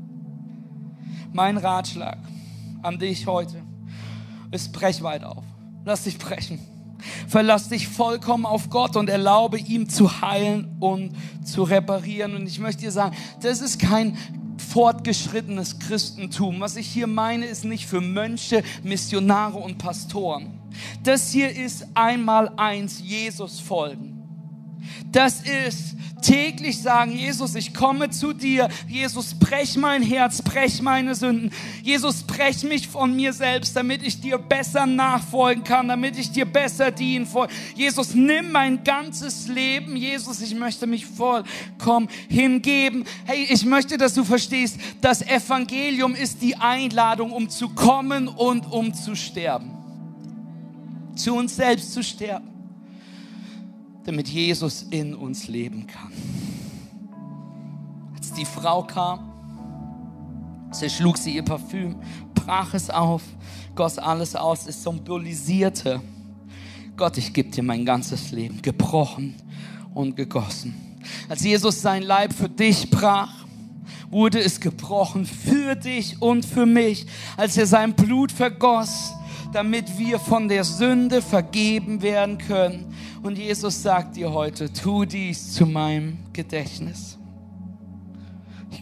Mein 1.31 1.57
Ratschlag 1.57 2.17
an 2.81 2.99
dich 2.99 3.27
heute 3.27 3.61
ist, 4.51 4.71
brech 4.73 5.01
weit 5.03 5.23
auf. 5.23 5.43
Lass 5.85 6.03
dich 6.03 6.17
brechen. 6.17 6.59
Verlass 7.27 7.69
dich 7.69 7.87
vollkommen 7.87 8.45
auf 8.45 8.69
Gott 8.69 8.95
und 8.95 9.09
erlaube 9.09 9.59
ihm 9.59 9.89
zu 9.89 10.21
heilen 10.21 10.75
und 10.79 11.11
zu 11.43 11.63
reparieren. 11.63 12.35
Und 12.35 12.47
ich 12.47 12.59
möchte 12.59 12.81
dir 12.81 12.91
sagen, 12.91 13.15
das 13.41 13.61
ist 13.61 13.79
kein 13.79 14.17
fortgeschrittenes 14.57 15.79
Christentum. 15.79 16.59
Was 16.59 16.75
ich 16.75 16.87
hier 16.87 17.07
meine, 17.07 17.45
ist 17.45 17.65
nicht 17.65 17.85
für 17.87 18.01
Mönche, 18.01 18.63
Missionare 18.83 19.57
und 19.57 19.77
Pastoren. 19.77 20.59
Das 21.03 21.31
hier 21.31 21.55
ist 21.55 21.87
einmal 21.93 22.51
eins 22.57 22.99
Jesus 22.99 23.59
folgen. 23.59 24.16
Das 25.11 25.41
ist 25.41 25.95
täglich 26.21 26.81
sagen, 26.81 27.11
Jesus, 27.11 27.55
ich 27.55 27.73
komme 27.73 28.09
zu 28.09 28.33
dir. 28.33 28.69
Jesus, 28.87 29.33
brech 29.33 29.77
mein 29.77 30.01
Herz, 30.01 30.41
brech 30.41 30.81
meine 30.81 31.15
Sünden. 31.15 31.51
Jesus, 31.83 32.23
brech 32.23 32.63
mich 32.63 32.87
von 32.87 33.15
mir 33.15 33.33
selbst, 33.33 33.75
damit 33.75 34.03
ich 34.03 34.19
dir 34.19 34.37
besser 34.37 34.85
nachfolgen 34.85 35.63
kann, 35.63 35.87
damit 35.87 36.17
ich 36.17 36.31
dir 36.31 36.45
besser 36.45 36.91
dienen 36.91 37.27
kann. 37.31 37.47
Jesus, 37.75 38.13
nimm 38.13 38.51
mein 38.51 38.83
ganzes 38.83 39.47
Leben. 39.47 39.95
Jesus, 39.95 40.41
ich 40.41 40.55
möchte 40.55 40.87
mich 40.87 41.05
vollkommen 41.05 42.09
hingeben. 42.27 43.05
Hey, 43.25 43.47
ich 43.49 43.65
möchte, 43.65 43.97
dass 43.97 44.13
du 44.13 44.23
verstehst, 44.23 44.79
das 45.01 45.21
Evangelium 45.21 46.15
ist 46.15 46.41
die 46.41 46.55
Einladung, 46.55 47.31
um 47.31 47.49
zu 47.49 47.69
kommen 47.69 48.27
und 48.27 48.71
um 48.71 48.93
zu 48.93 49.15
sterben. 49.15 49.71
Zu 51.15 51.35
uns 51.35 51.55
selbst 51.55 51.93
zu 51.93 52.03
sterben 52.03 52.56
damit 54.07 54.29
Jesus 54.29 54.83
in 54.89 55.13
uns 55.13 55.49
leben 55.49 55.85
kann. 55.85 56.13
Als 58.15 58.31
die 58.31 58.45
Frau 58.45 58.83
kam, 58.83 59.19
zerschlug 60.71 61.17
sie 61.17 61.35
ihr 61.35 61.43
Parfüm, 61.43 61.97
brach 62.33 62.73
es 62.73 62.89
auf, 62.89 63.21
goss 63.75 63.97
alles 63.97 64.33
aus, 64.33 64.65
es 64.65 64.81
symbolisierte, 64.81 66.01
Gott, 66.95 67.17
ich 67.17 67.33
gebe 67.33 67.49
dir 67.49 67.63
mein 67.63 67.85
ganzes 67.85 68.31
Leben, 68.31 68.61
gebrochen 68.61 69.35
und 69.93 70.15
gegossen. 70.15 70.73
Als 71.27 71.43
Jesus 71.43 71.81
sein 71.81 72.01
Leib 72.01 72.31
für 72.31 72.49
dich 72.49 72.89
brach, 72.89 73.45
wurde 74.09 74.39
es 74.39 74.61
gebrochen 74.61 75.25
für 75.25 75.75
dich 75.75 76.21
und 76.21 76.45
für 76.45 76.65
mich. 76.65 77.05
Als 77.35 77.57
er 77.57 77.67
sein 77.67 77.93
Blut 77.93 78.31
vergoss, 78.31 79.13
damit 79.51 79.97
wir 79.99 80.17
von 80.17 80.47
der 80.47 80.63
Sünde 80.63 81.21
vergeben 81.21 82.01
werden 82.01 82.37
können. 82.37 82.93
Und 83.23 83.37
Jesus 83.37 83.81
sagt 83.81 84.15
dir 84.15 84.31
heute, 84.31 84.71
tu 84.71 85.05
dies 85.05 85.53
zu 85.53 85.65
meinem 85.65 86.17
Gedächtnis. 86.33 87.16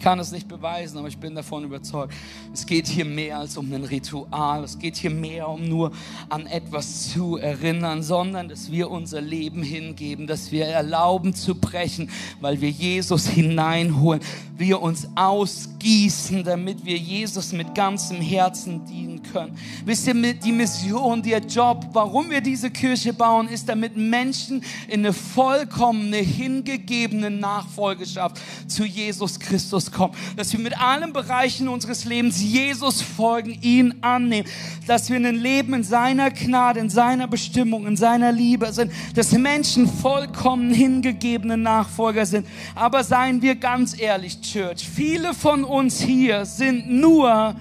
Kann 0.05 0.19
es 0.19 0.31
nicht 0.31 0.47
beweisen, 0.47 0.99
aber 0.99 1.07
ich 1.07 1.17
bin 1.17 1.33
davon 1.33 1.63
überzeugt. 1.63 2.13
Es 2.53 2.67
geht 2.67 2.85
hier 2.85 3.05
mehr 3.05 3.39
als 3.39 3.57
um 3.57 3.73
ein 3.73 3.85
Ritual. 3.85 4.63
Es 4.63 4.77
geht 4.77 4.97
hier 4.97 5.09
mehr 5.09 5.49
um 5.49 5.67
nur 5.67 5.91
an 6.29 6.45
etwas 6.45 7.09
zu 7.09 7.37
erinnern, 7.37 8.03
sondern 8.03 8.47
dass 8.47 8.71
wir 8.71 8.91
unser 8.91 9.19
Leben 9.19 9.63
hingeben, 9.63 10.27
dass 10.27 10.51
wir 10.51 10.67
erlauben 10.67 11.33
zu 11.33 11.55
brechen, 11.55 12.11
weil 12.39 12.61
wir 12.61 12.69
Jesus 12.69 13.25
hineinholen, 13.25 14.21
wir 14.55 14.79
uns 14.79 15.07
ausgießen, 15.15 16.43
damit 16.43 16.85
wir 16.85 16.97
Jesus 16.97 17.51
mit 17.51 17.73
ganzem 17.73 18.21
Herzen 18.21 18.85
dienen 18.85 19.23
können. 19.23 19.57
Wisst 19.85 20.05
ihr, 20.05 20.13
die 20.13 20.51
Mission, 20.51 21.23
der 21.23 21.39
Job, 21.39 21.83
warum 21.93 22.29
wir 22.29 22.41
diese 22.41 22.69
Kirche 22.69 23.11
bauen, 23.11 23.49
ist, 23.49 23.67
damit 23.67 23.97
Menschen 23.97 24.63
in 24.87 24.99
eine 24.99 25.13
vollkommene, 25.13 26.17
hingegebene 26.17 27.31
Nachfolgeschaft 27.31 28.39
zu 28.67 28.85
Jesus 28.85 29.39
Christus 29.39 29.91
kommen, 29.95 30.13
dass 30.35 30.51
wir 30.51 30.59
mit 30.59 30.79
allen 30.79 31.13
Bereichen 31.13 31.67
unseres 31.67 32.05
Lebens 32.05 32.41
Jesus 32.41 33.01
folgen, 33.01 33.57
ihn 33.61 33.95
annehmen, 34.01 34.47
dass 34.85 35.09
wir 35.09 35.15
ein 35.15 35.35
Leben 35.35 35.73
in 35.73 35.83
seiner 35.83 36.29
Gnade, 36.29 36.79
in 36.79 36.89
seiner 36.89 37.27
Bestimmung, 37.27 37.87
in 37.87 37.95
seiner 37.95 38.31
Liebe 38.31 38.71
sind, 38.73 38.91
dass 39.15 39.31
Menschen 39.31 39.87
vollkommen 39.87 40.73
hingegebene 40.73 41.57
Nachfolger 41.57 42.25
sind. 42.25 42.45
Aber 42.75 43.03
seien 43.03 43.41
wir 43.41 43.55
ganz 43.55 43.99
ehrlich, 43.99 44.41
Church, 44.41 44.87
viele 44.87 45.33
von 45.33 45.63
uns 45.63 46.01
hier 46.01 46.45
sind 46.45 46.89
nur 46.91 47.55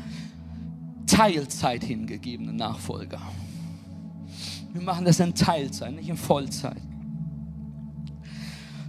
Teilzeit 1.07 1.85
hingegebene 1.85 2.53
Nachfolger. 2.53 3.21
Wir 4.73 4.83
machen 4.83 5.05
das 5.05 5.21
in 5.21 5.35
Teilzeit, 5.35 5.95
nicht 5.95 6.09
in 6.09 6.17
Vollzeit. 6.17 6.83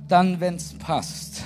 Dann, 0.07 0.39
wenn 0.39 0.55
es 0.55 0.73
passt 0.73 1.43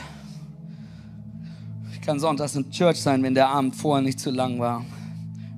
kann 2.10 2.20
sonntags 2.20 2.56
in 2.56 2.72
Church 2.72 2.98
sein, 2.98 3.22
wenn 3.22 3.36
der 3.36 3.50
Abend 3.50 3.76
vorher 3.76 4.02
nicht 4.02 4.20
zu 4.20 4.32
lang 4.32 4.58
war. 4.58 4.84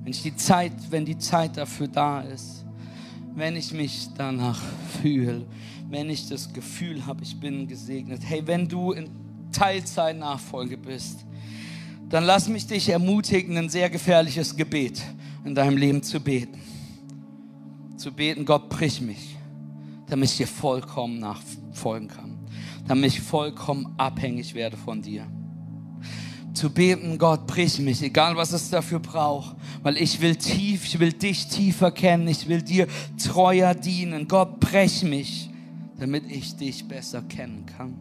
Wenn 0.02 0.12
ich 0.12 0.20
die 0.20 0.36
Zeit, 0.36 0.74
wenn 0.90 1.06
die 1.06 1.16
Zeit 1.16 1.56
dafür 1.56 1.88
da 1.88 2.20
ist. 2.20 2.66
Wenn 3.34 3.56
ich 3.56 3.72
mich 3.72 4.10
danach 4.18 4.60
fühle. 5.00 5.46
Wenn 5.88 6.10
ich 6.10 6.28
das 6.28 6.52
Gefühl 6.52 7.06
habe, 7.06 7.22
ich 7.22 7.40
bin 7.40 7.66
gesegnet. 7.66 8.20
Hey, 8.22 8.42
wenn 8.44 8.68
du 8.68 8.92
in 8.92 9.08
Teilzeit 9.50 10.18
Nachfolge 10.18 10.76
bist, 10.76 11.24
dann 12.10 12.24
lass 12.24 12.50
mich 12.50 12.66
dich 12.66 12.86
ermutigen, 12.90 13.56
ein 13.56 13.70
sehr 13.70 13.88
gefährliches 13.88 14.54
Gebet 14.54 15.00
in 15.46 15.54
deinem 15.54 15.78
Leben 15.78 16.02
zu 16.02 16.20
beten. 16.20 16.60
Zu 17.96 18.12
beten, 18.12 18.44
Gott, 18.44 18.68
brich 18.68 19.00
mich, 19.00 19.38
damit 20.06 20.28
ich 20.28 20.36
dir 20.36 20.46
vollkommen 20.46 21.18
nachfolgen 21.18 22.08
kann, 22.08 22.38
damit 22.86 23.06
ich 23.06 23.22
vollkommen 23.22 23.94
abhängig 23.96 24.54
werde 24.54 24.76
von 24.76 25.00
dir 25.00 25.26
zu 26.54 26.70
beten, 26.70 27.18
Gott, 27.18 27.46
brich 27.46 27.78
mich, 27.78 28.02
egal 28.02 28.36
was 28.36 28.52
es 28.52 28.70
dafür 28.70 28.98
braucht, 28.98 29.56
weil 29.82 29.96
ich 29.96 30.20
will 30.20 30.36
tief, 30.36 30.84
ich 30.86 30.98
will 30.98 31.12
dich 31.12 31.48
tiefer 31.48 31.90
kennen, 31.90 32.28
ich 32.28 32.48
will 32.48 32.62
dir 32.62 32.86
treuer 33.22 33.74
dienen. 33.74 34.28
Gott, 34.28 34.60
brech 34.60 35.02
mich, 35.02 35.48
damit 35.98 36.30
ich 36.30 36.56
dich 36.56 36.86
besser 36.86 37.22
kennen 37.22 37.66
kann. 37.66 37.94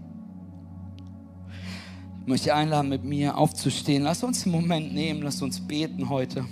Ich 2.22 2.28
möchte 2.28 2.54
einladen, 2.54 2.90
mit 2.90 3.04
mir 3.04 3.38
aufzustehen. 3.38 4.04
Lass 4.04 4.24
uns 4.24 4.44
einen 4.44 4.52
Moment 4.52 4.94
nehmen, 4.94 5.24
lass 5.24 5.42
uns 5.42 5.60
beten 5.60 6.10
heute. 6.10 6.46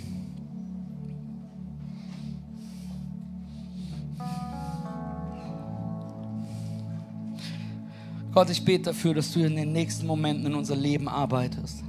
Gott, 8.32 8.50
ich 8.50 8.64
bete 8.64 8.84
dafür, 8.84 9.14
dass 9.14 9.32
du 9.32 9.40
in 9.40 9.56
den 9.56 9.72
nächsten 9.72 10.06
Momenten 10.06 10.46
in 10.46 10.54
unser 10.54 10.76
Leben 10.76 11.08
arbeitest 11.08 11.84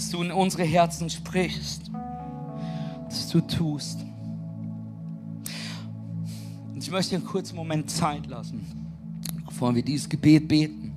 dass 0.00 0.10
du 0.10 0.22
in 0.22 0.32
unsere 0.32 0.64
Herzen 0.64 1.10
sprichst, 1.10 1.90
dass 3.04 3.28
du 3.28 3.42
tust. 3.42 3.98
Und 6.72 6.82
ich 6.82 6.90
möchte 6.90 7.16
einen 7.16 7.24
kurzen 7.26 7.54
Moment 7.54 7.90
Zeit 7.90 8.26
lassen, 8.26 8.64
bevor 9.44 9.74
wir 9.74 9.82
dieses 9.82 10.08
Gebet 10.08 10.48
beten. 10.48 10.92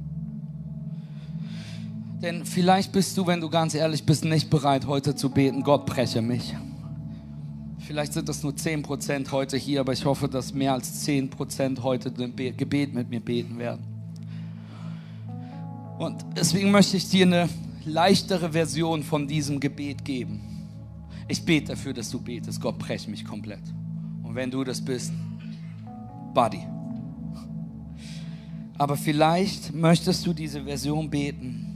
Denn 2.21 2.45
vielleicht 2.45 2.93
bist 2.93 3.17
du, 3.17 3.27
wenn 3.27 3.41
du 3.41 3.49
ganz 3.49 3.73
ehrlich 3.73 4.05
bist, 4.05 4.23
nicht 4.23 4.49
bereit, 4.49 4.87
heute 4.87 5.13
zu 5.15 5.29
beten, 5.29 5.63
Gott 5.63 5.85
breche 5.85 6.21
mich. 6.21 6.55
Vielleicht 7.79 8.13
sind 8.13 8.29
das 8.29 8.41
nur 8.41 8.53
10% 8.53 9.31
heute 9.31 9.57
hier, 9.57 9.81
aber 9.81 9.91
ich 9.91 10.05
hoffe, 10.05 10.29
dass 10.29 10.53
mehr 10.53 10.71
als 10.71 11.05
10% 11.05 11.83
heute 11.83 12.09
Gebet 12.09 12.93
mit 12.93 13.09
mir 13.09 13.19
beten 13.19 13.59
werden. 13.59 13.92
Und 15.97 16.25
deswegen 16.35 16.71
möchte 16.71 16.97
ich 16.97 17.09
dir 17.09 17.25
eine 17.25 17.49
leichtere 17.85 18.51
Version 18.51 19.03
von 19.03 19.27
diesem 19.27 19.59
Gebet 19.59 20.03
geben. 20.03 20.41
Ich 21.27 21.43
bete 21.43 21.67
dafür, 21.67 21.93
dass 21.93 22.09
du 22.09 22.19
betest. 22.19 22.59
Gott, 22.59 22.77
brech 22.77 23.07
mich 23.07 23.23
komplett. 23.25 23.61
Und 24.23 24.35
wenn 24.35 24.51
du 24.51 24.63
das 24.63 24.81
bist, 24.81 25.13
Buddy. 26.33 26.65
Aber 28.77 28.97
vielleicht 28.97 29.73
möchtest 29.73 30.25
du 30.25 30.33
diese 30.33 30.63
Version 30.63 31.09
beten. 31.09 31.69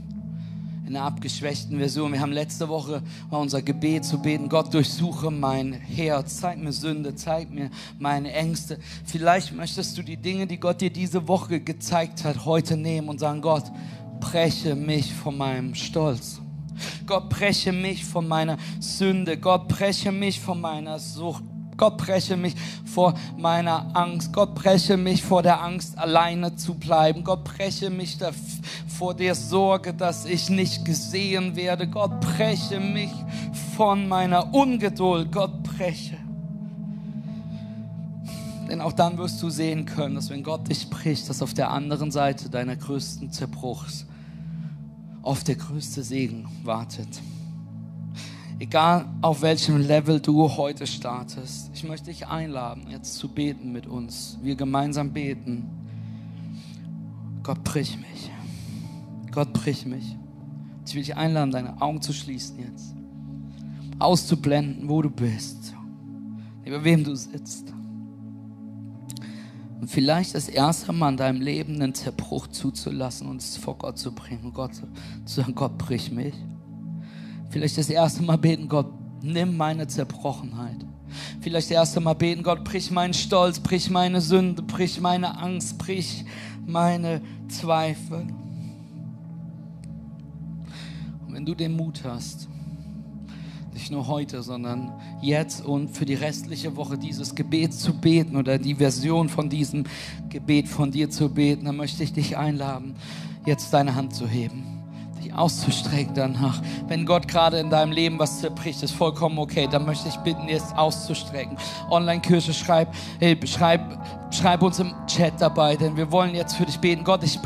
In 0.86 0.96
einer 0.96 1.04
abgeschwächten 1.04 1.78
Version. 1.78 2.12
Wir 2.12 2.20
haben 2.20 2.32
letzte 2.32 2.68
Woche 2.68 3.02
war 3.28 3.40
unser 3.40 3.62
Gebet 3.62 4.04
zu 4.04 4.20
beten. 4.20 4.48
Gott, 4.48 4.72
durchsuche 4.72 5.30
mein 5.30 5.72
Herz. 5.72 6.38
Zeig 6.38 6.58
mir 6.58 6.72
Sünde. 6.72 7.14
Zeig 7.14 7.50
mir 7.50 7.70
meine 7.98 8.32
Ängste. 8.32 8.78
Vielleicht 9.04 9.54
möchtest 9.54 9.96
du 9.96 10.02
die 10.02 10.16
Dinge, 10.16 10.46
die 10.46 10.58
Gott 10.58 10.80
dir 10.80 10.90
diese 10.90 11.28
Woche 11.28 11.60
gezeigt 11.60 12.24
hat, 12.24 12.44
heute 12.46 12.76
nehmen 12.76 13.08
und 13.08 13.20
sagen, 13.20 13.42
Gott, 13.42 13.64
breche 14.20 14.74
mich 14.74 15.12
von 15.14 15.36
meinem 15.36 15.74
Stolz. 15.74 16.40
Gott 17.06 17.28
breche 17.28 17.72
mich 17.72 18.04
von 18.04 18.28
meiner 18.28 18.56
Sünde. 18.80 19.36
Gott 19.38 19.68
breche 19.68 20.12
mich 20.12 20.40
von 20.40 20.60
meiner 20.60 20.98
Sucht. 20.98 21.42
Gott 21.76 21.96
breche 21.96 22.36
mich 22.36 22.54
vor 22.84 23.14
meiner 23.36 23.96
Angst. 23.96 24.32
Gott 24.32 24.54
breche 24.54 24.96
mich 24.96 25.22
vor 25.22 25.42
der 25.42 25.62
Angst, 25.62 25.96
alleine 25.96 26.56
zu 26.56 26.74
bleiben. 26.74 27.22
Gott 27.22 27.44
breche 27.44 27.88
mich 27.88 28.18
vor 28.88 29.14
der 29.14 29.34
Sorge, 29.34 29.94
dass 29.94 30.24
ich 30.24 30.50
nicht 30.50 30.84
gesehen 30.84 31.54
werde. 31.54 31.86
Gott 31.86 32.20
breche 32.20 32.80
mich 32.80 33.10
von 33.76 34.08
meiner 34.08 34.52
Ungeduld. 34.52 35.30
Gott 35.30 35.62
breche. 35.62 36.27
Denn 38.68 38.80
auch 38.80 38.92
dann 38.92 39.16
wirst 39.16 39.42
du 39.42 39.48
sehen 39.48 39.86
können, 39.86 40.14
dass 40.14 40.28
wenn 40.30 40.42
Gott 40.42 40.68
dich 40.68 40.82
spricht, 40.82 41.28
dass 41.28 41.40
auf 41.40 41.54
der 41.54 41.70
anderen 41.70 42.10
Seite 42.10 42.50
deiner 42.50 42.76
größten 42.76 43.32
Zerbruchs 43.32 44.06
auf 45.22 45.42
der 45.44 45.56
größte 45.56 46.02
Segen 46.02 46.48
wartet. 46.64 47.08
Egal 48.58 49.06
auf 49.22 49.40
welchem 49.42 49.78
Level 49.78 50.20
du 50.20 50.56
heute 50.56 50.86
startest, 50.86 51.70
ich 51.74 51.84
möchte 51.84 52.06
dich 52.06 52.26
einladen, 52.26 52.88
jetzt 52.90 53.14
zu 53.14 53.28
beten 53.28 53.72
mit 53.72 53.86
uns. 53.86 54.38
Wir 54.42 54.56
gemeinsam 54.56 55.12
beten. 55.12 55.70
Gott 57.42 57.62
brich 57.62 57.96
mich. 57.96 58.30
Gott 59.30 59.52
brich 59.52 59.86
mich. 59.86 60.16
Ich 60.84 60.94
will 60.94 61.02
dich 61.02 61.16
einladen, 61.16 61.52
deine 61.52 61.80
Augen 61.80 62.02
zu 62.02 62.12
schließen 62.12 62.58
jetzt. 62.58 62.94
Auszublenden, 63.98 64.88
wo 64.88 65.02
du 65.02 65.10
bist. 65.10 65.74
Neben 66.64 66.82
wem 66.84 67.04
du 67.04 67.14
sitzt. 67.14 67.72
Und 69.80 69.88
vielleicht 69.88 70.34
das 70.34 70.48
erste 70.48 70.92
Mal 70.92 71.10
in 71.10 71.16
deinem 71.16 71.40
Leben 71.40 71.74
einen 71.74 71.94
Zerbruch 71.94 72.48
zuzulassen 72.48 73.28
und 73.28 73.40
es 73.40 73.56
vor 73.56 73.78
Gott 73.78 73.98
zu 73.98 74.12
bringen. 74.12 74.52
Gott 74.52 74.74
zu 74.74 74.86
sagen, 75.24 75.54
Gott, 75.54 75.78
brich 75.78 76.10
mich. 76.10 76.34
Vielleicht 77.50 77.78
das 77.78 77.88
erste 77.88 78.22
Mal 78.22 78.36
beten, 78.36 78.68
Gott, 78.68 78.92
nimm 79.22 79.56
meine 79.56 79.86
Zerbrochenheit. 79.86 80.84
Vielleicht 81.40 81.68
das 81.68 81.76
erste 81.76 82.00
Mal 82.00 82.14
beten, 82.14 82.42
Gott, 82.42 82.64
brich 82.64 82.90
meinen 82.90 83.14
Stolz, 83.14 83.60
brich 83.60 83.88
meine 83.88 84.20
Sünde, 84.20 84.62
brich 84.62 85.00
meine 85.00 85.38
Angst, 85.38 85.78
brich 85.78 86.24
meine 86.66 87.22
Zweifel. 87.48 88.26
Und 91.26 91.34
wenn 91.34 91.46
du 91.46 91.54
den 91.54 91.76
Mut 91.76 92.02
hast, 92.04 92.48
nicht 93.78 93.92
nur 93.92 94.08
heute, 94.08 94.42
sondern 94.42 94.92
jetzt 95.20 95.64
und 95.64 95.90
für 95.90 96.04
die 96.04 96.14
restliche 96.14 96.74
Woche 96.74 96.98
dieses 96.98 97.36
Gebet 97.36 97.72
zu 97.72 97.92
beten 97.94 98.34
oder 98.34 98.58
die 98.58 98.74
Version 98.74 99.28
von 99.28 99.48
diesem 99.48 99.84
Gebet 100.30 100.66
von 100.66 100.90
dir 100.90 101.10
zu 101.10 101.28
beten, 101.28 101.66
dann 101.66 101.76
möchte 101.76 102.02
ich 102.02 102.12
dich 102.12 102.36
einladen, 102.36 102.96
jetzt 103.46 103.72
deine 103.72 103.94
Hand 103.94 104.16
zu 104.16 104.26
heben 104.26 104.78
dich 105.18 105.34
auszustrecken 105.34 106.14
danach. 106.14 106.62
Wenn 106.86 107.04
Gott 107.06 107.28
gerade 107.28 107.58
in 107.58 107.70
deinem 107.70 107.92
Leben 107.92 108.18
was 108.18 108.40
zerbricht, 108.40 108.82
ist 108.82 108.92
vollkommen 108.92 109.38
okay. 109.38 109.68
Dann 109.70 109.84
möchte 109.84 110.08
ich 110.08 110.16
bitten, 110.18 110.48
jetzt 110.48 110.76
auszustrecken. 110.76 111.56
Online-Kirche, 111.90 112.54
schreib, 112.54 112.94
hey, 113.18 113.36
schreib, 113.44 113.80
schreib 114.30 114.62
uns 114.62 114.78
im 114.78 114.94
Chat 115.06 115.34
dabei, 115.40 115.76
denn 115.76 115.96
wir 115.96 116.12
wollen 116.12 116.34
jetzt 116.34 116.56
für 116.56 116.66
dich 116.66 116.78
beten. 116.78 117.04
Gott, 117.04 117.22
ich 117.24 117.38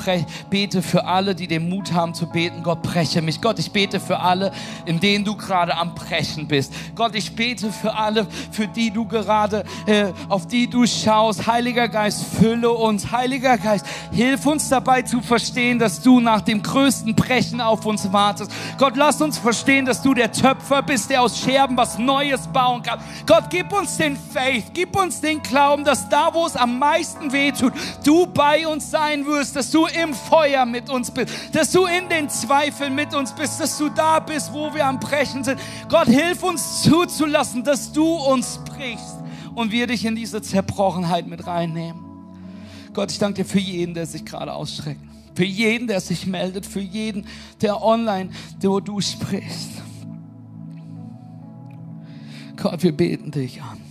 bete 0.50 0.82
für 0.82 1.04
alle, 1.04 1.34
die 1.34 1.46
den 1.46 1.68
Mut 1.68 1.92
haben 1.92 2.14
zu 2.14 2.26
beten. 2.26 2.62
Gott, 2.62 2.82
breche 2.82 3.22
mich. 3.22 3.40
Gott, 3.40 3.58
ich 3.58 3.70
bete 3.70 4.00
für 4.00 4.18
alle, 4.18 4.52
in 4.84 5.00
denen 5.00 5.24
du 5.24 5.36
gerade 5.36 5.76
am 5.76 5.94
Brechen 5.94 6.48
bist. 6.48 6.72
Gott, 6.94 7.14
ich 7.14 7.34
bete 7.34 7.70
für 7.70 7.94
alle, 7.94 8.26
für 8.50 8.66
die 8.66 8.90
du 8.90 9.06
gerade, 9.06 9.64
äh, 9.86 10.06
auf 10.28 10.46
die 10.46 10.68
du 10.68 10.86
schaust. 10.86 11.46
Heiliger 11.46 11.88
Geist, 11.88 12.24
fülle 12.24 12.70
uns. 12.70 13.12
Heiliger 13.12 13.58
Geist, 13.58 13.86
hilf 14.10 14.46
uns 14.46 14.68
dabei 14.68 15.02
zu 15.02 15.20
verstehen, 15.20 15.78
dass 15.78 16.02
du 16.02 16.20
nach 16.20 16.40
dem 16.40 16.62
größten 16.62 17.14
Brechen 17.14 17.60
auf 17.60 17.86
uns 17.86 18.12
wartest. 18.12 18.50
Gott, 18.78 18.96
lass 18.96 19.20
uns 19.20 19.38
verstehen, 19.38 19.86
dass 19.86 20.02
du 20.02 20.14
der 20.14 20.32
Töpfer 20.32 20.82
bist, 20.82 21.10
der 21.10 21.22
aus 21.22 21.38
Scherben 21.38 21.76
was 21.76 21.98
Neues 21.98 22.46
bauen 22.48 22.82
kann. 22.82 23.00
Gott, 23.26 23.44
gib 23.50 23.72
uns 23.72 23.96
den 23.96 24.16
Faith, 24.16 24.64
gib 24.74 24.96
uns 24.96 25.20
den 25.20 25.42
Glauben, 25.42 25.84
dass 25.84 26.08
da, 26.08 26.32
wo 26.32 26.46
es 26.46 26.56
am 26.56 26.71
am 26.72 26.78
meisten 26.78 27.32
wehtut, 27.32 27.72
du 28.04 28.26
bei 28.26 28.66
uns 28.66 28.90
sein 28.90 29.26
wirst, 29.26 29.56
dass 29.56 29.70
du 29.70 29.86
im 29.86 30.14
Feuer 30.14 30.64
mit 30.64 30.88
uns 30.88 31.10
bist, 31.10 31.32
dass 31.52 31.70
du 31.70 31.84
in 31.84 32.08
den 32.08 32.28
Zweifeln 32.28 32.94
mit 32.94 33.14
uns 33.14 33.32
bist, 33.32 33.60
dass 33.60 33.76
du 33.78 33.88
da 33.90 34.20
bist, 34.20 34.52
wo 34.52 34.74
wir 34.74 34.86
am 34.86 34.98
Brechen 34.98 35.44
sind. 35.44 35.60
Gott, 35.88 36.08
hilf 36.08 36.42
uns 36.42 36.82
zuzulassen, 36.82 37.62
dass 37.64 37.92
du 37.92 38.06
uns 38.06 38.60
brichst 38.64 39.16
und 39.54 39.70
wir 39.70 39.86
dich 39.86 40.04
in 40.04 40.16
diese 40.16 40.40
Zerbrochenheit 40.40 41.26
mit 41.26 41.46
reinnehmen. 41.46 42.02
Gott, 42.94 43.10
ich 43.10 43.18
danke 43.18 43.42
dir 43.42 43.48
für 43.48 43.58
jeden, 43.58 43.94
der 43.94 44.06
sich 44.06 44.24
gerade 44.24 44.52
ausstreckt. 44.52 45.00
Für 45.34 45.44
jeden, 45.44 45.86
der 45.86 46.00
sich 46.00 46.26
meldet, 46.26 46.66
für 46.66 46.80
jeden, 46.80 47.26
der 47.62 47.82
online, 47.82 48.30
wo 48.60 48.80
du 48.80 49.00
sprichst. 49.00 49.70
Gott, 52.56 52.82
wir 52.82 52.92
beten 52.92 53.30
dich 53.30 53.62
an. 53.62 53.81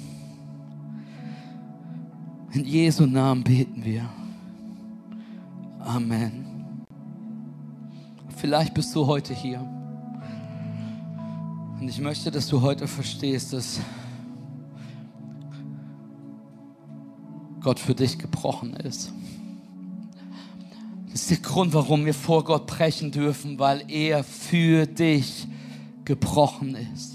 In 2.54 2.66
Jesu 2.66 3.06
Namen 3.06 3.45
beten 3.45 3.86
wir. 3.86 4.10
Amen. 5.80 6.86
Vielleicht 8.36 8.74
bist 8.74 8.93
du 8.93 9.08
heute 9.08 9.34
hier. 9.34 9.62
Und 11.80 11.88
ich 11.88 12.02
möchte, 12.02 12.30
dass 12.30 12.49
du 12.49 12.62
heute 12.62 12.88
verstehst, 12.88 13.54
dass 13.54 13.80
Gott 17.62 17.80
für 17.80 17.95
dich 17.95 18.20
gebrochen 18.20 18.74
ist. 18.74 19.14
Das 21.12 21.22
ist 21.22 21.30
der 21.30 21.38
Grund, 21.38 21.74
warum 21.74 22.06
wir 22.06 22.14
vor 22.14 22.43
Gott 22.43 22.68
brechen 22.68 23.12
dürfen, 23.12 23.60
weil 23.60 23.86
er 23.88 24.26
für 24.26 24.86
dich 24.88 25.47
gebrochen 26.04 26.76
ist. 26.93 27.11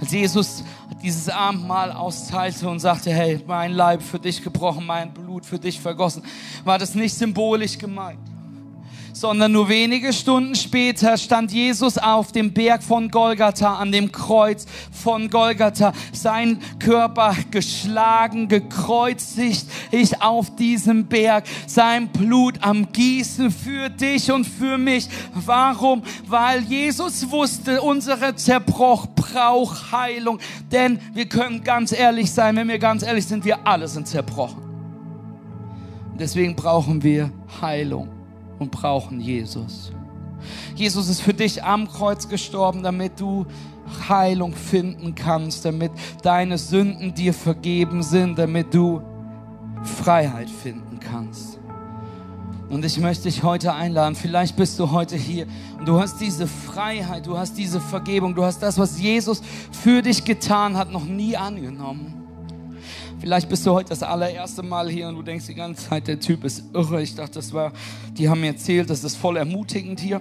Als 0.00 0.12
Jesus 0.12 0.64
dieses 1.02 1.28
Abendmahl 1.28 1.92
austeilte 1.92 2.68
und 2.68 2.80
sagte, 2.80 3.10
hey, 3.10 3.40
mein 3.46 3.72
Leib 3.72 4.02
für 4.02 4.18
dich 4.18 4.42
gebrochen, 4.42 4.84
mein 4.86 5.12
Blut 5.12 5.44
für 5.44 5.58
dich 5.58 5.80
vergossen, 5.80 6.22
war 6.64 6.78
das 6.78 6.94
nicht 6.94 7.14
symbolisch 7.14 7.78
gemeint 7.78 8.35
sondern 9.16 9.52
nur 9.52 9.70
wenige 9.70 10.12
Stunden 10.12 10.54
später 10.54 11.16
stand 11.16 11.50
Jesus 11.50 11.96
auf 11.96 12.32
dem 12.32 12.52
Berg 12.52 12.82
von 12.82 13.10
Golgatha, 13.10 13.76
an 13.76 13.90
dem 13.90 14.12
Kreuz 14.12 14.66
von 14.92 15.30
Golgatha, 15.30 15.94
sein 16.12 16.58
Körper 16.78 17.34
geschlagen, 17.50 18.48
gekreuzigt, 18.48 19.64
ich 19.90 20.20
auf 20.20 20.54
diesem 20.56 21.06
Berg, 21.06 21.44
sein 21.66 22.08
Blut 22.08 22.58
am 22.60 22.92
Gießen 22.92 23.50
für 23.50 23.88
dich 23.88 24.30
und 24.30 24.44
für 24.44 24.76
mich. 24.76 25.08
Warum? 25.32 26.02
Weil 26.26 26.60
Jesus 26.64 27.30
wusste, 27.30 27.80
unsere 27.80 28.36
Zerbruch 28.36 29.06
braucht 29.14 29.92
Heilung, 29.92 30.40
denn 30.70 30.98
wir 31.14 31.26
können 31.26 31.64
ganz 31.64 31.92
ehrlich 31.92 32.30
sein, 32.30 32.54
wenn 32.56 32.68
wir 32.68 32.78
ganz 32.78 33.02
ehrlich 33.02 33.24
sind, 33.24 33.46
wir 33.46 33.66
alle 33.66 33.88
sind 33.88 34.06
zerbrochen. 34.06 34.62
Deswegen 36.18 36.54
brauchen 36.54 37.02
wir 37.02 37.30
Heilung 37.62 38.15
und 38.58 38.70
brauchen 38.70 39.20
Jesus. 39.20 39.92
Jesus 40.74 41.08
ist 41.08 41.20
für 41.20 41.34
dich 41.34 41.62
am 41.64 41.88
Kreuz 41.88 42.28
gestorben, 42.28 42.82
damit 42.82 43.18
du 43.20 43.46
Heilung 44.08 44.52
finden 44.52 45.14
kannst, 45.14 45.64
damit 45.64 45.92
deine 46.22 46.58
Sünden 46.58 47.14
dir 47.14 47.32
vergeben 47.32 48.02
sind, 48.02 48.38
damit 48.38 48.74
du 48.74 49.00
Freiheit 49.82 50.50
finden 50.50 50.98
kannst. 51.00 51.58
Und 52.68 52.84
ich 52.84 52.98
möchte 52.98 53.24
dich 53.24 53.44
heute 53.44 53.74
einladen. 53.74 54.16
Vielleicht 54.16 54.56
bist 54.56 54.78
du 54.80 54.90
heute 54.90 55.16
hier 55.16 55.46
und 55.78 55.86
du 55.86 56.00
hast 56.00 56.20
diese 56.20 56.48
Freiheit, 56.48 57.26
du 57.26 57.38
hast 57.38 57.56
diese 57.56 57.80
Vergebung, 57.80 58.34
du 58.34 58.44
hast 58.44 58.60
das, 58.60 58.76
was 58.76 59.00
Jesus 59.00 59.40
für 59.70 60.02
dich 60.02 60.24
getan 60.24 60.76
hat, 60.76 60.90
noch 60.90 61.04
nie 61.04 61.36
angenommen. 61.36 62.25
Vielleicht 63.18 63.48
bist 63.48 63.66
du 63.66 63.72
heute 63.72 63.88
das 63.88 64.02
allererste 64.02 64.62
Mal 64.62 64.90
hier 64.90 65.08
und 65.08 65.14
du 65.14 65.22
denkst 65.22 65.46
die 65.46 65.54
ganze 65.54 65.88
Zeit, 65.88 66.06
der 66.06 66.20
Typ 66.20 66.44
ist 66.44 66.64
irre. 66.74 67.02
Ich 67.02 67.14
dachte, 67.14 67.34
das 67.34 67.52
war, 67.52 67.72
die 68.12 68.28
haben 68.28 68.40
mir 68.40 68.48
erzählt, 68.48 68.90
das 68.90 69.04
ist 69.04 69.16
voll 69.16 69.38
ermutigend 69.38 70.00
hier. 70.00 70.20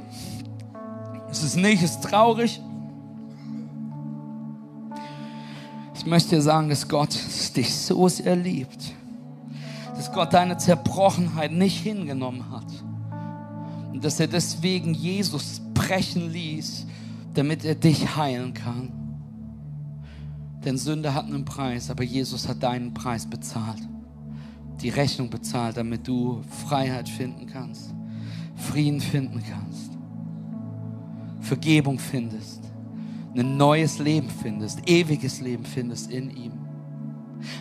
Es 1.29 1.43
ist 1.43 1.57
nicht, 1.57 1.83
es 1.83 1.91
ist 1.91 2.03
traurig. 2.03 2.61
Ich 5.93 6.05
möchte 6.05 6.35
dir 6.35 6.41
sagen, 6.41 6.69
dass 6.69 6.87
Gott 6.87 7.17
dich 7.55 7.75
so 7.75 8.07
sehr 8.07 8.35
liebt, 8.35 8.93
dass 9.95 10.11
Gott 10.13 10.33
deine 10.33 10.57
Zerbrochenheit 10.57 11.51
nicht 11.51 11.81
hingenommen 11.81 12.49
hat 12.49 12.67
und 13.91 14.03
dass 14.05 14.19
er 14.19 14.27
deswegen 14.27 14.93
Jesus 14.93 15.61
brechen 15.73 16.31
ließ, 16.31 16.85
damit 17.33 17.65
er 17.65 17.75
dich 17.75 18.15
heilen 18.15 18.53
kann. 18.53 19.04
Denn 20.65 20.77
Sünde 20.77 21.13
hat 21.13 21.25
einen 21.25 21.45
Preis, 21.45 21.91
aber 21.91 22.03
Jesus 22.03 22.47
hat 22.47 22.63
deinen 22.63 22.93
Preis 22.93 23.29
bezahlt. 23.29 23.81
Die 24.81 24.89
Rechnung 24.89 25.29
bezahlt, 25.29 25.77
damit 25.77 26.07
du 26.07 26.41
Freiheit 26.67 27.07
finden 27.07 27.45
kannst, 27.45 27.93
Frieden 28.55 28.99
finden 28.99 29.41
kannst, 29.47 29.91
Vergebung 31.39 31.99
findest, 31.99 32.61
ein 33.37 33.57
neues 33.57 33.99
Leben 33.99 34.29
findest, 34.29 34.79
ewiges 34.89 35.39
Leben 35.39 35.65
findest 35.65 36.09
in 36.09 36.35
ihm. 36.35 36.53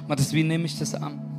Matthias, 0.09 0.33
wie 0.33 0.43
nehme 0.43 0.65
ich 0.65 0.79
das 0.79 0.95
an? 0.95 1.34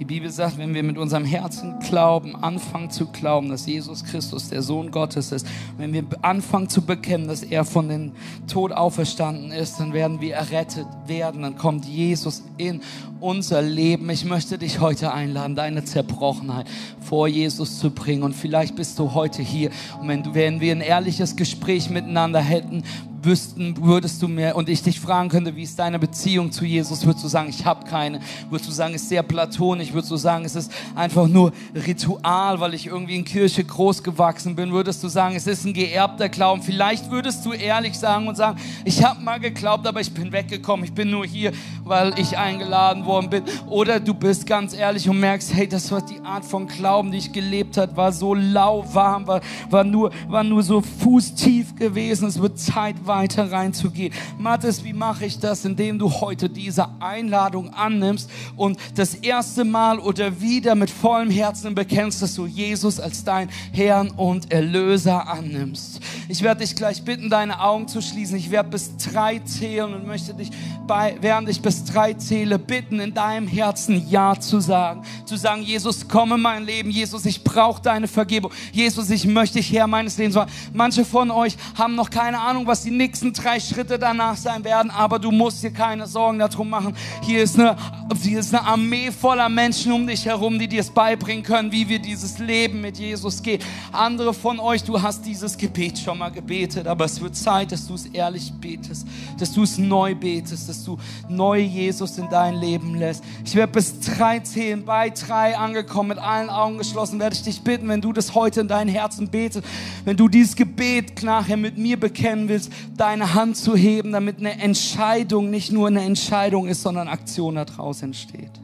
Die 0.00 0.04
Bibel 0.04 0.28
sagt, 0.28 0.58
wenn 0.58 0.74
wir 0.74 0.82
mit 0.82 0.98
unserem 0.98 1.24
Herzen 1.24 1.78
glauben, 1.78 2.34
anfangen 2.34 2.90
zu 2.90 3.06
glauben, 3.06 3.48
dass 3.48 3.64
Jesus 3.66 4.02
Christus 4.02 4.48
der 4.48 4.60
Sohn 4.60 4.90
Gottes 4.90 5.30
ist, 5.30 5.46
wenn 5.78 5.92
wir 5.92 6.04
anfangen 6.20 6.68
zu 6.68 6.82
bekennen, 6.82 7.28
dass 7.28 7.44
er 7.44 7.64
von 7.64 7.88
den 7.88 8.12
Tod 8.48 8.72
auferstanden 8.72 9.52
ist, 9.52 9.78
dann 9.78 9.92
werden 9.92 10.20
wir 10.20 10.34
errettet 10.34 10.88
werden. 11.06 11.42
Dann 11.42 11.56
kommt 11.56 11.84
Jesus 11.84 12.42
in 12.56 12.80
unser 13.20 13.62
Leben. 13.62 14.10
Ich 14.10 14.24
möchte 14.24 14.58
dich 14.58 14.80
heute 14.80 15.12
einladen, 15.12 15.54
deine 15.54 15.84
Zerbrochenheit 15.84 16.66
vor 17.00 17.28
Jesus 17.28 17.78
zu 17.78 17.92
bringen. 17.92 18.24
Und 18.24 18.34
vielleicht 18.34 18.74
bist 18.74 18.98
du 18.98 19.14
heute 19.14 19.42
hier. 19.42 19.70
Und 20.00 20.08
wenn, 20.08 20.34
wenn 20.34 20.60
wir 20.60 20.72
ein 20.72 20.80
ehrliches 20.80 21.36
Gespräch 21.36 21.88
miteinander 21.88 22.40
hätten, 22.40 22.82
wüssten, 23.24 23.76
würdest 23.80 24.22
du 24.22 24.28
mir 24.28 24.56
und 24.56 24.68
ich 24.68 24.82
dich 24.82 25.00
fragen 25.00 25.28
könnte, 25.28 25.56
wie 25.56 25.62
ist 25.62 25.78
deine 25.78 25.98
Beziehung 25.98 26.52
zu 26.52 26.64
Jesus, 26.64 27.04
würdest 27.04 27.24
du 27.24 27.28
sagen, 27.28 27.48
ich 27.48 27.64
habe 27.64 27.84
keine. 27.86 28.20
Würdest 28.50 28.68
du 28.68 28.74
sagen, 28.74 28.94
es 28.94 29.02
ist 29.02 29.08
sehr 29.08 29.22
platonisch. 29.22 29.92
Würdest 29.92 30.10
du 30.10 30.16
sagen, 30.16 30.44
es 30.44 30.54
ist 30.54 30.72
einfach 30.94 31.26
nur 31.28 31.52
Ritual, 31.74 32.60
weil 32.60 32.74
ich 32.74 32.86
irgendwie 32.86 33.16
in 33.16 33.24
Kirche 33.24 33.64
groß 33.64 34.02
gewachsen 34.02 34.54
bin. 34.54 34.72
Würdest 34.72 35.02
du 35.02 35.08
sagen, 35.08 35.36
es 35.36 35.46
ist 35.46 35.64
ein 35.64 35.72
geerbter 35.72 36.28
Glauben. 36.28 36.62
Vielleicht 36.62 37.10
würdest 37.10 37.44
du 37.44 37.52
ehrlich 37.52 37.98
sagen 37.98 38.28
und 38.28 38.36
sagen, 38.36 38.58
ich 38.84 39.02
habe 39.04 39.20
mal 39.20 39.40
geglaubt, 39.40 39.86
aber 39.86 40.00
ich 40.00 40.12
bin 40.12 40.32
weggekommen. 40.32 40.84
Ich 40.84 40.92
bin 40.92 41.10
nur 41.10 41.26
hier, 41.26 41.52
weil 41.84 42.18
ich 42.18 42.36
eingeladen 42.36 43.04
worden 43.04 43.30
bin. 43.30 43.44
Oder 43.68 44.00
du 44.00 44.14
bist 44.14 44.46
ganz 44.46 44.74
ehrlich 44.74 45.08
und 45.08 45.20
merkst, 45.20 45.54
hey, 45.54 45.68
das 45.68 45.90
war 45.90 46.02
die 46.02 46.20
Art 46.20 46.44
von 46.44 46.66
Glauben, 46.66 47.12
die 47.12 47.18
ich 47.18 47.32
gelebt 47.32 47.76
hat, 47.76 47.96
war 47.96 48.12
so 48.12 48.34
lauwarm, 48.34 49.26
war, 49.26 49.40
war, 49.70 49.84
nur, 49.84 50.10
war 50.28 50.44
nur 50.44 50.62
so 50.62 50.80
fußtief 50.80 51.76
gewesen. 51.76 52.28
Es 52.28 52.40
wird 52.40 52.58
Zeit, 52.58 52.96
weiter 53.14 53.52
reinzugehen. 53.52 54.12
Mathis, 54.38 54.82
wie 54.82 54.92
mache 54.92 55.26
ich 55.26 55.38
das? 55.38 55.64
Indem 55.64 56.00
du 56.00 56.10
heute 56.10 56.48
diese 56.48 56.88
Einladung 57.00 57.72
annimmst 57.72 58.28
und 58.56 58.76
das 58.96 59.14
erste 59.14 59.64
Mal 59.64 60.00
oder 60.00 60.40
wieder 60.40 60.74
mit 60.74 60.90
vollem 60.90 61.30
Herzen 61.30 61.76
bekennst, 61.76 62.22
dass 62.22 62.34
du 62.34 62.46
Jesus 62.46 62.98
als 62.98 63.22
dein 63.22 63.48
Herrn 63.72 64.10
und 64.10 64.50
Erlöser 64.50 65.28
annimmst. 65.28 66.00
Ich 66.28 66.42
werde 66.42 66.60
dich 66.60 66.74
gleich 66.74 67.04
bitten, 67.04 67.28
deine 67.28 67.60
Augen 67.60 67.86
zu 67.86 68.00
schließen. 68.00 68.36
Ich 68.36 68.50
werde 68.50 68.70
bis 68.70 68.96
drei 68.96 69.40
zählen 69.40 69.92
und 69.92 70.06
möchte 70.06 70.32
dich 70.32 70.50
bei, 70.86 71.16
während 71.20 71.48
ich 71.48 71.60
bis 71.60 71.84
drei 71.84 72.14
zähle, 72.14 72.58
bitten, 72.58 72.98
in 73.00 73.12
deinem 73.12 73.46
Herzen 73.46 74.08
Ja 74.08 74.38
zu 74.38 74.60
sagen. 74.60 75.02
Zu 75.26 75.36
sagen, 75.36 75.62
Jesus, 75.62 76.08
komme 76.08 76.38
mein 76.38 76.64
Leben. 76.64 76.90
Jesus, 76.90 77.26
ich 77.26 77.44
brauche 77.44 77.82
deine 77.82 78.08
Vergebung. 78.08 78.52
Jesus, 78.72 79.10
ich 79.10 79.26
möchte 79.26 79.58
dich 79.58 79.70
Herr 79.72 79.86
meines 79.86 80.16
Lebens 80.16 80.36
machen. 80.36 80.50
Manche 80.72 81.04
von 81.04 81.30
euch 81.30 81.56
haben 81.76 81.94
noch 81.94 82.08
keine 82.08 82.40
Ahnung, 82.40 82.66
was 82.66 82.82
die 82.82 82.90
nächsten 82.90 83.32
drei 83.32 83.60
Schritte 83.60 83.98
danach 83.98 84.36
sein 84.36 84.64
werden, 84.64 84.90
aber 84.90 85.18
du 85.18 85.30
musst 85.30 85.62
dir 85.62 85.72
keine 85.72 86.06
Sorgen 86.06 86.38
darum 86.38 86.70
machen. 86.70 86.96
Hier 87.22 87.42
ist 87.42 87.58
eine, 87.58 87.76
hier 88.22 88.40
ist 88.40 88.54
eine 88.54 88.66
Armee 88.66 89.10
voller 89.10 89.48
Menschen 89.48 89.92
um 89.92 90.06
dich 90.06 90.24
herum, 90.24 90.58
die 90.58 90.68
dir 90.68 90.80
es 90.80 90.90
beibringen 90.90 91.42
können, 91.42 91.70
wie 91.70 91.88
wir 91.88 91.98
dieses 91.98 92.38
Leben 92.38 92.80
mit 92.80 92.98
Jesus 92.98 93.42
gehen. 93.42 93.60
Andere 93.92 94.32
von 94.32 94.58
euch, 94.58 94.82
du 94.82 95.00
hast 95.00 95.26
dieses 95.26 95.56
Gebet 95.56 95.98
schon 95.98 96.13
mal 96.14 96.30
gebetet, 96.30 96.86
aber 96.86 97.04
es 97.04 97.20
wird 97.20 97.36
Zeit, 97.36 97.72
dass 97.72 97.86
du 97.86 97.94
es 97.94 98.06
ehrlich 98.06 98.52
betest, 98.60 99.06
dass 99.38 99.52
du 99.52 99.62
es 99.62 99.78
neu 99.78 100.14
betest, 100.14 100.68
dass 100.68 100.84
du 100.84 100.98
neu 101.28 101.60
Jesus 101.60 102.18
in 102.18 102.28
dein 102.30 102.54
Leben 102.56 102.94
lässt. 102.96 103.22
Ich 103.44 103.54
werde 103.54 103.72
bis 103.72 104.00
drei 104.00 104.40
zählen, 104.40 104.84
bei 104.84 105.10
drei 105.10 105.56
angekommen, 105.56 106.10
mit 106.10 106.18
allen 106.18 106.50
Augen 106.50 106.78
geschlossen, 106.78 107.18
werde 107.18 107.36
ich 107.36 107.42
dich 107.42 107.60
bitten, 107.62 107.88
wenn 107.88 108.00
du 108.00 108.12
das 108.12 108.34
heute 108.34 108.60
in 108.60 108.68
dein 108.68 108.88
Herzen 108.88 109.28
betest, 109.28 109.66
wenn 110.04 110.16
du 110.16 110.28
dieses 110.28 110.56
Gebet 110.56 111.22
nachher 111.22 111.56
mit 111.56 111.78
mir 111.78 111.98
bekennen 111.98 112.48
willst, 112.48 112.72
deine 112.96 113.34
Hand 113.34 113.56
zu 113.56 113.76
heben, 113.76 114.12
damit 114.12 114.38
eine 114.38 114.60
Entscheidung 114.60 115.50
nicht 115.50 115.72
nur 115.72 115.88
eine 115.88 116.02
Entscheidung 116.02 116.66
ist, 116.66 116.82
sondern 116.82 117.08
Aktion 117.08 117.54
daraus 117.54 118.02
entsteht. 118.02 118.63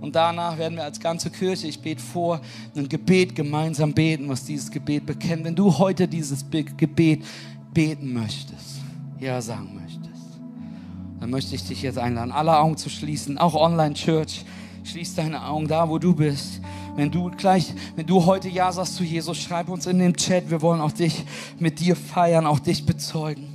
Und 0.00 0.16
danach 0.16 0.56
werden 0.56 0.76
wir 0.76 0.84
als 0.84 0.98
ganze 0.98 1.30
Kirche, 1.30 1.66
ich 1.66 1.80
bete 1.80 2.02
vor, 2.02 2.40
ein 2.74 2.88
Gebet 2.88 3.34
gemeinsam 3.34 3.92
beten, 3.92 4.28
was 4.28 4.44
dieses 4.44 4.70
Gebet 4.70 5.04
bekennt. 5.04 5.44
Wenn 5.44 5.54
du 5.54 5.76
heute 5.76 6.08
dieses 6.08 6.44
Gebet 6.50 7.24
beten 7.74 8.12
möchtest, 8.14 8.80
ja 9.18 9.40
sagen 9.42 9.74
möchtest, 9.74 10.40
dann 11.20 11.28
möchte 11.28 11.54
ich 11.54 11.66
dich 11.66 11.82
jetzt 11.82 11.98
einladen, 11.98 12.32
alle 12.32 12.56
Augen 12.58 12.78
zu 12.78 12.88
schließen, 12.88 13.36
auch 13.36 13.54
Online 13.54 13.94
Church. 13.94 14.44
Schließ 14.84 15.16
deine 15.16 15.44
Augen 15.44 15.68
da, 15.68 15.88
wo 15.90 15.98
du 15.98 16.14
bist. 16.14 16.62
Wenn 16.96 17.10
du 17.10 17.30
gleich, 17.30 17.74
wenn 17.96 18.06
du 18.06 18.24
heute 18.24 18.48
Ja 18.48 18.72
sagst 18.72 18.96
zu 18.96 19.04
Jesus, 19.04 19.38
schreib 19.38 19.68
uns 19.68 19.86
in 19.86 19.98
den 19.98 20.14
Chat. 20.14 20.50
Wir 20.50 20.62
wollen 20.62 20.80
auch 20.80 20.92
dich 20.92 21.24
mit 21.58 21.78
dir 21.78 21.94
feiern, 21.94 22.46
auch 22.46 22.58
dich 22.58 22.86
bezeugen 22.86 23.49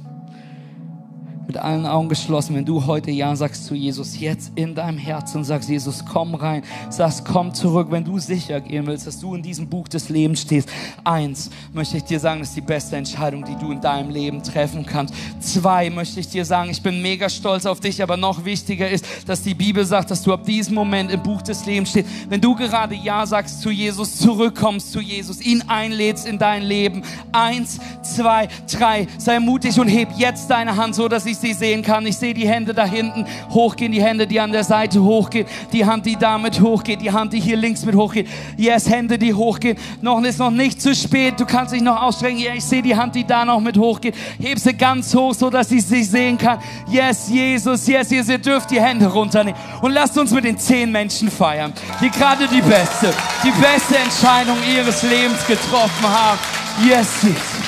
mit 1.48 1.58
allen 1.58 1.86
Augen 1.86 2.10
geschlossen, 2.10 2.56
wenn 2.56 2.66
du 2.66 2.86
heute 2.86 3.12
Ja 3.12 3.36
sagst 3.36 3.66
zu 3.66 3.76
Jesus, 3.76 4.20
jetzt 4.20 4.52
in 4.56 4.76
deinem 4.76 4.98
Herzen 4.98 5.44
sagst, 5.44 5.70
Jesus, 5.70 6.04
komm 6.06 6.36
rein, 6.36 6.64
sagst, 6.90 7.26
komm 7.26 7.54
zurück, 7.54 7.88
wenn 7.92 8.04
du 8.04 8.20
sicher 8.20 8.62
gehen 8.62 8.88
willst, 8.88 9.08
dass 9.08 9.20
du 9.20 9.36
in 9.36 9.44
diesem 9.44 9.68
Buch 9.68 9.88
des 9.88 10.10
Lebens 10.10 10.42
stehst. 10.42 10.70
Eins, 11.04 11.50
möchte 11.74 11.98
ich 11.98 12.04
dir 12.04 12.20
sagen, 12.20 12.40
das 12.40 12.50
ist 12.50 12.58
die 12.58 12.62
beste 12.62 12.96
Entscheidung, 12.96 13.44
die 13.46 13.56
du 13.56 13.72
in 13.72 13.82
deinem 13.82 14.10
Leben 14.10 14.42
treffen 14.42 14.86
kannst. 14.86 15.14
Zwei, 15.40 15.90
möchte 15.90 16.20
ich 16.20 16.28
dir 16.28 16.46
sagen, 16.46 16.70
ich 16.70 16.82
bin 16.82 17.02
mega 17.02 17.30
stolz 17.30 17.66
auf 17.66 17.80
dich, 17.80 18.02
aber 18.02 18.18
noch 18.18 18.46
wichtiger 18.46 18.90
ist, 18.90 19.06
dass 19.28 19.44
die 19.44 19.54
Bibel 19.54 19.86
sagt, 19.86 20.12
dass 20.12 20.24
du 20.24 20.34
ab 20.34 20.46
diesem 20.46 20.76
Moment 20.76 21.12
im 21.12 21.22
Buch 21.22 21.42
des 21.42 21.66
Lebens 21.66 21.92
stehst. 21.92 22.10
Wenn 22.30 22.42
du 22.42 22.56
gerade 22.56 22.96
Ja 22.96 23.26
sagst 23.26 23.62
zu 23.62 23.70
Jesus, 23.70 24.18
zurückkommst 24.18 24.92
zu 24.92 25.00
Jesus, 25.00 25.42
ihn 25.42 25.64
einlädst 25.68 26.28
in 26.28 26.40
dein 26.40 26.64
Leben. 26.64 27.04
Eins, 27.32 27.80
zwei, 28.02 28.48
drei, 28.72 29.08
sei 29.18 29.40
mutig 29.40 29.80
und 29.80 29.88
heb 29.88 30.10
jetzt 30.18 30.50
deine 30.50 30.76
Hand 30.76 30.96
so, 30.96 31.08
dass 31.08 31.26
ich 31.26 31.35
ich 31.36 31.50
sie 31.50 31.54
sehen 31.54 31.82
kann. 31.82 32.06
Ich 32.06 32.18
sehe 32.18 32.34
die 32.34 32.48
Hände 32.48 32.74
da 32.74 32.86
hinten 32.86 33.26
hochgehen, 33.50 33.92
die 33.92 34.02
Hände, 34.02 34.28
die 34.28 34.40
an 34.40 34.52
der 34.52 34.64
Seite 34.64 35.02
hochgehen, 35.02 35.48
die 35.72 35.86
Hand, 35.86 36.06
die 36.06 36.16
damit 36.16 36.62
hochgeht, 36.62 37.02
die 37.02 37.12
Hand, 37.12 37.34
die 37.34 37.40
hier 37.40 37.58
links 37.58 37.86
mit 37.86 37.96
hochgeht. 37.96 38.28
Yes, 38.58 38.90
Hände, 38.90 39.18
die 39.18 39.34
hochgehen. 39.34 39.78
Noch 40.02 40.22
ist 40.24 40.40
noch 40.40 40.52
nicht 40.52 40.82
zu 40.82 40.96
spät. 40.96 41.40
Du 41.40 41.46
kannst 41.46 41.74
dich 41.74 41.82
noch 41.82 42.02
ausstrecken. 42.02 42.40
Ja, 42.40 42.54
ich 42.54 42.64
sehe 42.64 42.82
die 42.82 42.96
Hand, 42.96 43.16
die 43.16 43.26
da 43.26 43.46
noch 43.46 43.60
mit 43.60 43.78
hochgeht. 43.78 44.16
Heb 44.40 44.60
sie 44.60 44.74
ganz 44.74 45.14
hoch, 45.14 45.34
so 45.34 45.50
dass 45.50 45.72
ich 45.72 45.86
sie 45.86 46.04
sehen 46.04 46.38
kann. 46.38 46.60
Yes, 46.90 47.30
Jesus, 47.30 47.88
yes, 47.88 48.10
yes, 48.12 48.30
ihr 48.30 48.38
dürft 48.38 48.72
die 48.72 48.82
Hände 48.82 49.08
runternehmen. 49.08 49.60
Und 49.82 49.92
lasst 49.92 50.18
uns 50.18 50.32
mit 50.32 50.46
den 50.46 50.58
zehn 50.58 50.92
Menschen 50.92 51.30
feiern, 51.30 51.74
die 52.02 52.10
gerade 52.10 52.48
die 52.48 52.62
beste, 52.62 53.14
die 53.44 53.52
beste 53.62 53.98
Entscheidung 53.98 54.58
ihres 54.76 55.04
Lebens 55.04 55.46
getroffen 55.46 56.08
haben. 56.08 56.40
Yes, 56.88 57.08
Jesus. 57.24 57.65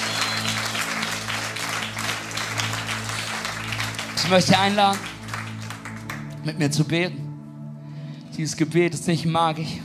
Ich 4.27 4.31
möchte 4.31 4.59
einladen, 4.59 4.99
mit 6.43 6.59
mir 6.59 6.69
zu 6.69 6.83
beten. 6.83 7.15
Dieses 8.37 8.57
Gebet 8.57 8.93
ist 8.93 9.07
nicht 9.07 9.25
magisch, 9.25 9.79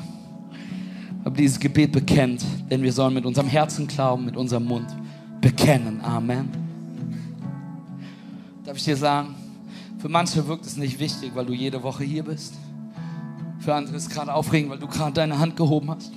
aber 1.24 1.36
dieses 1.36 1.60
Gebet 1.60 1.92
bekennt, 1.92 2.44
denn 2.68 2.82
wir 2.82 2.92
sollen 2.92 3.14
mit 3.14 3.24
unserem 3.24 3.46
Herzen 3.46 3.86
glauben, 3.86 4.24
mit 4.24 4.36
unserem 4.36 4.64
Mund 4.64 4.88
bekennen. 5.40 6.00
Amen. 6.00 6.48
Darf 8.64 8.76
ich 8.78 8.82
dir 8.82 8.96
sagen, 8.96 9.36
für 9.98 10.08
manche 10.08 10.44
wirkt 10.48 10.66
es 10.66 10.76
nicht 10.76 10.98
wichtig, 10.98 11.30
weil 11.36 11.46
du 11.46 11.52
jede 11.52 11.80
Woche 11.84 12.02
hier 12.02 12.24
bist. 12.24 12.54
Für 13.60 13.76
andere 13.76 13.94
ist 13.94 14.08
es 14.08 14.10
gerade 14.10 14.34
aufregend, 14.34 14.72
weil 14.72 14.80
du 14.80 14.88
gerade 14.88 15.12
deine 15.12 15.38
Hand 15.38 15.56
gehoben 15.56 15.88
hast. 15.88 16.10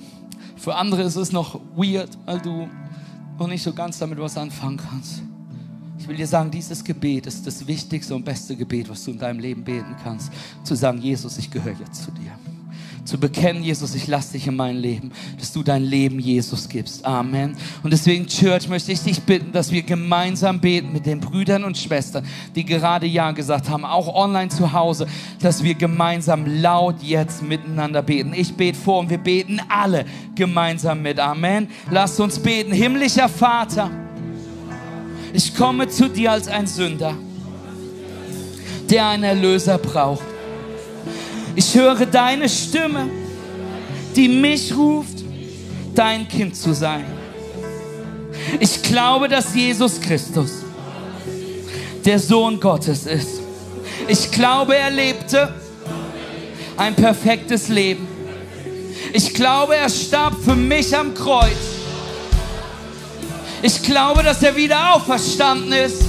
Für 0.56 0.74
andere 0.74 1.02
ist 1.02 1.14
es 1.14 1.30
noch 1.30 1.60
weird, 1.76 2.18
weil 2.26 2.40
du 2.40 2.68
noch 3.38 3.46
nicht 3.46 3.62
so 3.62 3.72
ganz 3.72 4.00
damit 4.00 4.18
was 4.18 4.36
anfangen 4.36 4.78
kannst. 4.78 5.22
Ich 5.98 6.08
will 6.08 6.16
dir 6.16 6.26
sagen, 6.26 6.50
dieses 6.50 6.84
Gebet 6.84 7.26
ist 7.26 7.46
das 7.46 7.66
wichtigste 7.66 8.14
und 8.14 8.24
beste 8.24 8.54
Gebet, 8.56 8.88
was 8.88 9.04
du 9.04 9.12
in 9.12 9.18
deinem 9.18 9.40
Leben 9.40 9.64
beten 9.64 9.96
kannst. 10.02 10.30
Zu 10.62 10.74
sagen, 10.74 10.98
Jesus, 10.98 11.38
ich 11.38 11.50
gehöre 11.50 11.76
jetzt 11.78 12.04
zu 12.04 12.10
dir. 12.10 12.32
Zu 13.06 13.18
bekennen, 13.18 13.62
Jesus, 13.62 13.94
ich 13.94 14.08
lasse 14.08 14.32
dich 14.32 14.48
in 14.48 14.56
mein 14.56 14.76
Leben, 14.76 15.12
dass 15.38 15.52
du 15.52 15.62
dein 15.62 15.84
Leben 15.84 16.18
Jesus 16.18 16.68
gibst. 16.68 17.04
Amen. 17.04 17.56
Und 17.84 17.92
deswegen, 17.92 18.26
Church, 18.26 18.68
möchte 18.68 18.90
ich 18.90 19.00
dich 19.00 19.22
bitten, 19.22 19.52
dass 19.52 19.70
wir 19.70 19.82
gemeinsam 19.82 20.60
beten 20.60 20.92
mit 20.92 21.06
den 21.06 21.20
Brüdern 21.20 21.62
und 21.62 21.78
Schwestern, 21.78 22.26
die 22.56 22.64
gerade 22.64 23.06
Ja 23.06 23.30
gesagt 23.30 23.70
haben, 23.70 23.84
auch 23.84 24.12
online 24.12 24.48
zu 24.48 24.72
Hause, 24.72 25.06
dass 25.40 25.62
wir 25.62 25.74
gemeinsam 25.74 26.46
laut 26.60 27.00
jetzt 27.00 27.44
miteinander 27.44 28.02
beten. 28.02 28.32
Ich 28.34 28.54
bete 28.54 28.76
vor 28.76 28.98
und 28.98 29.10
wir 29.10 29.18
beten 29.18 29.60
alle 29.68 30.04
gemeinsam 30.34 31.00
mit. 31.00 31.20
Amen. 31.20 31.68
Lasst 31.92 32.18
uns 32.18 32.40
beten. 32.40 32.72
Himmlischer 32.72 33.28
Vater, 33.28 33.88
ich 35.36 35.54
komme 35.54 35.86
zu 35.86 36.08
dir 36.08 36.32
als 36.32 36.48
ein 36.48 36.66
Sünder, 36.66 37.14
der 38.88 39.06
einen 39.06 39.22
Erlöser 39.22 39.76
braucht. 39.76 40.24
Ich 41.54 41.74
höre 41.74 42.06
deine 42.06 42.48
Stimme, 42.48 43.10
die 44.16 44.28
mich 44.28 44.74
ruft, 44.74 45.24
dein 45.94 46.26
Kind 46.26 46.56
zu 46.56 46.72
sein. 46.72 47.04
Ich 48.60 48.82
glaube, 48.82 49.28
dass 49.28 49.54
Jesus 49.54 50.00
Christus 50.00 50.62
der 52.02 52.18
Sohn 52.18 52.58
Gottes 52.58 53.04
ist. 53.04 53.40
Ich 54.08 54.30
glaube, 54.30 54.74
er 54.74 54.90
lebte 54.90 55.52
ein 56.78 56.94
perfektes 56.94 57.68
Leben. 57.68 58.08
Ich 59.12 59.34
glaube, 59.34 59.76
er 59.76 59.90
starb 59.90 60.34
für 60.42 60.56
mich 60.56 60.96
am 60.96 61.12
Kreuz 61.12 61.75
ich 63.62 63.82
glaube, 63.82 64.22
dass 64.22 64.42
er 64.42 64.54
wieder 64.54 64.94
auferstanden 64.94 65.72
ist, 65.72 66.02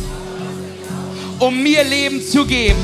um 1.39 1.61
mir 1.61 1.83
Leben 1.83 2.21
zu 2.21 2.45
geben. 2.45 2.79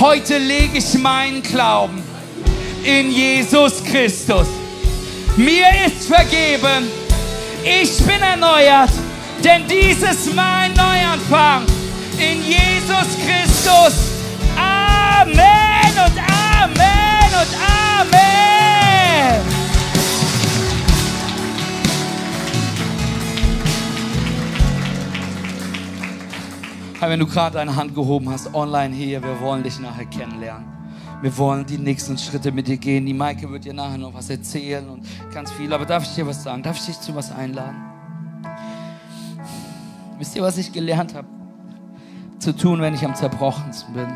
Heute 0.00 0.38
lege 0.38 0.78
ich 0.78 0.94
meinen 0.94 1.42
Glauben 1.42 2.02
in 2.84 3.10
Jesus 3.10 3.82
Christus. 3.84 4.46
Mir 5.36 5.66
ist 5.86 6.06
vergeben. 6.06 6.90
Ich 7.64 7.96
bin 7.98 8.20
erneuert, 8.20 8.90
denn 9.44 9.62
dies 9.68 10.02
ist 10.02 10.34
mein 10.34 10.72
Neuanfang. 10.74 11.64
In 12.18 12.42
Jesus 12.44 13.08
Christus. 13.24 13.94
Amen 14.56 15.92
und 15.96 16.18
Amen 16.18 17.32
und 17.40 17.52
Amen. 18.00 19.61
Hey, 27.02 27.10
wenn 27.10 27.18
du 27.18 27.26
gerade 27.26 27.54
deine 27.54 27.74
Hand 27.74 27.96
gehoben 27.96 28.30
hast, 28.30 28.54
online 28.54 28.94
hier, 28.94 29.20
wir 29.24 29.40
wollen 29.40 29.64
dich 29.64 29.80
nachher 29.80 30.04
kennenlernen. 30.04 30.68
Wir 31.20 31.36
wollen 31.36 31.66
die 31.66 31.76
nächsten 31.76 32.16
Schritte 32.16 32.52
mit 32.52 32.68
dir 32.68 32.76
gehen. 32.76 33.04
Die 33.06 33.12
Maike 33.12 33.50
wird 33.50 33.64
dir 33.64 33.74
nachher 33.74 33.98
noch 33.98 34.14
was 34.14 34.30
erzählen 34.30 34.88
und 34.88 35.04
ganz 35.34 35.50
viel. 35.50 35.72
Aber 35.72 35.84
darf 35.84 36.04
ich 36.04 36.14
dir 36.14 36.24
was 36.28 36.44
sagen? 36.44 36.62
Darf 36.62 36.76
ich 36.76 36.86
dich 36.86 37.00
zu 37.00 37.12
was 37.16 37.32
einladen? 37.32 37.74
Wisst 40.16 40.36
ihr, 40.36 40.42
was 40.42 40.56
ich 40.58 40.72
gelernt 40.72 41.12
habe? 41.16 41.26
zu 42.38 42.54
tun, 42.54 42.80
wenn 42.80 42.94
ich 42.94 43.04
am 43.04 43.16
zerbrochensten 43.16 43.94
bin. 43.94 44.06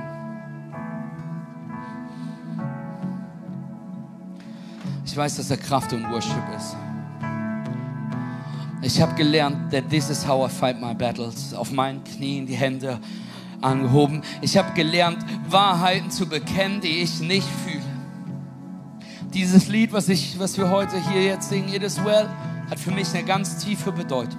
Ich 5.05 5.17
weiß, 5.17 5.39
dass 5.39 5.51
er 5.51 5.57
Kraft 5.57 5.93
und 5.93 6.09
Worship 6.09 6.45
ist. 6.57 6.77
Ich 8.87 9.03
habe 9.03 9.17
gelernt, 9.17 9.73
that 9.73 9.91
this 9.91 10.11
is 10.11 10.25
how 10.25 10.47
I 10.47 10.49
fight 10.49 10.81
my 10.81 10.95
battles. 10.95 11.53
Auf 11.53 11.73
meinen 11.73 12.05
Knien 12.05 12.47
die 12.47 12.55
Hände 12.55 13.01
angehoben. 13.61 14.23
Ich 14.43 14.57
habe 14.57 14.75
gelernt, 14.75 15.19
Wahrheiten 15.49 16.09
zu 16.13 16.29
bekennen, 16.29 16.81
die 16.81 17.01
ich 17.01 17.19
nicht 17.19 17.49
fühle. 17.65 17.83
Dieses 19.35 19.67
Lied, 19.67 19.93
was, 19.93 20.09
ich, 20.09 20.39
was 20.39 20.57
wir 20.57 20.71
heute 20.71 20.97
hier 21.11 21.25
jetzt 21.25 21.49
singen, 21.49 21.75
It 21.75 21.83
is 21.83 21.99
well, 22.05 22.29
hat 22.71 22.79
für 22.79 22.93
mich 22.93 23.13
eine 23.13 23.25
ganz 23.25 23.59
tiefe 23.59 23.91
Bedeutung. 23.91 24.39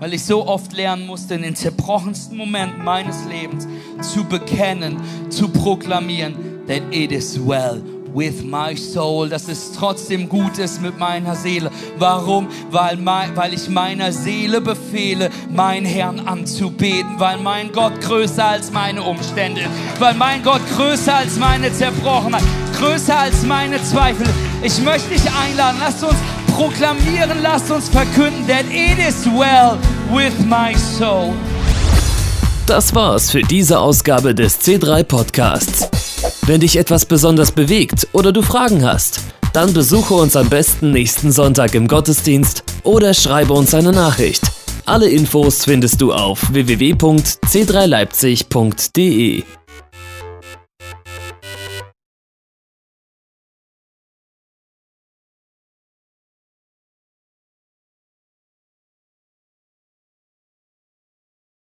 Weil 0.00 0.12
ich 0.12 0.24
so 0.24 0.44
oft 0.44 0.72
lernen 0.72 1.06
musste, 1.06 1.36
in 1.36 1.42
den 1.42 1.54
zerbrochensten 1.54 2.36
Momenten 2.36 2.82
meines 2.82 3.26
Lebens 3.26 3.68
zu 4.00 4.24
bekennen, 4.24 4.96
zu 5.30 5.48
proklamieren, 5.50 6.34
that 6.66 6.82
it 6.90 7.12
is 7.12 7.38
well 7.38 7.80
with 8.16 8.42
my 8.42 8.74
soul, 8.74 9.28
dass 9.28 9.46
es 9.46 9.72
trotzdem 9.72 10.28
gut 10.28 10.58
ist 10.58 10.80
mit 10.80 10.98
meiner 10.98 11.36
Seele. 11.36 11.70
Warum? 11.98 12.48
Weil, 12.70 12.96
mein, 12.96 13.36
weil 13.36 13.52
ich 13.52 13.68
meiner 13.68 14.10
Seele 14.10 14.60
befehle, 14.62 15.30
meinen 15.50 15.84
Herrn 15.84 16.20
anzubeten, 16.20 17.18
weil 17.18 17.36
mein 17.38 17.70
Gott 17.72 18.00
größer 18.00 18.46
als 18.46 18.72
meine 18.72 19.02
Umstände 19.02 19.60
ist, 19.60 19.70
weil 20.00 20.14
mein 20.14 20.42
Gott 20.42 20.62
größer 20.76 21.14
als 21.14 21.36
meine 21.36 21.70
Zerbrochenheit, 21.72 22.42
größer 22.78 23.18
als 23.18 23.42
meine 23.42 23.82
Zweifel. 23.84 24.26
Ich 24.62 24.80
möchte 24.82 25.10
dich 25.10 25.30
einladen, 25.30 25.76
lasst 25.78 26.02
uns 26.02 26.16
proklamieren, 26.54 27.42
lasst 27.42 27.70
uns 27.70 27.90
verkünden, 27.90 28.46
that 28.46 28.64
it 28.70 28.98
is 29.06 29.26
well 29.26 29.76
with 30.10 30.32
my 30.46 30.74
soul. 30.74 31.34
Das 32.66 32.94
war's 32.94 33.30
für 33.30 33.42
diese 33.42 33.78
Ausgabe 33.78 34.34
des 34.34 34.60
C3 34.60 35.04
Podcasts. 35.04 35.88
Wenn 36.46 36.60
dich 36.60 36.76
etwas 36.76 37.04
besonders 37.04 37.50
bewegt 37.50 38.06
oder 38.12 38.30
du 38.30 38.40
Fragen 38.40 38.84
hast, 38.84 39.18
dann 39.52 39.72
besuche 39.72 40.14
uns 40.14 40.36
am 40.36 40.48
besten 40.48 40.92
nächsten 40.92 41.32
Sonntag 41.32 41.74
im 41.74 41.88
Gottesdienst 41.88 42.62
oder 42.84 43.14
schreibe 43.14 43.52
uns 43.52 43.74
eine 43.74 43.90
Nachricht. 43.90 44.44
Alle 44.84 45.08
Infos 45.08 45.64
findest 45.64 46.00
du 46.00 46.12
auf 46.12 46.52
www.c3leipzig.de. 46.52 49.42